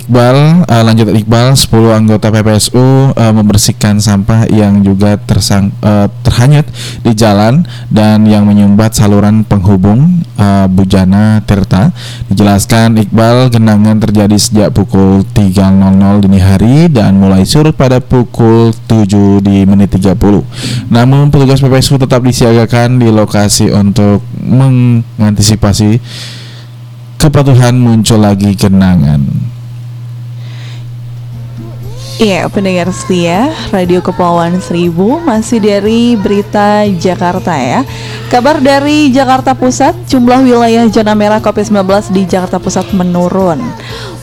Iqbal 0.06 0.70
eh, 0.70 0.82
lanjut 0.86 1.10
Iqbal 1.10 1.58
10 1.58 1.66
anggota 1.90 2.30
PPSU 2.30 3.10
eh, 3.10 3.32
membersihkan 3.34 3.98
sampah 3.98 4.46
yang 4.54 4.86
juga 4.86 5.18
tersang 5.18 5.74
eh, 5.82 6.06
terhanyut 6.22 6.62
di 7.02 7.10
jalan 7.10 7.66
dan 7.90 8.22
yang 8.22 8.46
menyumbat 8.46 8.94
saluran 8.94 9.42
penghubung 9.42 10.22
eh, 10.38 10.66
Bujana 10.70 11.42
Tirta. 11.42 11.90
Dijelaskan 12.30 13.02
Iqbal 13.02 13.50
genangan 13.50 13.98
terjadi 13.98 14.38
sejak 14.38 14.78
pukul 14.78 15.26
3.00 15.34 15.74
dini 16.22 16.38
hari 16.38 16.86
dan 16.86 17.18
mulai 17.18 17.42
surut 17.42 17.74
pada 17.74 17.98
pukul 17.98 18.70
7 18.86 19.42
di 19.42 19.66
menit 19.66 19.90
30. 19.90 20.14
Namun 20.86 21.34
petugas 21.34 21.58
PPSU 21.58 21.98
tetap 21.98 22.22
disiagakan 22.22 23.02
di 23.02 23.10
lokasi 23.10 23.74
untuk 23.74 24.22
mengantisipasi 24.38 25.98
kepatuhan 27.18 27.74
muncul 27.74 28.22
lagi 28.22 28.54
genangan. 28.54 29.55
Iya, 32.16 32.48
pendengar 32.48 32.88
setia 32.96 33.52
Radio 33.68 34.00
Kepulauan 34.00 34.56
Seribu 34.64 35.20
masih 35.20 35.60
dari 35.60 36.16
berita 36.16 36.88
Jakarta 36.96 37.52
ya. 37.60 37.84
Kabar 38.32 38.56
dari 38.56 39.12
Jakarta 39.12 39.52
Pusat, 39.52 40.08
jumlah 40.08 40.40
wilayah 40.40 40.88
zona 40.88 41.12
merah 41.12 41.44
COVID-19 41.44 42.16
di 42.16 42.24
Jakarta 42.24 42.56
Pusat 42.56 42.96
menurun. 42.96 43.60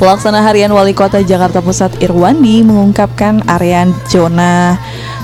Pelaksana 0.01 0.41
harian 0.41 0.73
Wali 0.73 0.97
Kota 0.97 1.21
Jakarta 1.21 1.61
Pusat 1.61 2.01
Irwandi 2.01 2.65
mengungkapkan 2.65 3.45
area 3.45 3.85
zona 4.09 4.81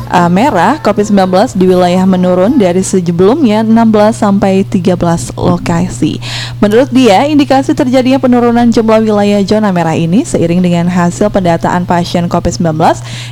uh, 0.10 0.30
merah 0.30 0.82
COVID-19 0.82 1.56
di 1.56 1.66
wilayah 1.70 2.04
menurun 2.04 2.58
dari 2.58 2.82
sebelumnya 2.82 3.62
16 3.62 3.78
sampai 4.12 4.66
13 4.66 5.38
lokasi. 5.38 6.18
Menurut 6.60 6.92
dia, 6.92 7.24
indikasi 7.30 7.72
terjadinya 7.72 8.20
penurunan 8.20 8.68
jumlah 8.68 9.00
wilayah 9.06 9.40
zona 9.46 9.72
merah 9.72 9.96
ini 9.96 10.28
seiring 10.28 10.60
dengan 10.60 10.92
hasil 10.92 11.32
pendataan 11.32 11.86
pasien 11.88 12.28
COVID-19 12.28 12.76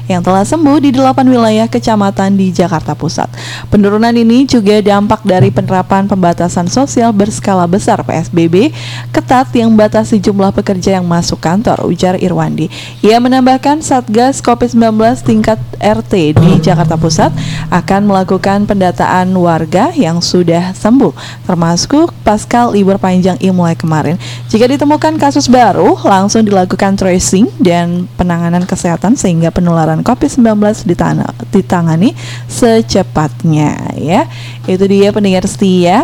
yang 0.07 0.21
telah 0.23 0.47
sembuh 0.47 0.79
di 0.79 0.95
8 0.95 1.27
wilayah 1.27 1.67
kecamatan 1.67 2.39
di 2.39 2.53
Jakarta 2.53 2.95
Pusat. 2.95 3.33
Penurunan 3.67 4.13
ini 4.15 4.47
juga 4.47 4.79
dampak 4.79 5.25
dari 5.27 5.51
penerapan 5.51 6.07
pembatasan 6.07 6.71
sosial 6.71 7.11
berskala 7.11 7.67
besar 7.67 7.99
PSBB 8.05 8.71
ketat 9.11 9.51
yang 9.57 9.73
membatasi 9.73 10.21
jumlah 10.21 10.53
pekerja 10.55 11.01
yang 11.01 11.05
masuk 11.05 11.41
kantor, 11.41 11.83
ujar 11.89 12.15
Irwandi. 12.21 12.71
Ia 13.03 13.19
menambahkan 13.19 13.83
Satgas 13.83 14.39
COVID-19 14.39 14.95
tingkat 15.25 15.59
RT 15.81 16.37
di 16.37 16.51
Jakarta 16.67 16.99
Pusat 16.99 17.31
akan 17.71 18.01
melakukan 18.11 18.67
pendataan 18.67 19.31
warga 19.39 19.95
yang 19.95 20.19
sudah 20.19 20.75
sembuh, 20.75 21.15
termasuk 21.47 22.11
pasca 22.27 22.67
libur 22.67 22.99
panjang 22.99 23.39
Imlek 23.39 23.87
kemarin. 23.87 24.19
Jika 24.51 24.67
ditemukan 24.67 25.15
kasus 25.15 25.47
baru, 25.47 25.95
langsung 26.03 26.43
dilakukan 26.43 26.99
tracing 26.99 27.47
dan 27.63 28.11
penanganan 28.19 28.67
kesehatan 28.67 29.15
sehingga 29.15 29.47
penularan 29.47 30.03
COVID-19 30.03 30.83
ditana- 30.83 31.31
ditangani 31.55 32.11
secepatnya 32.51 33.95
ya. 33.95 34.27
Itu 34.67 34.83
dia 34.91 35.15
pendengar 35.15 35.47
setia 35.47 36.03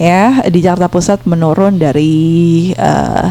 ya 0.00 0.40
di 0.48 0.64
Jakarta 0.64 0.88
Pusat 0.88 1.28
menurun 1.28 1.76
dari 1.76 2.72
eh, 2.72 3.28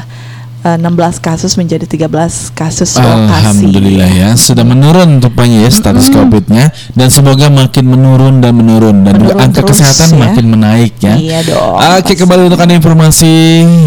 eh, 0.67 0.75
16 0.75 1.23
kasus 1.23 1.55
menjadi 1.55 1.87
13 1.87 2.51
kasus 2.51 2.99
lokasi. 2.99 3.31
Alhamdulillah 3.31 4.09
ya 4.11 4.29
sudah 4.35 4.67
menurun 4.67 5.23
rupanya 5.23 5.63
ya 5.63 5.71
status 5.71 6.11
COVID-nya 6.11 6.75
dan 6.91 7.07
semoga 7.07 7.47
makin 7.47 7.85
menurun 7.87 8.43
dan 8.43 8.51
menurun 8.51 9.07
dan 9.07 9.15
juga 9.15 9.39
Menurun 9.39 9.45
angka 9.47 9.61
terus 9.63 9.79
kesehatan 9.79 10.09
ya. 10.11 10.19
makin 10.27 10.45
menaik 10.51 10.93
ya. 10.99 11.15
Iya 11.15 11.39
dong. 11.47 11.79
Oke 11.79 12.13
kembali 12.19 12.41
untuk 12.51 12.59
informasi 12.59 13.33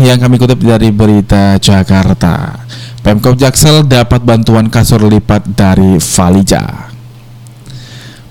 yang 0.08 0.16
kami 0.16 0.40
kutip 0.40 0.58
dari 0.64 0.88
berita 0.88 1.60
Jakarta. 1.60 2.64
Pemkot 3.00 3.36
Jaksel 3.36 3.84
dapat 3.88 4.20
bantuan 4.24 4.68
kasur 4.68 5.00
lipat 5.04 5.56
dari 5.56 5.96
Valija. 5.96 6.92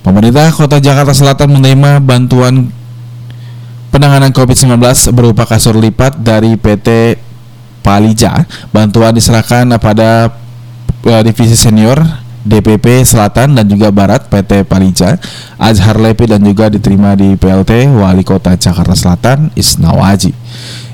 Pemerintah 0.05 0.49
Kota 0.53 0.77
Jakarta 0.77 1.13
Selatan 1.13 1.57
menerima 1.57 2.01
bantuan 2.01 2.69
penanganan 3.89 4.29
COVID-19 4.29 4.77
berupa 5.11 5.49
kasur 5.49 5.73
lipat 5.75 6.21
dari 6.21 6.53
PT 6.55 7.17
Palija. 7.81 8.45
Bantuan 8.69 9.15
diserahkan 9.15 9.65
pada 9.79 10.31
eh, 11.05 11.21
divisi 11.23 11.55
senior 11.55 11.99
DPP 12.43 13.03
Selatan 13.03 13.53
dan 13.59 13.65
juga 13.67 13.91
Barat 13.91 14.25
PT 14.31 14.63
Palija 14.63 15.19
Azhar 15.59 15.99
Lepi 15.99 16.25
dan 16.25 16.39
juga 16.39 16.71
diterima 16.71 17.13
di 17.13 17.35
PLT 17.35 17.91
Wali 17.91 18.23
Kota 18.23 18.55
Jakarta 18.55 18.95
Selatan 18.95 19.51
Isnawaji. 19.53 20.31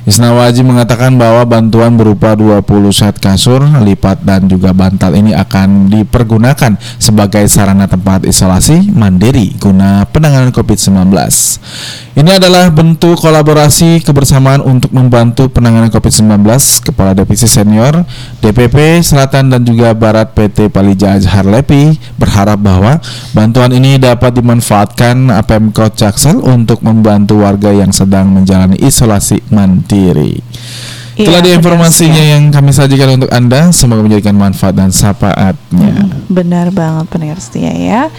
Isnawaji 0.05 0.61
mengatakan 0.61 1.17
bahwa 1.17 1.41
bantuan 1.49 1.97
berupa 1.97 2.37
20 2.37 2.61
set 2.93 3.17
kasur, 3.17 3.65
lipat 3.65 4.21
dan 4.21 4.45
juga 4.45 4.69
bantal 4.69 5.17
ini 5.17 5.33
akan 5.33 5.89
dipergunakan 5.89 6.77
sebagai 7.01 7.41
sarana 7.49 7.89
tempat 7.89 8.21
isolasi 8.21 8.93
mandiri 8.93 9.57
guna 9.57 10.05
penanganan 10.05 10.53
COVID-19. 10.53 11.09
Ini 12.21 12.31
adalah 12.37 12.69
bentuk 12.69 13.17
kolaborasi 13.17 14.05
kebersamaan 14.05 14.61
untuk 14.61 14.93
membantu 14.93 15.49
penanganan 15.49 15.89
COVID-19 15.89 16.37
Kepala 16.85 17.17
Divisi 17.17 17.49
Senior 17.49 18.05
DPP 18.45 19.01
Selatan 19.01 19.49
dan 19.49 19.65
juga 19.65 19.97
Barat 19.97 20.37
PT 20.37 20.69
Palija 20.69 21.17
Azhar 21.17 21.49
Lepi 21.49 21.97
berharap 22.21 22.61
bahwa 22.61 23.01
bantuan 23.33 23.73
ini 23.73 23.97
dapat 23.97 24.37
dimanfaatkan 24.37 25.33
Pemkot 25.49 25.97
Jaksel 25.97 26.37
untuk 26.45 26.85
membantu 26.85 27.41
warga 27.41 27.73
yang 27.73 27.89
sedang 27.89 28.29
menjalani 28.29 28.77
isolasi 28.77 29.41
mandiri. 29.49 29.94
Iya, 31.15 31.23
Itulah 31.23 31.39
dia 31.39 31.55
benar 31.55 31.59
informasinya 31.63 32.19
sekali. 32.19 32.33
yang 32.35 32.43
kami 32.51 32.71
sajikan 32.75 33.09
untuk 33.15 33.31
Anda. 33.31 33.71
Semoga 33.71 34.03
menjadikan 34.03 34.35
manfaat 34.35 34.75
dan 34.75 34.91
sapaatnya. 34.91 36.11
Benar 36.27 36.75
banget 36.75 37.07
pendengar 37.07 37.39
setia 37.39 37.71
ya. 37.71 38.11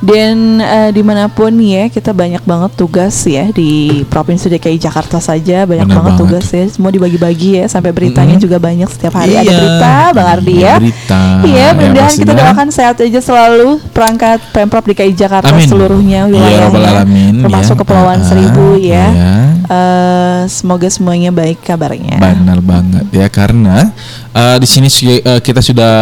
Dan 0.00 0.36
eh, 0.58 0.90
di 0.90 1.00
mana 1.00 1.28
pun 1.28 1.52
ya 1.54 1.86
kita 1.86 2.10
banyak 2.10 2.40
banget 2.40 2.72
tugas 2.72 3.12
ya 3.22 3.48
di 3.48 3.70
provinsi 4.04 4.48
DKI 4.48 4.80
Jakarta 4.80 5.18
saja 5.18 5.62
banyak 5.62 5.84
banget 5.84 6.04
banget. 6.10 6.20
tugas 6.20 6.46
ya 6.48 6.64
semua 6.66 6.88
dibagi-bagi 6.88 7.50
ya 7.54 7.64
sampai 7.66 7.90
beritanya 7.90 8.34
Mm-mm. 8.34 8.42
juga 8.42 8.56
banyak 8.56 8.88
setiap 8.88 9.14
hari 9.14 9.36
ada 9.36 9.44
Iya, 9.44 9.52
berita 9.54 9.92
Bang 10.10 10.28
Ardi 10.30 10.54
ada 10.54 10.62
ya. 10.62 10.74
berita, 10.78 11.20
Iya 11.42 11.52
ya, 11.52 11.66
mudah-mudahan 11.70 12.08
kita 12.10 12.24
pastinya. 12.24 12.42
doakan 12.42 12.68
sehat 12.70 12.96
aja 12.98 13.20
selalu 13.20 13.68
perangkat 13.90 14.38
pemprov 14.50 14.84
DKI 14.84 15.12
Jakarta 15.12 15.52
Amin. 15.52 15.68
seluruhnya 15.68 16.20
Ya 16.22 16.40
Rabbal 16.58 16.80
wilayahnya 16.80 16.90
Alamin, 16.96 17.34
termasuk 17.40 17.74
ya. 17.74 17.80
Kepulauan 17.80 18.18
Ah, 18.18 18.24
Seribu 18.24 18.66
ya. 18.74 19.06
iya. 19.06 19.32
Eh, 19.62 20.42
semoga 20.46 20.88
semuanya 20.88 21.30
baik 21.30 21.60
kabarnya. 21.60 22.16
Benar 22.16 22.58
banget 22.58 23.04
ya 23.10 23.28
karena 23.28 23.92
uh, 24.32 24.56
di 24.56 24.66
sini 24.66 24.88
uh, 25.20 25.38
kita 25.38 25.60
sudah 25.60 25.94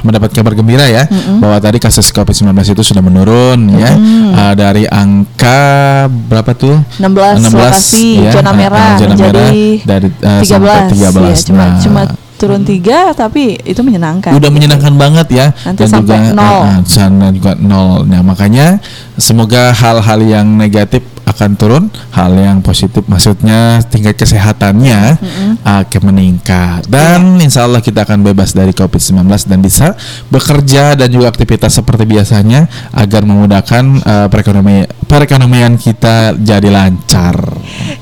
mendapat 0.00 0.28
kabar 0.30 0.52
gembira 0.52 0.84
ya 0.84 1.08
bahwa 1.38 1.56
tadi 1.58 1.78
kasus 1.78 2.10
COVID-19 2.10 2.50
itu 2.66 2.82
sudah 2.82 3.00
menurun 3.04 3.58
ya. 3.76 3.92
Uh, 4.34 4.52
dari 4.56 4.88
angka 4.88 5.60
berapa 6.08 6.50
tuh? 6.56 6.80
16, 6.98 7.52
lokasi 7.52 8.24
zona 8.32 8.50
uh, 8.50 8.52
uh, 8.52 8.54
merah 8.56 8.92
zona 8.96 9.10
menjadi 9.12 9.48
merah 9.52 9.86
dari 9.86 10.08
uh, 10.24 10.40
13, 10.42 10.48
sampai 10.48 10.78
13 10.90 10.96
ya, 10.96 11.34
cuma 11.44 11.64
Nah, 11.64 11.72
cuma 11.78 12.02
turun 12.34 12.66
tiga 12.66 13.14
tapi 13.14 13.56
itu 13.62 13.78
menyenangkan. 13.80 14.34
udah 14.34 14.50
menyenangkan 14.50 14.94
banget 14.98 15.28
ya. 15.30 15.46
Nanti 15.64 15.86
sampai 15.86 16.34
nol. 16.34 16.42
uh, 16.42 16.66
uh, 16.66 16.78
sana 16.82 17.30
juga 17.30 17.54
nol 17.54 18.02
nah 18.04 18.20
makanya 18.26 18.82
semoga 19.14 19.70
hal-hal 19.70 20.18
yang 20.20 20.46
negatif 20.58 21.00
akan 21.24 21.50
turun 21.54 21.84
hal 22.10 22.32
yang 22.32 22.60
positif 22.60 23.04
maksudnya 23.04 23.60
tingkat 23.84 24.14
kesehatannya 24.14 25.16
akan 25.62 26.02
meningkat 26.04 26.84
dan 26.86 27.36
Iya. 27.36 27.42
insya 27.42 27.60
Allah 27.62 27.80
kita 27.80 28.02
akan 28.02 28.20
bebas 28.22 28.52
dari 28.52 28.70
COVID-19 28.70 29.24
dan 29.44 29.58
bisa 29.58 29.96
bekerja 30.28 30.94
dan 30.94 31.08
juga 31.08 31.28
aktivitas 31.28 31.72
seperti 31.72 32.04
biasanya 32.04 32.66
agar 32.90 33.22
memudahkan 33.22 33.84
uh, 34.00 34.26
perekonomian 34.26 34.84
perekonomian 35.04 35.74
kita 35.74 36.34
jadi 36.34 36.68
lancar 36.68 37.36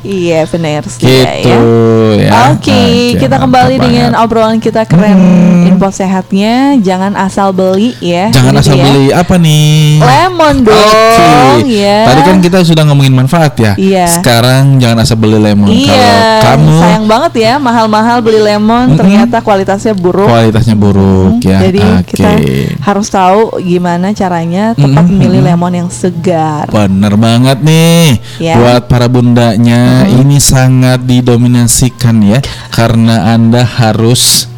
Iya 0.00 0.44
benar 0.46 0.82
sih 0.84 1.06
gitu 1.06 1.58
ya 2.18 2.50
Oke, 2.52 3.14
kita 3.16 3.36
mantap 3.36 3.44
kembali 3.44 3.74
dengan 3.78 4.10
banget. 4.10 4.22
obrolan 4.22 4.58
kita 4.58 4.82
keren 4.84 5.14
Hmm. 5.14 5.68
info 5.68 5.88
sehatnya. 5.88 6.74
Jangan 6.78 7.14
asal 7.14 7.52
beli 7.52 7.94
ya. 7.98 8.28
Jangan 8.28 8.52
Ini 8.52 8.60
asal 8.60 8.74
dia. 8.74 8.84
beli 8.84 9.04
apa 9.08 9.34
nih? 9.36 10.00
lemon 10.00 10.56
dong 10.62 11.58
Oke. 11.60 11.70
ya. 11.70 11.98
Tadi 12.04 12.20
kan 12.22 12.36
kita 12.40 12.58
sudah 12.62 12.82
ngomongin 12.84 13.11
manfaat 13.12 13.52
ya. 13.56 13.72
Iya. 13.76 14.08
Sekarang 14.18 14.76
jangan 14.76 14.98
asal 15.00 15.16
beli 15.16 15.36
lemon. 15.36 15.68
Iya, 15.68 15.92
Kalau 16.42 16.58
kamu 16.58 16.72
sayang 16.80 17.06
banget 17.06 17.32
ya 17.38 17.52
mahal-mahal 17.56 18.18
beli 18.20 18.40
lemon 18.40 18.84
Mm-mm. 18.88 18.98
ternyata 18.98 19.36
kualitasnya 19.38 19.94
buruk. 19.94 20.26
kualitasnya 20.26 20.74
buruk 20.74 21.38
Hmm, 21.38 21.44
ya. 21.44 21.58
Jadi 21.62 21.80
Oke. 21.80 22.06
kita 22.10 22.30
harus 22.80 23.06
tahu 23.06 23.40
gimana 23.60 24.10
caranya 24.12 24.72
tepat 24.72 25.04
Mm-mm, 25.04 25.14
memilih 25.14 25.40
mm-mm. 25.40 25.50
lemon 25.54 25.72
yang 25.76 25.88
segar. 25.88 26.66
Bener 26.66 27.14
banget 27.14 27.58
nih 27.60 28.18
Ya. 28.38 28.56
buat 28.56 28.88
para 28.88 29.06
bundanya 29.06 30.08
ini 30.08 30.38
sangat 30.38 31.04
didominasikan 31.04 32.22
ya 32.22 32.40
karena 32.68 33.30
anda 33.30 33.62
harus 33.62 34.48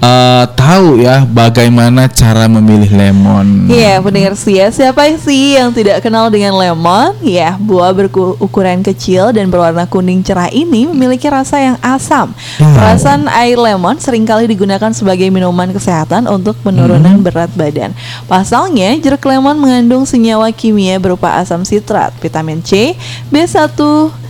eh, 0.00 0.44
tahu 0.54 1.00
ya 1.00 1.24
bagaimana 1.24 2.10
cara 2.10 2.50
memilih 2.50 2.90
lemon. 2.90 3.70
Iya, 3.70 4.02
pendengar 4.02 4.34
sih 4.34 4.58
ya. 4.58 4.68
Siapa 4.68 5.06
sih 5.16 5.56
yang 5.56 5.70
tidak 5.70 6.02
kenal 6.04 6.28
dengan 6.28 6.58
lemon? 6.58 7.14
Ya, 7.22 7.54
buah 7.56 7.94
berukuran 7.94 8.82
kecil 8.82 9.30
dan 9.32 9.48
berwarna 9.48 9.86
kuning 9.86 10.20
cerah 10.20 10.50
ini 10.50 10.90
memiliki 10.90 11.26
rasa 11.30 11.62
yang 11.62 11.76
asam. 11.80 12.34
Wow. 12.58 12.74
Perasan 12.74 13.30
air 13.30 13.56
lemon 13.56 13.96
sering 14.02 14.26
kali 14.26 14.50
digunakan 14.50 14.90
sebagai 14.92 15.30
minuman 15.30 15.70
kesehatan 15.70 16.26
untuk 16.26 16.58
penurunan 16.60 17.22
berat 17.24 17.50
badan. 17.54 17.94
Pasalnya, 18.26 18.94
jeruk 18.98 19.24
lemon 19.24 19.56
mengandung 19.58 20.04
senyawa 20.04 20.50
kimia 20.50 20.98
berupa 21.00 21.38
asam 21.38 21.62
sitrat, 21.62 22.12
vitamin 22.20 22.60
C, 22.60 22.94
B1, 23.30 23.78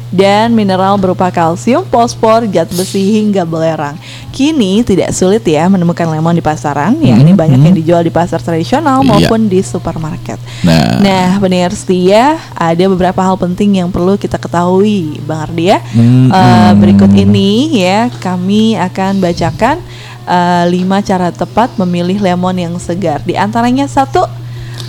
dan 0.09 0.55
mineral 0.55 0.95
berupa 0.97 1.29
kalsium, 1.29 1.83
fosfor, 1.87 2.47
zat 2.47 2.71
besi 2.71 3.19
hingga 3.19 3.43
belerang. 3.43 3.99
Kini 4.31 4.87
tidak 4.87 5.11
sulit 5.11 5.43
ya 5.43 5.67
menemukan 5.67 6.07
lemon 6.07 6.31
di 6.33 6.45
pasaran. 6.45 6.95
Ya, 7.03 7.19
ini 7.19 7.33
Hmm, 7.33 7.41
banyak 7.41 7.59
hmm. 7.59 7.67
yang 7.67 7.77
dijual 7.77 8.03
di 8.05 8.13
pasar 8.13 8.39
tradisional 8.39 9.03
Iya. 9.03 9.09
maupun 9.09 9.51
di 9.51 9.61
supermarket. 9.61 10.39
Nah, 10.63 11.03
Nah, 11.03 11.29
pendengar 11.39 11.75
setia, 11.75 12.39
ada 12.53 12.85
beberapa 12.87 13.19
hal 13.19 13.35
penting 13.35 13.83
yang 13.83 13.91
perlu 13.91 14.15
kita 14.15 14.37
ketahui, 14.37 15.19
Bang 15.25 15.51
Ardi 15.51 15.75
ya. 15.75 15.79
Hmm, 15.91 16.31
Eh, 16.31 16.37
hmm. 16.37 16.73
berikut 16.79 17.11
ini 17.13 17.51
ya, 17.81 18.09
kami 18.21 18.77
akan 18.77 19.19
bacakan 19.19 19.79
eh, 20.27 20.65
lima 20.67 20.99
cara 21.01 21.31
tepat 21.31 21.79
memilih 21.79 22.19
lemon 22.19 22.51
yang 22.53 22.75
segar. 22.83 23.23
Di 23.23 23.39
antaranya 23.39 23.87
satu, 23.87 24.27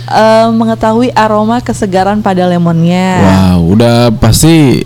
eh, 0.08 0.48
mengetahui 0.50 1.14
aroma 1.14 1.62
kesegaran 1.62 2.18
pada 2.20 2.42
lemonnya. 2.42 3.22
Wow, 3.22 3.78
udah 3.78 4.10
pasti 4.12 4.82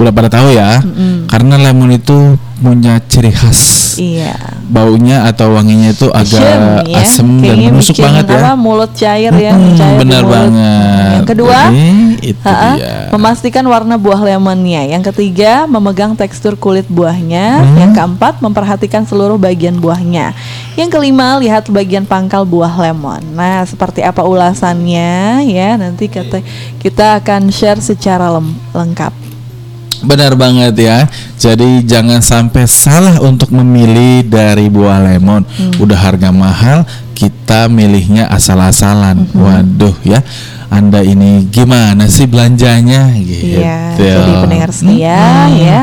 udah 0.00 0.12
pada 0.12 0.28
tahu 0.32 0.54
ya. 0.54 0.80
Mm-mm. 0.80 1.28
Karena 1.28 1.54
lemon 1.60 1.92
itu 1.94 2.36
punya 2.62 3.02
ciri 3.10 3.34
khas. 3.34 3.94
Iya. 3.98 4.32
Baunya 4.70 5.28
atau 5.28 5.52
wanginya 5.52 5.92
itu 5.92 6.08
agak 6.08 6.40
Asem, 6.40 6.88
ya. 6.88 6.98
asem 7.04 7.28
dan 7.44 7.56
menusuk 7.60 7.96
banget 8.00 8.24
ya. 8.24 8.54
mulut 8.56 8.92
cair 8.96 9.34
ya, 9.36 9.52
cair 9.52 9.98
di 9.98 10.00
benar 10.00 10.22
banget. 10.24 11.12
Yang 11.12 11.28
kedua, 11.28 11.58
Jadi, 11.68 11.88
itu 12.22 12.48
Ha-ha, 12.48 12.70
dia. 12.78 12.94
memastikan 13.12 13.64
warna 13.68 14.00
buah 14.00 14.20
lemonnya. 14.22 14.88
Yang 14.88 15.12
ketiga, 15.12 15.68
memegang 15.68 16.16
tekstur 16.16 16.56
kulit 16.56 16.88
buahnya. 16.88 17.60
Hmm. 17.60 17.76
Yang 17.84 17.92
keempat, 18.00 18.34
memperhatikan 18.40 19.04
seluruh 19.04 19.36
bagian 19.36 19.76
buahnya. 19.76 20.32
Yang 20.78 20.88
kelima, 20.88 21.36
lihat 21.36 21.68
bagian 21.68 22.08
pangkal 22.08 22.48
buah 22.48 22.72
lemon. 22.80 23.20
Nah, 23.36 23.66
seperti 23.68 24.00
apa 24.00 24.24
ulasannya 24.24 25.44
ya? 25.52 25.76
Nanti 25.76 26.08
kata 26.08 26.40
kita 26.80 27.20
akan 27.20 27.52
share 27.52 27.82
secara 27.82 28.32
lengkap. 28.72 29.31
Benar 30.02 30.32
banget 30.34 30.74
ya. 30.78 31.06
Jadi 31.38 31.86
jangan 31.86 32.20
sampai 32.20 32.66
salah 32.66 33.18
untuk 33.22 33.50
memilih 33.50 34.26
dari 34.26 34.66
buah 34.68 34.98
lemon. 35.02 35.42
Hmm. 35.46 35.72
Udah 35.82 35.98
harga 35.98 36.30
mahal, 36.34 36.84
kita 37.14 37.66
milihnya 37.70 38.26
asal-asalan. 38.28 39.26
Hmm. 39.30 39.40
Waduh 39.40 39.96
ya. 40.02 40.20
Anda 40.72 41.04
ini 41.04 41.44
gimana 41.52 42.08
sih 42.08 42.24
belanjanya 42.24 43.12
gitu. 43.20 43.60
Iya, 43.60 43.92
jadi 43.92 44.32
pendengar 44.40 44.70
setia 44.72 45.20
Mm-mm. 45.52 45.60
ya. 45.60 45.80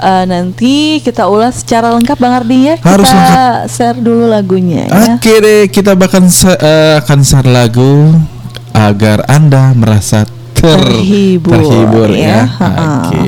Eh, 0.00 0.24
nanti 0.30 0.74
kita 1.02 1.26
ulas 1.26 1.60
secara 1.60 1.90
lengkap 1.92 2.14
Bang 2.14 2.38
Ardi 2.38 2.72
ya. 2.72 2.78
Harus 2.78 3.10
kita 3.10 3.18
lengkap. 3.20 3.74
share 3.74 3.98
dulu 3.98 4.30
lagunya 4.30 4.86
ya. 4.86 5.18
Oke 5.18 5.34
deh, 5.42 5.66
kita 5.66 5.98
bahkan 5.98 6.30
se- 6.30 6.56
eh, 6.56 7.02
akan 7.02 7.20
share 7.26 7.50
lagu 7.50 8.14
agar 8.70 9.26
Anda 9.26 9.74
merasa 9.74 10.24
ter- 10.60 10.84
terhibur, 10.84 11.56
terhibur 11.56 12.08
ya. 12.12 12.44
Ha-ha. 12.44 13.08
Oke. 13.08 13.20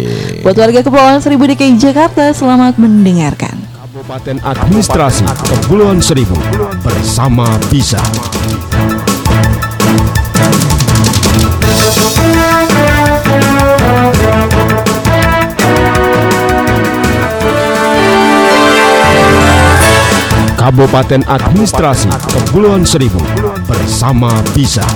Buat 0.45 0.57
warga 0.59 0.81
Kepulauan 0.85 1.21
Seribu 1.25 1.49
DKI 1.49 1.81
Jakarta, 1.81 2.31
selamat 2.31 2.77
mendengarkan. 2.77 3.57
Kabupaten 3.93 4.37
Administrasi 4.43 5.25
Kepulauan 5.47 6.01
Seribu 6.03 6.37
bersama 6.83 7.47
bisa. 7.71 8.01
Kabupaten 20.59 21.27
Administrasi 21.27 22.07
Kepulauan 22.31 22.87
Seribu 22.87 23.19
bersama 23.67 24.31
bisa. 24.55 24.87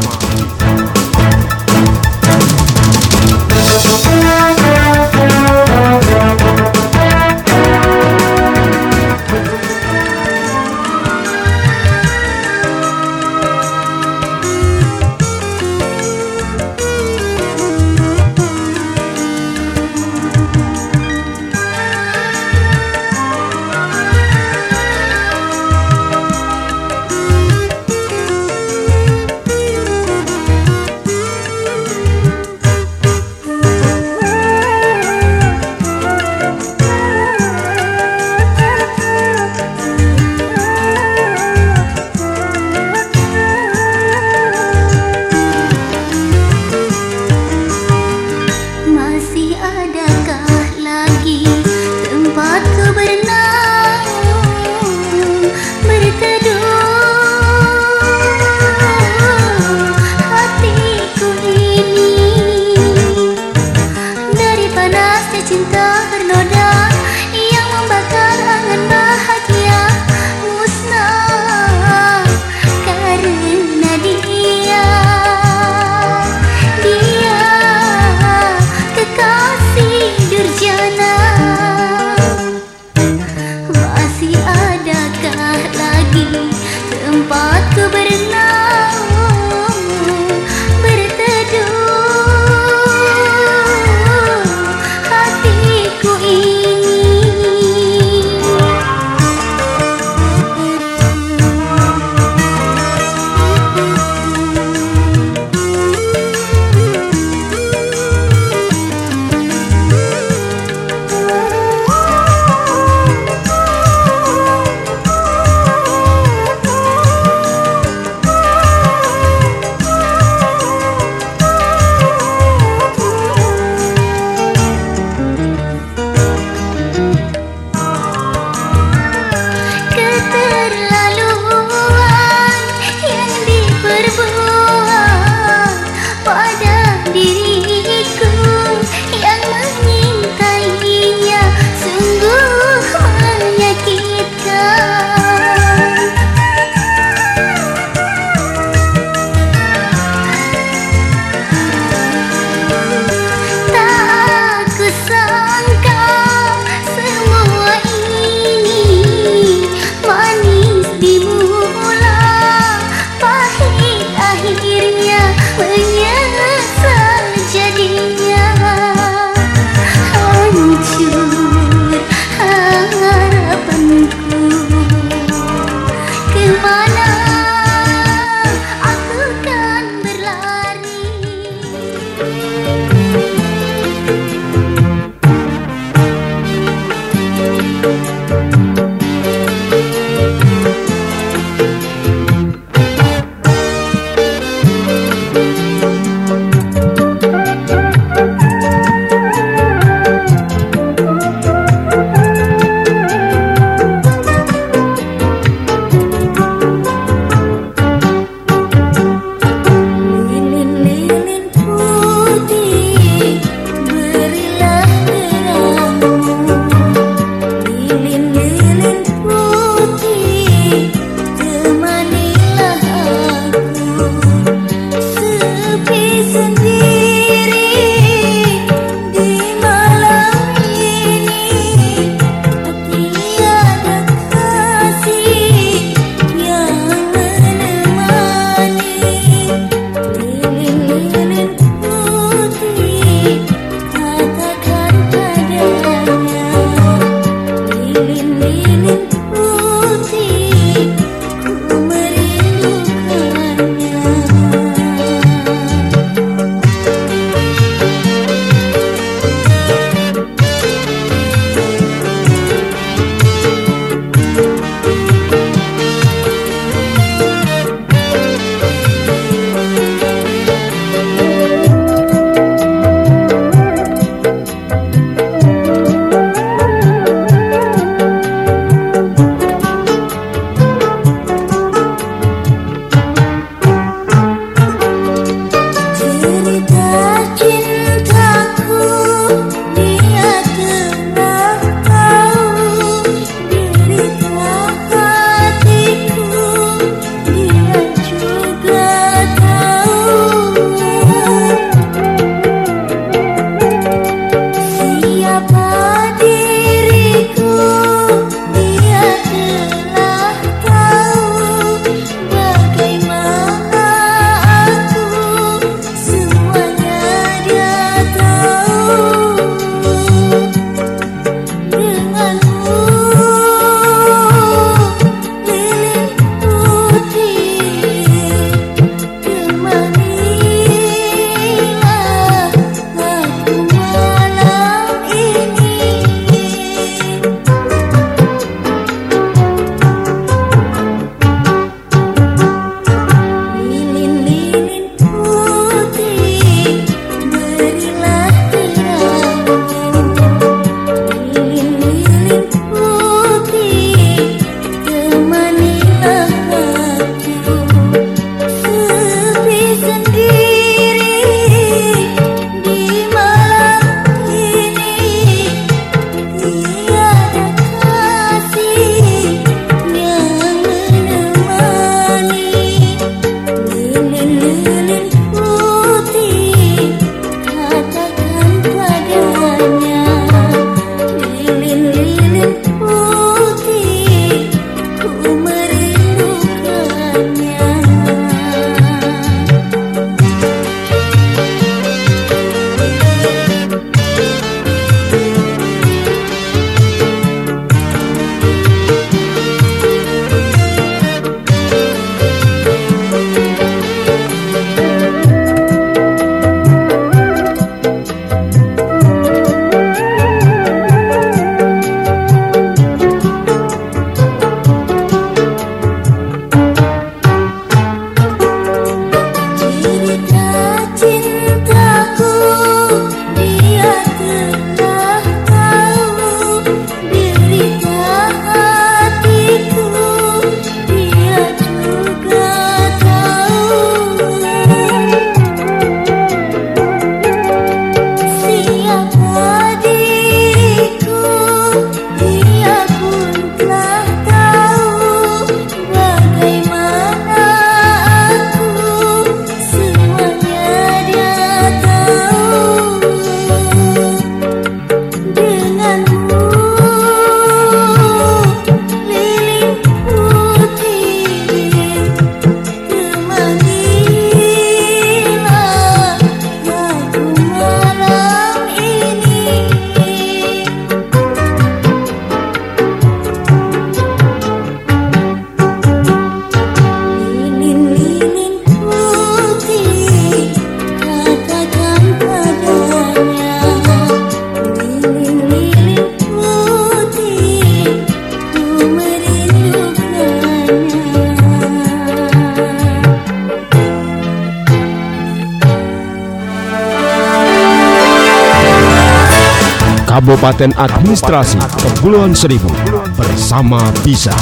Administrasi 500.77 501.57
Kepulauan 501.81 502.37
Seribu 502.37 502.69
bersama 503.17 503.81
Bisa. 504.05 504.37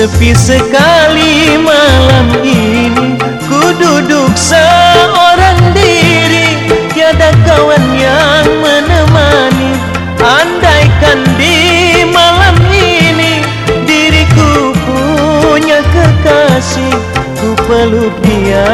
Sepi 0.00 0.32
sekali 0.32 1.60
malam 1.60 2.32
ini. 2.40 3.20
Ku 3.44 3.60
duduk 3.76 4.32
seorang 4.32 5.76
diri 5.76 6.56
Tiada 6.96 7.28
kawan 7.44 7.84
yang 8.00 8.48
menemani. 8.64 9.76
Andaikan 10.24 11.20
di 11.36 12.00
malam 12.16 12.56
ini 12.72 13.44
Diriku 13.84 14.72
punya 14.88 15.84
kekasih 15.92 16.96
Ku 17.36 17.52
peluk 17.68 18.16
dia. 18.24 18.72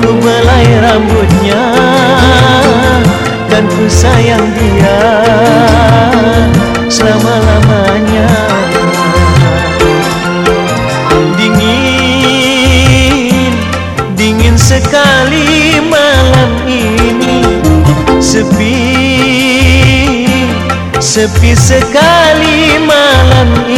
Ku 0.00 0.16
belai 0.16 0.80
rambutnya 0.80 1.60
Dan 3.52 3.68
ku 3.68 3.84
sayang 3.84 4.48
dia. 4.56 4.65
Sepi 21.16 21.56
sekali 21.56 22.76
malam 22.84 23.48
ini. 23.64 23.75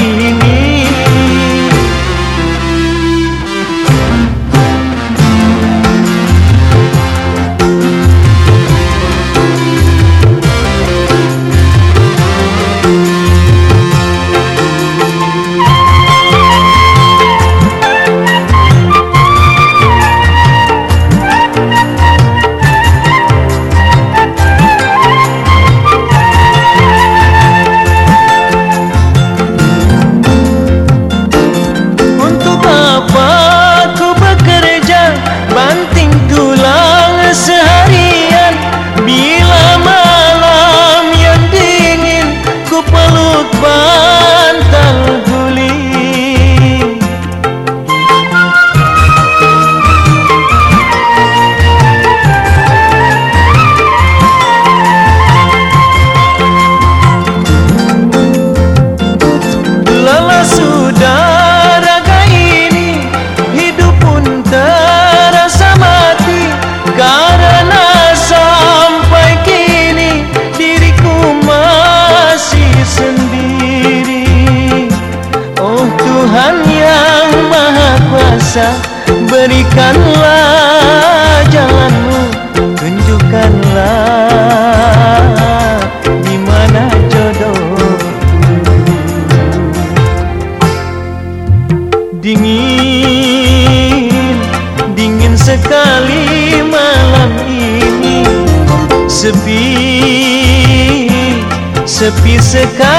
piece 102.28 102.55
of 102.56 102.98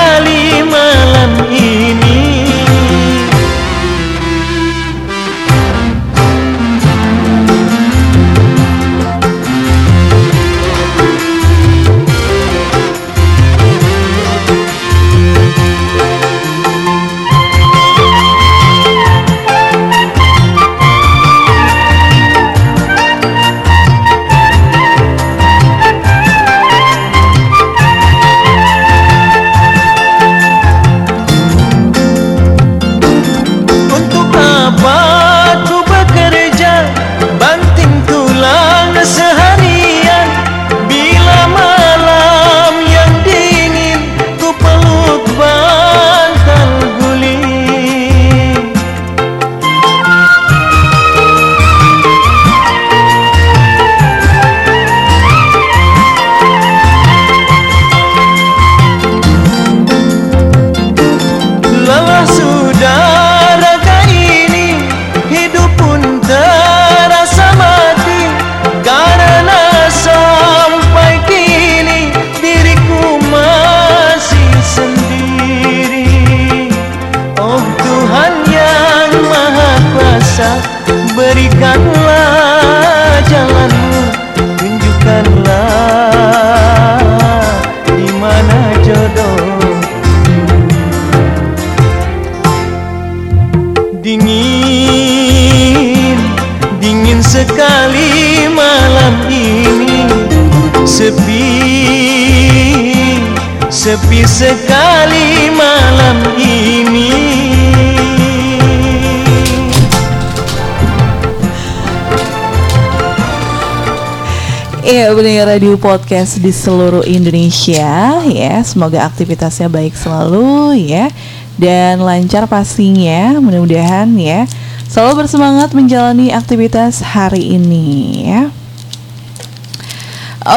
radio 115.45 115.79
podcast 115.79 116.43
di 116.43 116.51
seluruh 116.51 117.07
Indonesia 117.07 118.19
ya. 118.25 118.55
Semoga 118.65 119.07
aktivitasnya 119.07 119.71
baik 119.71 119.95
selalu 119.95 120.75
ya. 120.89 121.07
Dan 121.55 122.03
lancar 122.03 122.49
pastinya 122.49 123.39
mudah-mudahan 123.39 124.11
ya. 124.19 124.43
Selalu 124.89 125.23
bersemangat 125.23 125.71
menjalani 125.71 126.33
aktivitas 126.35 126.99
hari 126.99 127.55
ini 127.55 127.87
ya. 128.27 128.51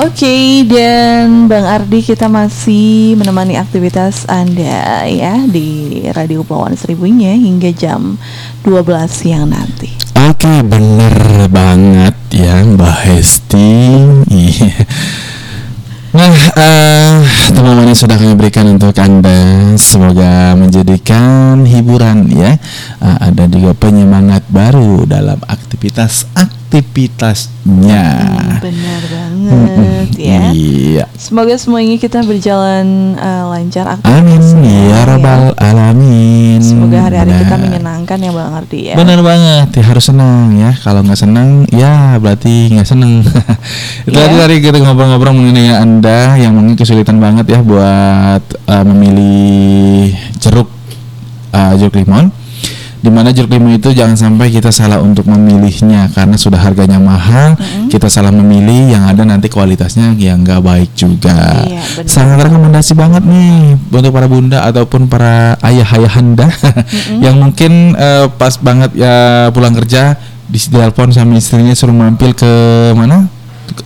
Oke 0.02 0.62
dan 0.66 1.50
Bang 1.50 1.66
Ardi 1.66 2.00
kita 2.00 2.30
masih 2.30 3.18
menemani 3.18 3.58
aktivitas 3.58 4.30
Anda 4.30 5.04
ya 5.10 5.42
Di 5.42 6.00
Radio 6.14 6.46
Pelawan 6.46 6.78
Seribunya 6.78 7.34
hingga 7.34 7.74
jam 7.74 8.14
12 8.62 8.88
siang 9.10 9.50
nanti 9.50 10.01
Oke, 10.22 10.62
bener 10.62 11.50
banget 11.50 12.14
ya 12.30 12.62
Mbak 12.62 12.98
Hesti. 13.10 13.74
Iya. 14.30 14.70
Nah, 16.12 16.36
eh, 16.60 17.24
teman-teman 17.50 17.88
yang 17.90 17.98
sudah 17.98 18.20
kami 18.20 18.36
berikan 18.38 18.70
untuk 18.70 18.94
Anda 19.02 19.74
semoga 19.74 20.54
menjadikan 20.54 21.66
hiburan 21.66 22.30
ya. 22.30 22.54
Eh, 23.02 23.16
ada 23.18 23.50
juga 23.50 23.74
penyemangat 23.74 24.46
baru 24.46 25.10
dalam 25.10 25.42
aktivitas-aktivitasnya. 25.42 28.06
Banget 28.62 28.62
ya 30.18 30.52
Iya. 30.52 31.04
Semoga 31.16 31.56
semuanya 31.56 31.96
kita 31.96 32.20
berjalan 32.26 33.16
eh, 33.16 33.44
lancar 33.48 33.96
Amin 34.04 34.32
aktivitasnya 34.42 34.74
ya 34.90 35.00
rabbal 35.06 35.42
alamin. 35.54 36.58
Semoga 36.58 36.98
hari-hari 37.06 37.32
kita 37.46 37.54
menyenangkan 37.56 38.18
ya 38.18 38.30
Bang 38.34 38.54
Ardi 38.58 38.80
ya 38.90 38.94
Bener 38.98 39.20
banget, 39.22 39.68
ya 39.78 39.84
harus 39.86 40.04
senang 40.04 40.58
ya. 40.58 40.70
Kalau 40.82 41.00
nggak 41.06 41.20
senang, 41.20 41.64
ya 41.70 42.18
berarti 42.18 42.74
nggak 42.74 42.88
senang. 42.88 43.22
Itu 44.08 44.18
tadi 44.18 44.34
tadi 44.34 44.54
kita 44.58 44.78
ngobrol-ngobrol 44.82 45.34
mengenai 45.34 45.78
anda 45.78 46.34
yang 46.36 46.58
mungkin 46.58 46.74
kesulitan 46.74 47.22
banget 47.22 47.54
ya 47.54 47.60
buat 47.62 48.42
uh, 48.66 48.84
memilih 48.84 50.10
jeruk 50.42 50.68
uh, 51.54 51.72
jeruk 51.78 52.02
limon. 52.02 52.34
Di 53.02 53.10
mana 53.10 53.34
jeruk 53.34 53.50
limon 53.50 53.74
itu 53.74 53.90
jangan 53.90 54.14
sampai 54.14 54.54
kita 54.54 54.70
salah 54.70 55.02
untuk 55.02 55.26
memilihnya 55.26 56.06
karena 56.14 56.38
sudah 56.38 56.62
harganya 56.62 57.02
mahal, 57.02 57.58
kita 57.90 58.06
salah 58.06 58.30
memilih 58.30 58.94
yang 58.94 59.10
ada 59.10 59.26
nanti 59.26 59.50
kualitasnya 59.50 60.14
yang 60.14 60.46
nggak 60.46 60.62
baik 60.62 60.90
juga. 60.94 61.66
Iya. 61.66 61.82
Sangat 62.06 62.46
rekomendasi 62.46 62.94
banget 62.94 63.26
nih 63.26 63.74
untuk 63.90 64.14
para 64.14 64.30
bunda 64.30 64.62
ataupun 64.70 65.10
para 65.10 65.58
ayah-ayahanda 65.66 66.46
yang 67.26 67.42
mungkin 67.42 67.98
eh, 67.98 68.30
pas 68.38 68.54
banget 68.62 68.94
ya 68.94 69.50
pulang 69.50 69.74
kerja 69.74 70.14
di 70.46 70.62
telepon 70.62 71.10
sama 71.10 71.42
istrinya 71.42 71.74
suruh 71.74 71.96
mampir 71.96 72.38
ke 72.38 72.52
mana 72.94 73.41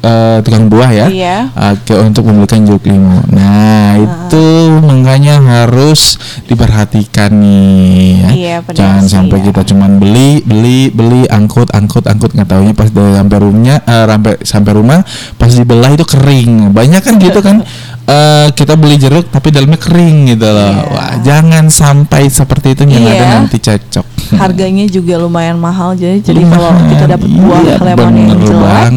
Eh, 0.07 0.39
tukang 0.43 0.67
buah 0.67 0.91
ya 0.91 1.07
Iya. 1.11 1.37
Oke, 1.55 1.95
untuk 1.99 2.27
membelikan 2.27 2.63
jeruk 2.67 2.87
limau. 2.87 3.23
Nah, 3.31 3.99
itu 3.99 4.47
makanya 4.83 5.39
harus 5.39 6.19
diperhatikan 6.47 7.31
nih 7.31 8.11
ya. 8.19 8.31
Iya, 8.31 8.57
benar 8.63 8.77
Jangan 8.79 9.03
sih, 9.07 9.13
sampai 9.15 9.39
ya. 9.41 9.45
kita 9.51 9.61
cuman 9.75 9.91
beli, 9.99 10.43
beli, 10.43 10.91
beli, 10.91 11.23
angkut, 11.31 11.71
angkut, 11.75 12.07
angkut 12.07 12.35
nggak 12.35 12.49
taunya 12.51 12.75
pas 12.75 12.91
dari 12.91 13.15
sampai 13.15 13.37
rumahnya 13.39 13.77
eh, 13.83 14.07
sampai 14.07 14.33
sampai 14.43 14.73
rumah 14.75 15.01
pas 15.39 15.51
dibelah 15.51 15.91
itu 15.95 16.05
kering. 16.07 16.71
Banyak 16.71 17.03
kan 17.03 17.15
gitu 17.19 17.41
kan. 17.43 17.57
Eh, 18.07 18.49
kita 18.55 18.79
beli 18.79 18.95
jeruk 18.97 19.27
tapi 19.29 19.51
dalamnya 19.51 19.83
kering 19.83 20.31
gitu 20.31 20.47
loh. 20.47 20.71
Iya. 20.71 20.83
Wah, 20.95 21.13
jangan 21.27 21.67
sampai 21.67 22.31
seperti 22.31 22.79
itu 22.79 22.87
yang 22.87 23.03
ada 23.03 23.19
Iya. 23.19 23.35
nanti 23.35 23.59
cocok. 23.59 24.07
Harganya 24.39 24.87
juga 24.87 25.19
lumayan 25.19 25.59
mahal 25.59 25.95
jadi 25.95 26.19
jadi 26.19 26.43
kalau 26.47 26.71
kita 26.87 27.05
dapat 27.09 27.29
buah 27.31 27.61
Iya, 27.63 27.75
lemon 27.79 28.11
yang 28.11 28.31
bener 28.31 28.39
jelek 28.43 28.63
banget. 28.63 28.93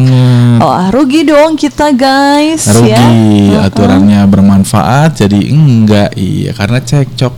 Oh, 0.60 0.74
rugi 0.90 1.20
dong 1.22 1.52
kita 1.54 1.86
guys 1.90 2.62
rugi 2.66 2.90
ya. 2.90 2.98
Heeh. 3.02 3.66
aturannya 3.66 4.20
bermanfaat 4.26 5.10
jadi 5.16 5.38
enggak 5.48 6.10
iya 6.14 6.50
karena 6.50 6.78
cekcok 6.78 7.34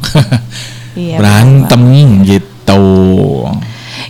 Iya, 0.93 1.17
berantem 1.21 1.81
gitu 2.25 2.85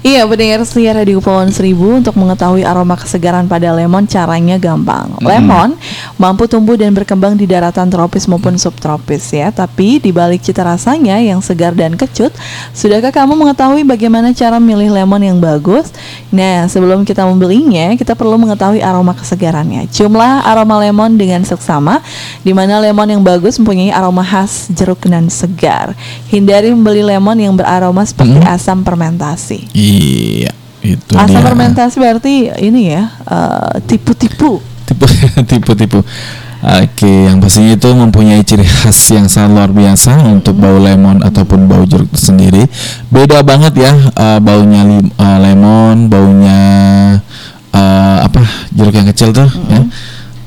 Iya, 0.02 0.26
pendengar 0.26 0.66
setia 0.66 0.98
Radio 0.98 1.22
Pulauan 1.22 1.54
Seribu 1.54 1.94
untuk 1.94 2.18
mengetahui 2.18 2.66
aroma 2.66 2.98
kesegaran 2.98 3.46
pada 3.46 3.70
lemon 3.70 4.02
caranya 4.02 4.58
gampang. 4.58 5.14
Lemon 5.22 5.78
mampu 6.18 6.50
tumbuh 6.50 6.74
dan 6.74 6.90
berkembang 6.90 7.38
di 7.38 7.46
daratan 7.46 7.86
tropis 7.86 8.26
maupun 8.26 8.58
subtropis 8.58 9.30
ya. 9.30 9.54
Tapi 9.54 10.02
di 10.02 10.10
balik 10.10 10.42
cita 10.42 10.66
rasanya 10.66 11.22
yang 11.22 11.38
segar 11.38 11.78
dan 11.78 11.94
kecut, 11.94 12.34
sudahkah 12.74 13.14
kamu 13.14 13.46
mengetahui 13.46 13.86
bagaimana 13.86 14.34
cara 14.34 14.58
memilih 14.58 14.90
lemon 14.90 15.22
yang 15.22 15.38
bagus? 15.38 15.94
Nah, 16.34 16.66
sebelum 16.66 17.06
kita 17.06 17.22
membelinya, 17.22 17.94
kita 17.94 18.18
perlu 18.18 18.34
mengetahui 18.42 18.82
aroma 18.82 19.14
kesegarannya. 19.14 19.86
Ciumlah 19.86 20.42
aroma 20.50 20.82
lemon 20.82 21.14
dengan 21.14 21.46
seksama, 21.46 22.02
di 22.42 22.50
mana 22.50 22.82
lemon 22.82 23.06
yang 23.06 23.22
bagus 23.22 23.54
mempunyai 23.62 23.94
aroma 23.94 24.26
khas 24.26 24.66
jeruk 24.74 25.06
dan 25.06 25.30
segar. 25.30 25.94
Hindari 26.26 26.74
membeli 26.74 27.06
lemon 27.06 27.38
yang 27.38 27.54
beraroma 27.54 28.02
seperti 28.02 28.42
asam 28.50 28.82
fermentasi. 28.82 29.70
iya 29.70 29.91
itu 30.82 31.14
Asam 31.14 31.30
dia 31.30 31.40
fermentasi 31.46 31.96
berarti 32.02 32.50
ini 32.58 32.90
ya 32.90 33.10
eh, 33.26 33.74
tipu-tipu. 33.86 34.58
tipe 34.82 35.06
tipe 35.50 35.72
tipe 35.78 36.00
Oke, 36.62 37.26
yang 37.26 37.42
pastinya 37.42 37.74
itu 37.74 37.90
mempunyai 37.90 38.38
ciri 38.46 38.62
khas 38.62 39.10
yang 39.10 39.26
sangat 39.26 39.50
luar 39.50 39.70
biasa 39.74 40.30
untuk 40.30 40.54
bau 40.62 40.78
lemon 40.78 41.18
ataupun 41.18 41.66
bau 41.66 41.82
jeruk 41.82 42.06
itu 42.14 42.30
sendiri. 42.30 42.70
Beda 43.10 43.42
banget 43.42 43.74
ya 43.82 43.90
eh, 43.98 44.38
baunya 44.38 44.86
lim- 44.86 45.10
eh, 45.10 45.38
lemon, 45.42 46.06
baunya 46.06 46.60
eh, 47.74 48.16
apa 48.22 48.46
jeruk 48.70 48.94
yang 48.94 49.10
kecil 49.10 49.34
tuh 49.34 49.50
ya. 49.66 49.82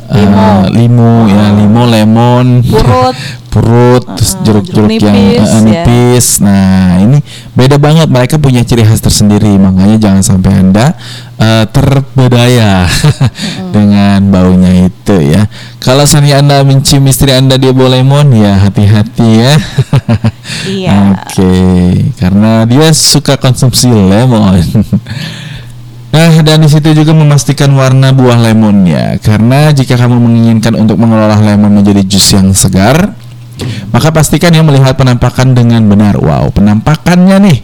Eh, 0.05 0.21
Limo. 0.21 0.69
limo 0.69 1.13
ya, 1.25 1.49
limo, 1.57 1.81
lemon, 1.89 2.61
Purut. 2.61 3.17
purut, 3.55 4.03
terus 4.19 4.35
Uh-uh, 4.35 4.43
jeruk-jeruk 4.43 4.89
jeruk 4.91 5.07
yang 5.07 5.15
nipis, 5.15 5.39
eh, 5.39 5.49
ya. 5.49 5.59
nipis. 5.63 6.27
Nah, 6.43 6.89
ini 7.01 7.17
beda 7.55 7.79
banget. 7.81 8.07
Mereka 8.11 8.35
punya 8.37 8.61
ciri 8.61 8.83
khas 8.85 9.01
tersendiri. 9.01 9.55
Makanya 9.57 9.97
jangan 9.97 10.21
sampai 10.21 10.51
anda 10.61 10.93
eh, 11.39 11.65
terbedaya 11.71 12.85
dengan 13.75 14.29
baunya 14.29 14.91
itu 14.91 15.15
ya. 15.23 15.47
Kalau 15.81 16.05
seandainya 16.05 16.43
anda 16.43 16.57
mencium 16.67 17.07
istri 17.09 17.31
anda 17.33 17.55
dia 17.57 17.73
bau 17.73 17.89
lemon, 17.89 18.29
ya 18.35 18.61
hati-hati 18.61 19.29
ya. 19.41 19.53
Iya. 20.69 20.91
Oke, 21.17 21.55
karena 22.19 22.67
dia 22.69 22.93
suka 22.93 23.39
konsumsi 23.41 23.89
lemon. 23.89 24.61
Nah, 26.15 26.31
dan 26.47 26.63
di 26.63 26.71
situ 26.71 26.95
juga 26.95 27.11
memastikan 27.11 27.75
warna 27.75 28.15
buah 28.15 28.39
lemonnya. 28.39 29.19
Karena 29.19 29.75
jika 29.75 29.99
kamu 29.99 30.15
menginginkan 30.15 30.71
untuk 30.79 30.95
mengelola 30.95 31.35
lemon 31.43 31.75
menjadi 31.75 32.07
jus 32.07 32.23
yang 32.31 32.55
segar, 32.55 33.11
maka 33.91 34.15
pastikan 34.15 34.55
ya 34.55 34.63
melihat 34.63 34.95
penampakan 34.95 35.51
dengan 35.51 35.83
benar. 35.91 36.15
Wow, 36.15 36.55
penampakannya 36.55 37.37
nih. 37.51 37.57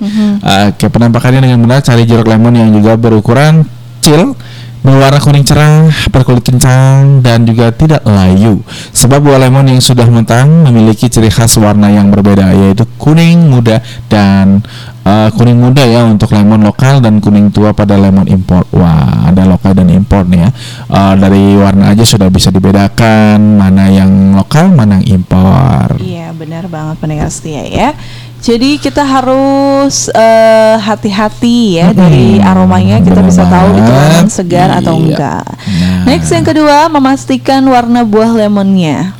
Oke, 0.67 0.91
penampakannya 0.91 1.47
dengan 1.47 1.63
benar. 1.63 1.79
Cari 1.79 2.03
jeruk 2.03 2.27
lemon 2.27 2.51
yang 2.59 2.75
juga 2.75 2.99
berukuran 2.99 3.63
kecil, 4.03 4.35
berwarna 4.81 5.21
kuning 5.21 5.45
cerah, 5.45 5.89
berkulit 6.09 6.41
kencang, 6.41 7.21
dan 7.21 7.45
juga 7.45 7.69
tidak 7.69 8.01
layu. 8.01 8.65
Sebab 8.93 9.21
buah 9.21 9.37
lemon 9.37 9.69
yang 9.69 9.81
sudah 9.81 10.09
matang 10.09 10.65
memiliki 10.65 11.05
ciri 11.05 11.29
khas 11.29 11.57
warna 11.61 11.93
yang 11.93 12.09
berbeda, 12.09 12.49
yaitu 12.53 12.89
kuning 12.97 13.49
muda 13.49 13.81
dan 14.09 14.65
eh, 15.05 15.29
kuning 15.37 15.61
muda 15.61 15.85
ya 15.85 16.05
untuk 16.05 16.33
lemon 16.33 16.65
lokal 16.65 16.97
dan 16.97 17.21
kuning 17.21 17.53
tua 17.53 17.77
pada 17.77 17.93
lemon 17.93 18.25
impor. 18.25 18.65
Wah, 18.73 19.29
ada 19.29 19.45
lokal 19.45 19.77
dan 19.77 19.89
impor 19.93 20.25
nih 20.25 20.45
ya. 20.45 20.49
Eh, 20.89 21.13
dari 21.21 21.43
warna 21.61 21.93
aja 21.93 22.01
sudah 22.01 22.33
bisa 22.33 22.49
dibedakan 22.49 23.61
mana 23.61 23.85
yang 23.93 24.33
lokal, 24.33 24.73
mana 24.73 24.97
yang 25.01 25.21
impor. 25.21 26.01
Iya, 26.01 26.33
benar 26.33 26.65
banget 26.65 26.97
pendengar 26.97 27.29
setia 27.29 27.61
ya. 27.69 27.93
Jadi 28.41 28.81
kita 28.81 29.05
harus 29.05 30.09
eh, 30.09 30.75
hati-hati 30.81 31.77
ya 31.77 31.93
dari 31.93 32.41
aromanya 32.41 32.97
kita 32.97 33.21
bisa 33.21 33.45
tahu 33.45 33.77
itu 33.77 33.91
lemon 33.93 34.27
segar 34.33 34.69
atau 34.81 34.97
Iya. 34.97 35.01
enggak. 35.05 35.45
Nah. 35.45 36.03
Next 36.09 36.29
yang 36.33 36.41
kedua 36.41 36.89
memastikan 36.89 37.61
warna 37.69 38.01
buah 38.01 38.33
lemonnya. 38.33 39.13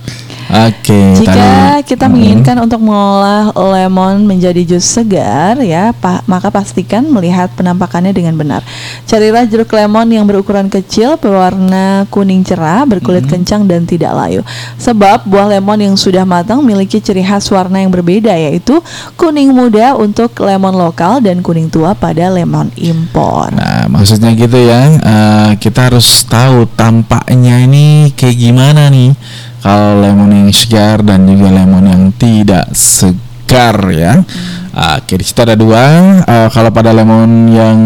Oke, 0.52 1.15
Jika 1.15 1.32
tadi- 1.32 1.88
kita 1.88 2.06
Mm-mm. 2.06 2.11
menginginkan 2.11 2.57
untuk 2.60 2.84
mengolah 2.84 3.56
lemon 3.56 4.28
menjadi 4.28 4.68
jus 4.68 4.84
segar 4.84 5.56
ya, 5.64 5.95
pa- 5.95 6.19
maka 6.28 6.52
pastikan 6.52 7.07
melihat 7.07 7.48
penampakannya 7.56 8.11
dengan 8.11 8.36
benar. 8.36 8.60
Carilah 9.07 9.48
jeruk 9.48 9.72
lemon 9.72 10.11
yang 10.11 10.28
berukuran 10.28 10.68
kecil, 10.68 11.15
berwarna 11.15 12.03
kuning 12.11 12.44
cerah, 12.44 12.84
berkulit 12.84 13.23
kencang 13.26 13.64
dan 13.64 13.88
tidak 13.88 14.11
layu. 14.11 14.44
Sebab 14.76 15.23
buah 15.23 15.48
lemon 15.48 15.80
yang 15.80 15.95
sudah 15.95 16.28
matang 16.28 16.60
memiliki 16.60 16.99
ciri 16.99 17.23
khas 17.23 17.48
warna 17.48 17.80
yang 17.80 17.90
berbeda 17.90 18.36
yaitu 18.36 18.84
kuning 19.15 19.56
muda 19.56 19.95
untuk 19.95 20.36
lemon 20.44 20.76
lokal 20.76 21.23
dan 21.23 21.40
kuning 21.40 21.72
tua 21.72 21.95
pada 21.95 22.28
lemon 22.28 22.68
impor. 22.76 23.56
Nah, 23.56 23.88
maksudnya 23.88 24.36
gitu 24.36 24.60
ya. 24.60 24.84
eh, 24.91 25.52
kita 25.56 25.88
harus 25.88 26.28
tahu 26.28 26.68
tampaknya 26.76 27.64
ini 27.64 28.11
kayak 28.11 28.36
gimana 28.36 28.91
nih. 28.91 29.15
Kalau 29.61 30.01
lemon 30.01 30.33
yang 30.33 30.49
segar 30.49 31.05
dan 31.05 31.29
juga 31.29 31.53
lemon 31.53 31.85
yang 31.85 32.03
tidak 32.17 32.73
segar 32.73 33.77
ya. 33.93 34.25
Oke, 34.71 35.19
di 35.19 35.25
situ 35.27 35.43
ada 35.43 35.53
dua. 35.53 35.83
Eh, 36.23 36.49
kalau 36.49 36.71
pada 36.71 36.95
lemon 36.95 37.51
yang 37.51 37.79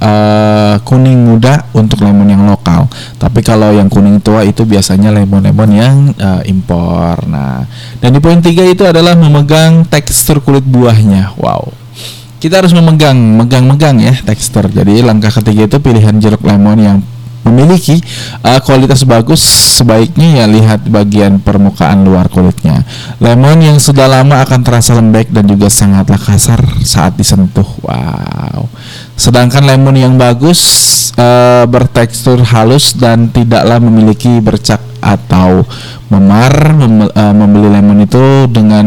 eh, 0.00 0.74
kuning 0.82 1.20
muda 1.22 1.68
untuk 1.76 2.02
lemon 2.02 2.26
yang 2.26 2.42
lokal. 2.48 2.90
Tapi 3.20 3.44
kalau 3.44 3.70
yang 3.76 3.86
kuning 3.86 4.18
tua 4.24 4.42
itu 4.42 4.64
biasanya 4.64 5.12
lemon-lemon 5.12 5.70
yang 5.70 5.96
eh, 6.16 6.50
impor. 6.50 7.28
Nah, 7.28 7.62
dan 8.00 8.10
di 8.10 8.18
poin 8.24 8.40
tiga 8.40 8.64
itu 8.64 8.82
adalah 8.82 9.14
memegang 9.14 9.84
tekstur 9.86 10.40
kulit 10.40 10.64
buahnya. 10.64 11.36
Wow. 11.36 11.70
Kita 12.40 12.60
harus 12.60 12.72
memegang, 12.76 13.16
megang-megang 13.16 14.00
ya 14.00 14.16
tekstur. 14.24 14.68
Jadi 14.72 15.00
langkah 15.00 15.32
ketiga 15.32 15.68
itu 15.68 15.76
pilihan 15.80 16.16
jeruk 16.20 16.44
lemon 16.44 16.76
yang 16.80 16.98
memiliki 17.44 18.00
uh, 18.40 18.58
kualitas 18.64 19.04
bagus 19.04 19.40
sebaiknya 19.80 20.42
ya 20.42 20.44
lihat 20.48 20.88
bagian 20.88 21.38
permukaan 21.38 22.02
luar 22.02 22.32
kulitnya. 22.32 22.82
Lemon 23.20 23.60
yang 23.60 23.78
sudah 23.78 24.08
lama 24.08 24.40
akan 24.42 24.60
terasa 24.64 24.96
lembek 24.96 25.30
dan 25.30 25.44
juga 25.44 25.68
sangatlah 25.68 26.18
kasar 26.18 26.60
saat 26.82 27.14
disentuh. 27.20 27.66
Wow. 27.84 28.66
Sedangkan 29.14 29.68
lemon 29.68 29.94
yang 29.94 30.14
bagus 30.16 30.60
uh, 31.14 31.68
bertekstur 31.68 32.42
halus 32.42 32.96
dan 32.96 33.30
tidaklah 33.30 33.78
memiliki 33.78 34.40
bercak 34.40 34.80
atau 35.04 35.62
memar. 36.08 36.74
Mem- 36.74 37.12
uh, 37.12 37.34
membeli 37.36 37.68
lemon 37.68 38.02
itu 38.02 38.48
dengan 38.48 38.86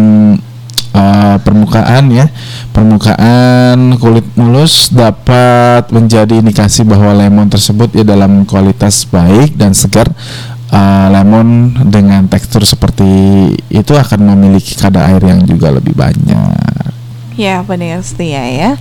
uh, 0.98 1.36
permukaan 1.46 2.10
ya. 2.10 2.26
Permukaan 2.74 4.02
kulit 4.02 4.26
mulus 4.34 4.90
dapat 4.90 5.86
menjadi 5.94 6.42
indikasi 6.42 6.82
bahwa 6.82 7.14
lemon 7.14 7.48
tersebut 7.48 7.94
ya 7.94 8.02
dalam 8.02 8.44
kualitas 8.50 9.06
baik 9.06 9.54
dan 9.54 9.78
segar. 9.78 10.10
Uh, 10.68 11.08
lemon 11.16 11.80
dengan 11.88 12.28
tekstur 12.28 12.68
seperti 12.68 13.08
itu 13.72 13.94
akan 13.96 14.36
memiliki 14.36 14.76
kadar 14.76 15.16
air 15.16 15.24
yang 15.24 15.40
juga 15.48 15.72
lebih 15.72 15.96
banyak 15.96 16.97
Ya 17.38 17.62
pendengar 17.62 18.02
setia 18.02 18.42
ya 18.44 18.72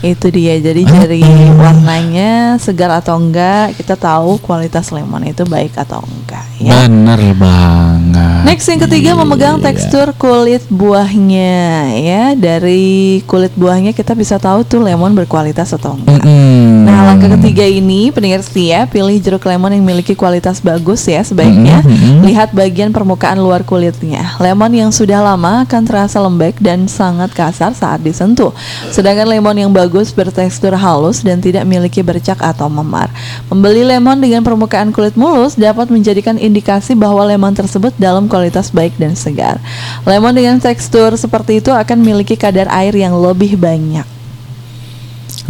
Itu 0.00 0.28
dia 0.28 0.60
jadi 0.60 0.84
dari 0.84 1.24
warnanya 1.56 2.56
segar 2.56 2.92
atau 2.92 3.16
enggak 3.16 3.72
Kita 3.74 3.96
tahu 3.96 4.36
kualitas 4.38 4.90
lemon 4.90 5.24
itu 5.24 5.42
baik 5.42 5.72
atau 5.74 6.02
enggak 6.02 6.44
ya 6.58 6.84
bener 6.84 7.32
banget 7.34 8.44
Next 8.44 8.68
yang 8.68 8.80
ketiga 8.80 9.10
memegang 9.14 9.56
Iya. 9.56 9.64
tekstur 9.64 10.12
kulit 10.14 10.60
buahnya 10.68 11.56
ya 11.94 12.24
Dari 12.34 12.84
kulit 13.24 13.54
buahnya 13.54 13.90
kita 13.90 14.12
bisa 14.12 14.36
tahu 14.36 14.60
tuh 14.62 14.80
lemon 14.80 15.14
berkualitas 15.14 15.72
atau 15.72 15.94
enggak 15.94 16.20
Mm-mm. 16.20 16.84
Nah 16.84 17.08
langkah 17.08 17.32
ketiga 17.32 17.64
ini 17.64 18.10
pendengar 18.10 18.42
setia 18.42 18.84
pilih 18.84 19.16
jeruk 19.16 19.42
lemon 19.42 19.72
yang 19.72 19.82
memiliki 19.82 20.12
kualitas 20.12 20.60
bagus 20.60 21.04
ya 21.04 21.22
sebaiknya 21.22 21.80
Mhm, 21.82 21.88
mhm. 21.88 22.20
lihat 22.22 22.50
bagian 22.52 22.90
permukaan 22.90 23.38
luar 23.38 23.62
kulitnya. 23.62 24.36
Lemon 24.36 24.68
yang 24.70 24.90
sudah 24.90 25.18
lama 25.18 25.62
akan 25.62 25.82
terasa 25.82 26.18
lembek 26.18 26.58
dan 26.58 26.84
sangat 26.84 27.32
kasar 27.32 27.72
saat 27.72 28.01
disentuh. 28.02 28.50
Sedangkan 28.90 29.30
lemon 29.30 29.54
yang 29.54 29.72
bagus 29.72 30.10
bertekstur 30.10 30.74
halus 30.74 31.22
dan 31.22 31.38
tidak 31.38 31.62
memiliki 31.62 32.02
bercak 32.02 32.42
atau 32.42 32.66
memar. 32.66 33.08
Membeli 33.48 33.86
lemon 33.86 34.18
dengan 34.18 34.42
permukaan 34.42 34.90
kulit 34.90 35.14
mulus 35.14 35.54
dapat 35.54 35.88
menjadikan 35.88 36.36
indikasi 36.36 36.98
bahwa 36.98 37.22
lemon 37.24 37.54
tersebut 37.54 37.94
dalam 37.96 38.26
kualitas 38.26 38.74
baik 38.74 38.98
dan 38.98 39.14
segar. 39.14 39.62
Lemon 40.02 40.34
dengan 40.34 40.58
tekstur 40.58 41.14
seperti 41.14 41.62
itu 41.62 41.70
akan 41.70 42.02
memiliki 42.02 42.34
kadar 42.34 42.66
air 42.68 42.92
yang 42.92 43.14
lebih 43.14 43.54
banyak. 43.56 44.21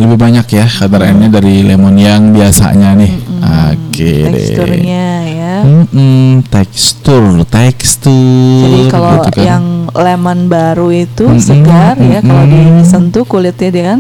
Lebih 0.01 0.17
banyak 0.17 0.47
ya 0.49 0.65
kadar 0.65 1.05
airnya 1.05 1.29
dari 1.29 1.61
lemon 1.69 1.97
yang 2.01 2.33
biasanya 2.33 2.97
nih 2.97 3.13
oke 3.45 4.13
deh. 4.33 4.33
Teksturnya 4.33 5.07
ya. 5.29 5.55
Mm-mm, 5.63 6.43
tekstur 6.49 7.45
tekstur 7.47 8.65
Jadi 8.67 8.81
kalau 8.89 9.21
gitu 9.21 9.31
kan. 9.37 9.45
yang 9.45 9.65
lemon 9.93 10.49
baru 10.49 10.89
itu 10.91 11.29
Mm-mm, 11.29 11.45
segar 11.45 12.01
ya 12.01 12.25
kalau 12.25 12.45
mm-mm. 12.49 12.83
disentuh 12.83 13.25
kulitnya 13.29 13.71
dengan 13.71 13.99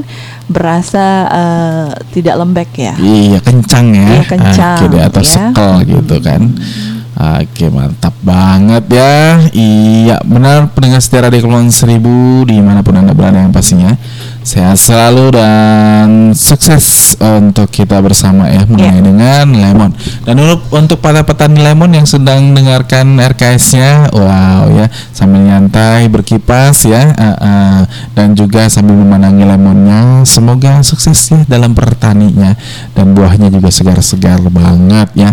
berasa 0.48 1.28
eh, 1.28 1.86
tidak 2.16 2.40
lembek 2.40 2.70
ya. 2.76 2.94
Iya 2.96 3.38
kencang 3.44 3.86
ya. 3.94 4.09
Iya, 4.16 4.22
kencang, 4.26 4.78
Oke 4.80 4.84
deh, 4.90 5.02
atau 5.04 5.22
ya. 5.22 5.28
sekel 5.28 5.72
gitu 5.86 6.16
kan. 6.24 6.42
Oke 7.12 7.64
mantap 7.68 8.16
banget 8.24 8.84
ya. 8.88 9.38
Iya 9.52 10.16
benar 10.24 10.72
pendengar 10.72 11.04
setia 11.04 11.22
Radio 11.22 11.44
Kepulauan 11.44 11.70
Seribu 11.70 12.42
di 12.48 12.59
mana 12.59 12.80
pun 12.80 12.96
anda 12.96 13.12
berada 13.14 13.38
yang 13.38 13.52
pastinya. 13.54 13.94
Sehat 14.43 14.74
selalu 14.74 15.39
dan 15.39 16.35
sukses 16.35 17.14
untuk 17.23 17.70
kita 17.70 18.02
bersama 18.02 18.51
ya 18.51 18.66
mengenai 18.66 18.98
dengan 18.98 19.47
lemon. 19.55 19.90
Dan 20.27 20.35
untuk 20.43 20.66
untuk 20.74 20.98
para 20.98 21.23
petani 21.23 21.62
lemon 21.62 21.94
yang 21.94 22.06
sedang 22.10 22.51
dengarkan 22.51 23.23
RKS-nya, 23.23 24.10
wow 24.10 24.66
ya 24.74 24.90
sambil 25.14 25.47
nyantai 25.47 26.10
berkipas 26.10 26.82
ya, 26.82 27.14
eh, 27.14 27.36
eh, 27.39 27.81
dan 28.19 28.35
juga 28.35 28.66
sambil 28.66 28.98
memandangi 28.98 29.47
lemonnya. 29.47 30.27
Semoga 30.27 30.82
sukses 30.82 31.19
ya 31.31 31.47
dalam 31.47 31.78
pertaninya 31.78 32.59
dan 32.98 33.14
buahnya 33.14 33.47
juga 33.47 33.70
segar-segar 33.70 34.43
banget 34.51 35.09
ya. 35.14 35.31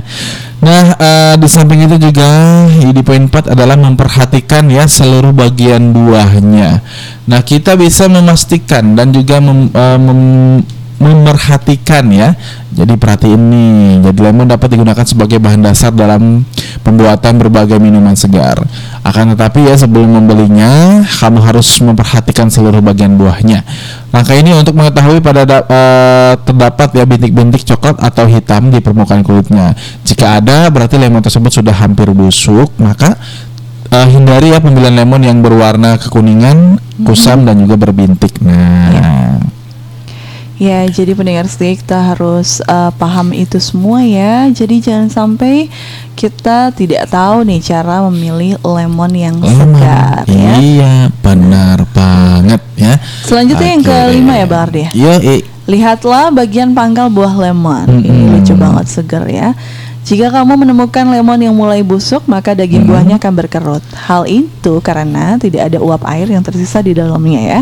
Nah, 0.60 0.92
eh, 1.00 1.34
di 1.40 1.48
samping 1.48 1.88
itu 1.88 1.96
juga 1.96 2.28
di 2.68 3.00
poin 3.00 3.24
4 3.32 3.56
adalah 3.56 3.80
memperhatikan 3.80 4.68
ya 4.68 4.92
seluruh 4.92 5.32
bagian 5.32 5.96
buahnya. 5.96 6.84
Nah, 7.32 7.42
kita 7.48 7.80
bisa 7.80 8.12
memastikan 8.12 8.92
dan 8.92 9.16
juga 9.16 9.40
mem, 9.40 9.72
eh, 9.72 10.00
mem- 10.00 10.79
memerhatikan 11.00 12.06
ya. 12.12 12.36
Jadi 12.70 12.96
perhatiin 12.96 13.42
nih, 13.50 13.80
jadi 14.08 14.20
lemon 14.30 14.48
dapat 14.48 14.72
digunakan 14.72 15.04
sebagai 15.04 15.42
bahan 15.42 15.60
dasar 15.66 15.92
dalam 15.92 16.48
pembuatan 16.86 17.36
berbagai 17.42 17.76
minuman 17.82 18.16
segar. 18.16 18.62
Akan 19.04 19.36
tetapi 19.36 19.68
ya 19.68 19.76
sebelum 19.76 20.16
membelinya, 20.16 21.04
kamu 21.04 21.44
harus 21.44 21.68
memperhatikan 21.84 22.48
seluruh 22.48 22.80
bagian 22.80 23.20
buahnya. 23.20 23.66
Langkah 24.16 24.38
ini 24.38 24.56
untuk 24.56 24.80
mengetahui 24.80 25.20
pada 25.20 25.44
da- 25.44 25.68
eh, 25.68 26.34
terdapat 26.46 26.94
ya 26.96 27.04
bintik-bintik 27.04 27.68
coklat 27.68 28.00
atau 28.00 28.30
hitam 28.30 28.72
di 28.72 28.80
permukaan 28.80 29.26
kulitnya. 29.26 29.76
Jika 30.08 30.40
ada, 30.40 30.72
berarti 30.72 30.96
lemon 30.96 31.20
tersebut 31.26 31.52
sudah 31.52 31.74
hampir 31.74 32.08
busuk, 32.16 32.72
maka 32.80 33.18
eh, 33.92 34.08
hindari 34.08 34.54
ya 34.54 34.62
pembelian 34.62 34.94
lemon 34.94 35.26
yang 35.26 35.42
berwarna 35.42 35.98
kekuningan, 36.00 36.78
kusam 37.04 37.44
dan 37.44 37.60
juga 37.60 37.76
berbintik. 37.76 38.40
Nah, 38.40 38.88
Ya, 38.94 39.10
jadi 40.86 41.16
pendengar 41.16 41.48
setia 41.48 41.72
kita 41.72 42.00
harus 42.12 42.60
eh, 42.60 42.92
paham 42.94 43.32
itu 43.32 43.56
semua 43.58 44.04
ya. 44.04 44.52
Jadi 44.52 44.84
jangan 44.84 45.08
sampai 45.08 45.72
kita 46.14 46.76
tidak 46.76 47.08
tahu 47.08 47.48
nih 47.48 47.64
cara 47.64 48.04
memilih 48.12 48.60
lemon 48.60 49.12
yang 49.12 49.36
lemon. 49.40 49.56
segar 49.56 50.28
ya. 50.28 50.54
Iya, 50.60 50.94
benar 51.24 51.88
banget 51.90 52.60
ya. 52.76 53.00
Selanjutnya 53.24 53.70
yang 53.72 53.84
kelima 53.84 54.34
ya 54.36 54.46
Bang 54.46 54.62
Ardi 54.68 54.80
ya? 54.84 54.92
Iya, 54.92 55.16
i- 55.24 55.46
Lihatlah 55.70 56.34
bagian 56.34 56.74
pangkal 56.74 57.08
buah 57.08 57.38
lemon. 57.40 58.02
Ini 58.02 58.10
Mm-mm. 58.10 58.34
lucu 58.36 58.54
banget 58.54 58.86
segar 58.90 59.24
ya. 59.26 59.54
Jika 60.08 60.32
kamu 60.32 60.66
menemukan 60.66 61.06
lemon 61.06 61.38
yang 61.38 61.54
mulai 61.54 61.84
busuk, 61.84 62.26
maka 62.26 62.56
daging 62.56 62.88
Mm-mm. 62.88 62.92
buahnya 62.96 63.16
akan 63.22 63.34
berkerut. 63.36 63.84
Hal 63.94 64.26
itu 64.26 64.80
karena 64.82 65.38
tidak 65.38 65.70
ada 65.70 65.78
uap 65.78 66.02
air 66.08 66.26
yang 66.26 66.42
tersisa 66.42 66.80
di 66.82 66.96
dalamnya 66.96 67.42
ya. 67.42 67.60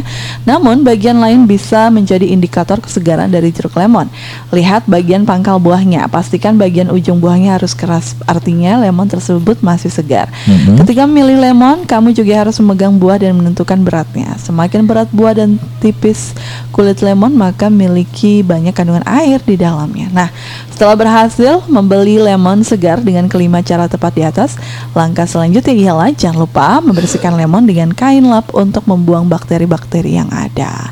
Namun 0.48 0.86
bagian 0.86 1.18
lain 1.20 1.44
bisa 1.50 1.92
menjadi 1.92 2.24
indikator 2.24 2.80
kesegaran 2.80 3.28
dari 3.28 3.52
jeruk 3.52 3.76
lemon. 3.76 4.08
Lihat 4.54 4.88
bagian 4.88 5.26
pangkal 5.28 5.60
buahnya. 5.60 6.08
Pastikan 6.08 6.56
bagian 6.56 6.88
ujung 6.94 7.20
buahnya 7.20 7.58
harus 7.60 7.76
keras. 7.76 8.16
Artinya 8.30 8.80
lemon 8.80 9.10
tersebut 9.10 9.60
masih 9.60 9.92
segar. 9.92 10.32
Mhm. 10.48 10.80
Ketika 10.86 11.04
memilih 11.10 11.42
lemon, 11.42 11.84
kamu 11.84 12.16
juga 12.16 12.48
harus 12.48 12.56
memegang 12.64 12.96
buah 12.96 13.20
dan 13.20 13.36
menentukan 13.36 13.82
beratnya. 13.82 14.38
Semakin 14.40 14.88
berat 14.88 15.10
buah 15.12 15.36
dan 15.36 15.60
tipis 15.84 16.32
kulit 16.72 17.02
lemon, 17.04 17.34
maka 17.36 17.68
memiliki 17.68 18.40
banyak 18.46 18.72
kandungan 18.72 19.04
air 19.04 19.42
di 19.44 19.60
dalamnya. 19.60 20.08
Nah, 20.14 20.30
setelah 20.72 20.96
berhasil 20.96 21.66
membeli 21.66 22.22
lemon 22.28 22.60
segar 22.62 23.00
dengan 23.00 23.32
kelima 23.32 23.64
cara 23.64 23.88
tepat 23.88 24.12
di 24.12 24.24
atas, 24.28 24.60
langkah 24.92 25.24
selanjutnya 25.24 25.72
ialah 25.72 26.12
jangan 26.12 26.44
lupa 26.44 26.84
membersihkan 26.84 27.32
lemon 27.34 27.64
dengan 27.64 27.96
kain 27.96 28.28
lap 28.28 28.52
untuk 28.52 28.84
membuang 28.84 29.32
bakteri-bakteri 29.32 30.20
yang 30.20 30.28
ada. 30.28 30.92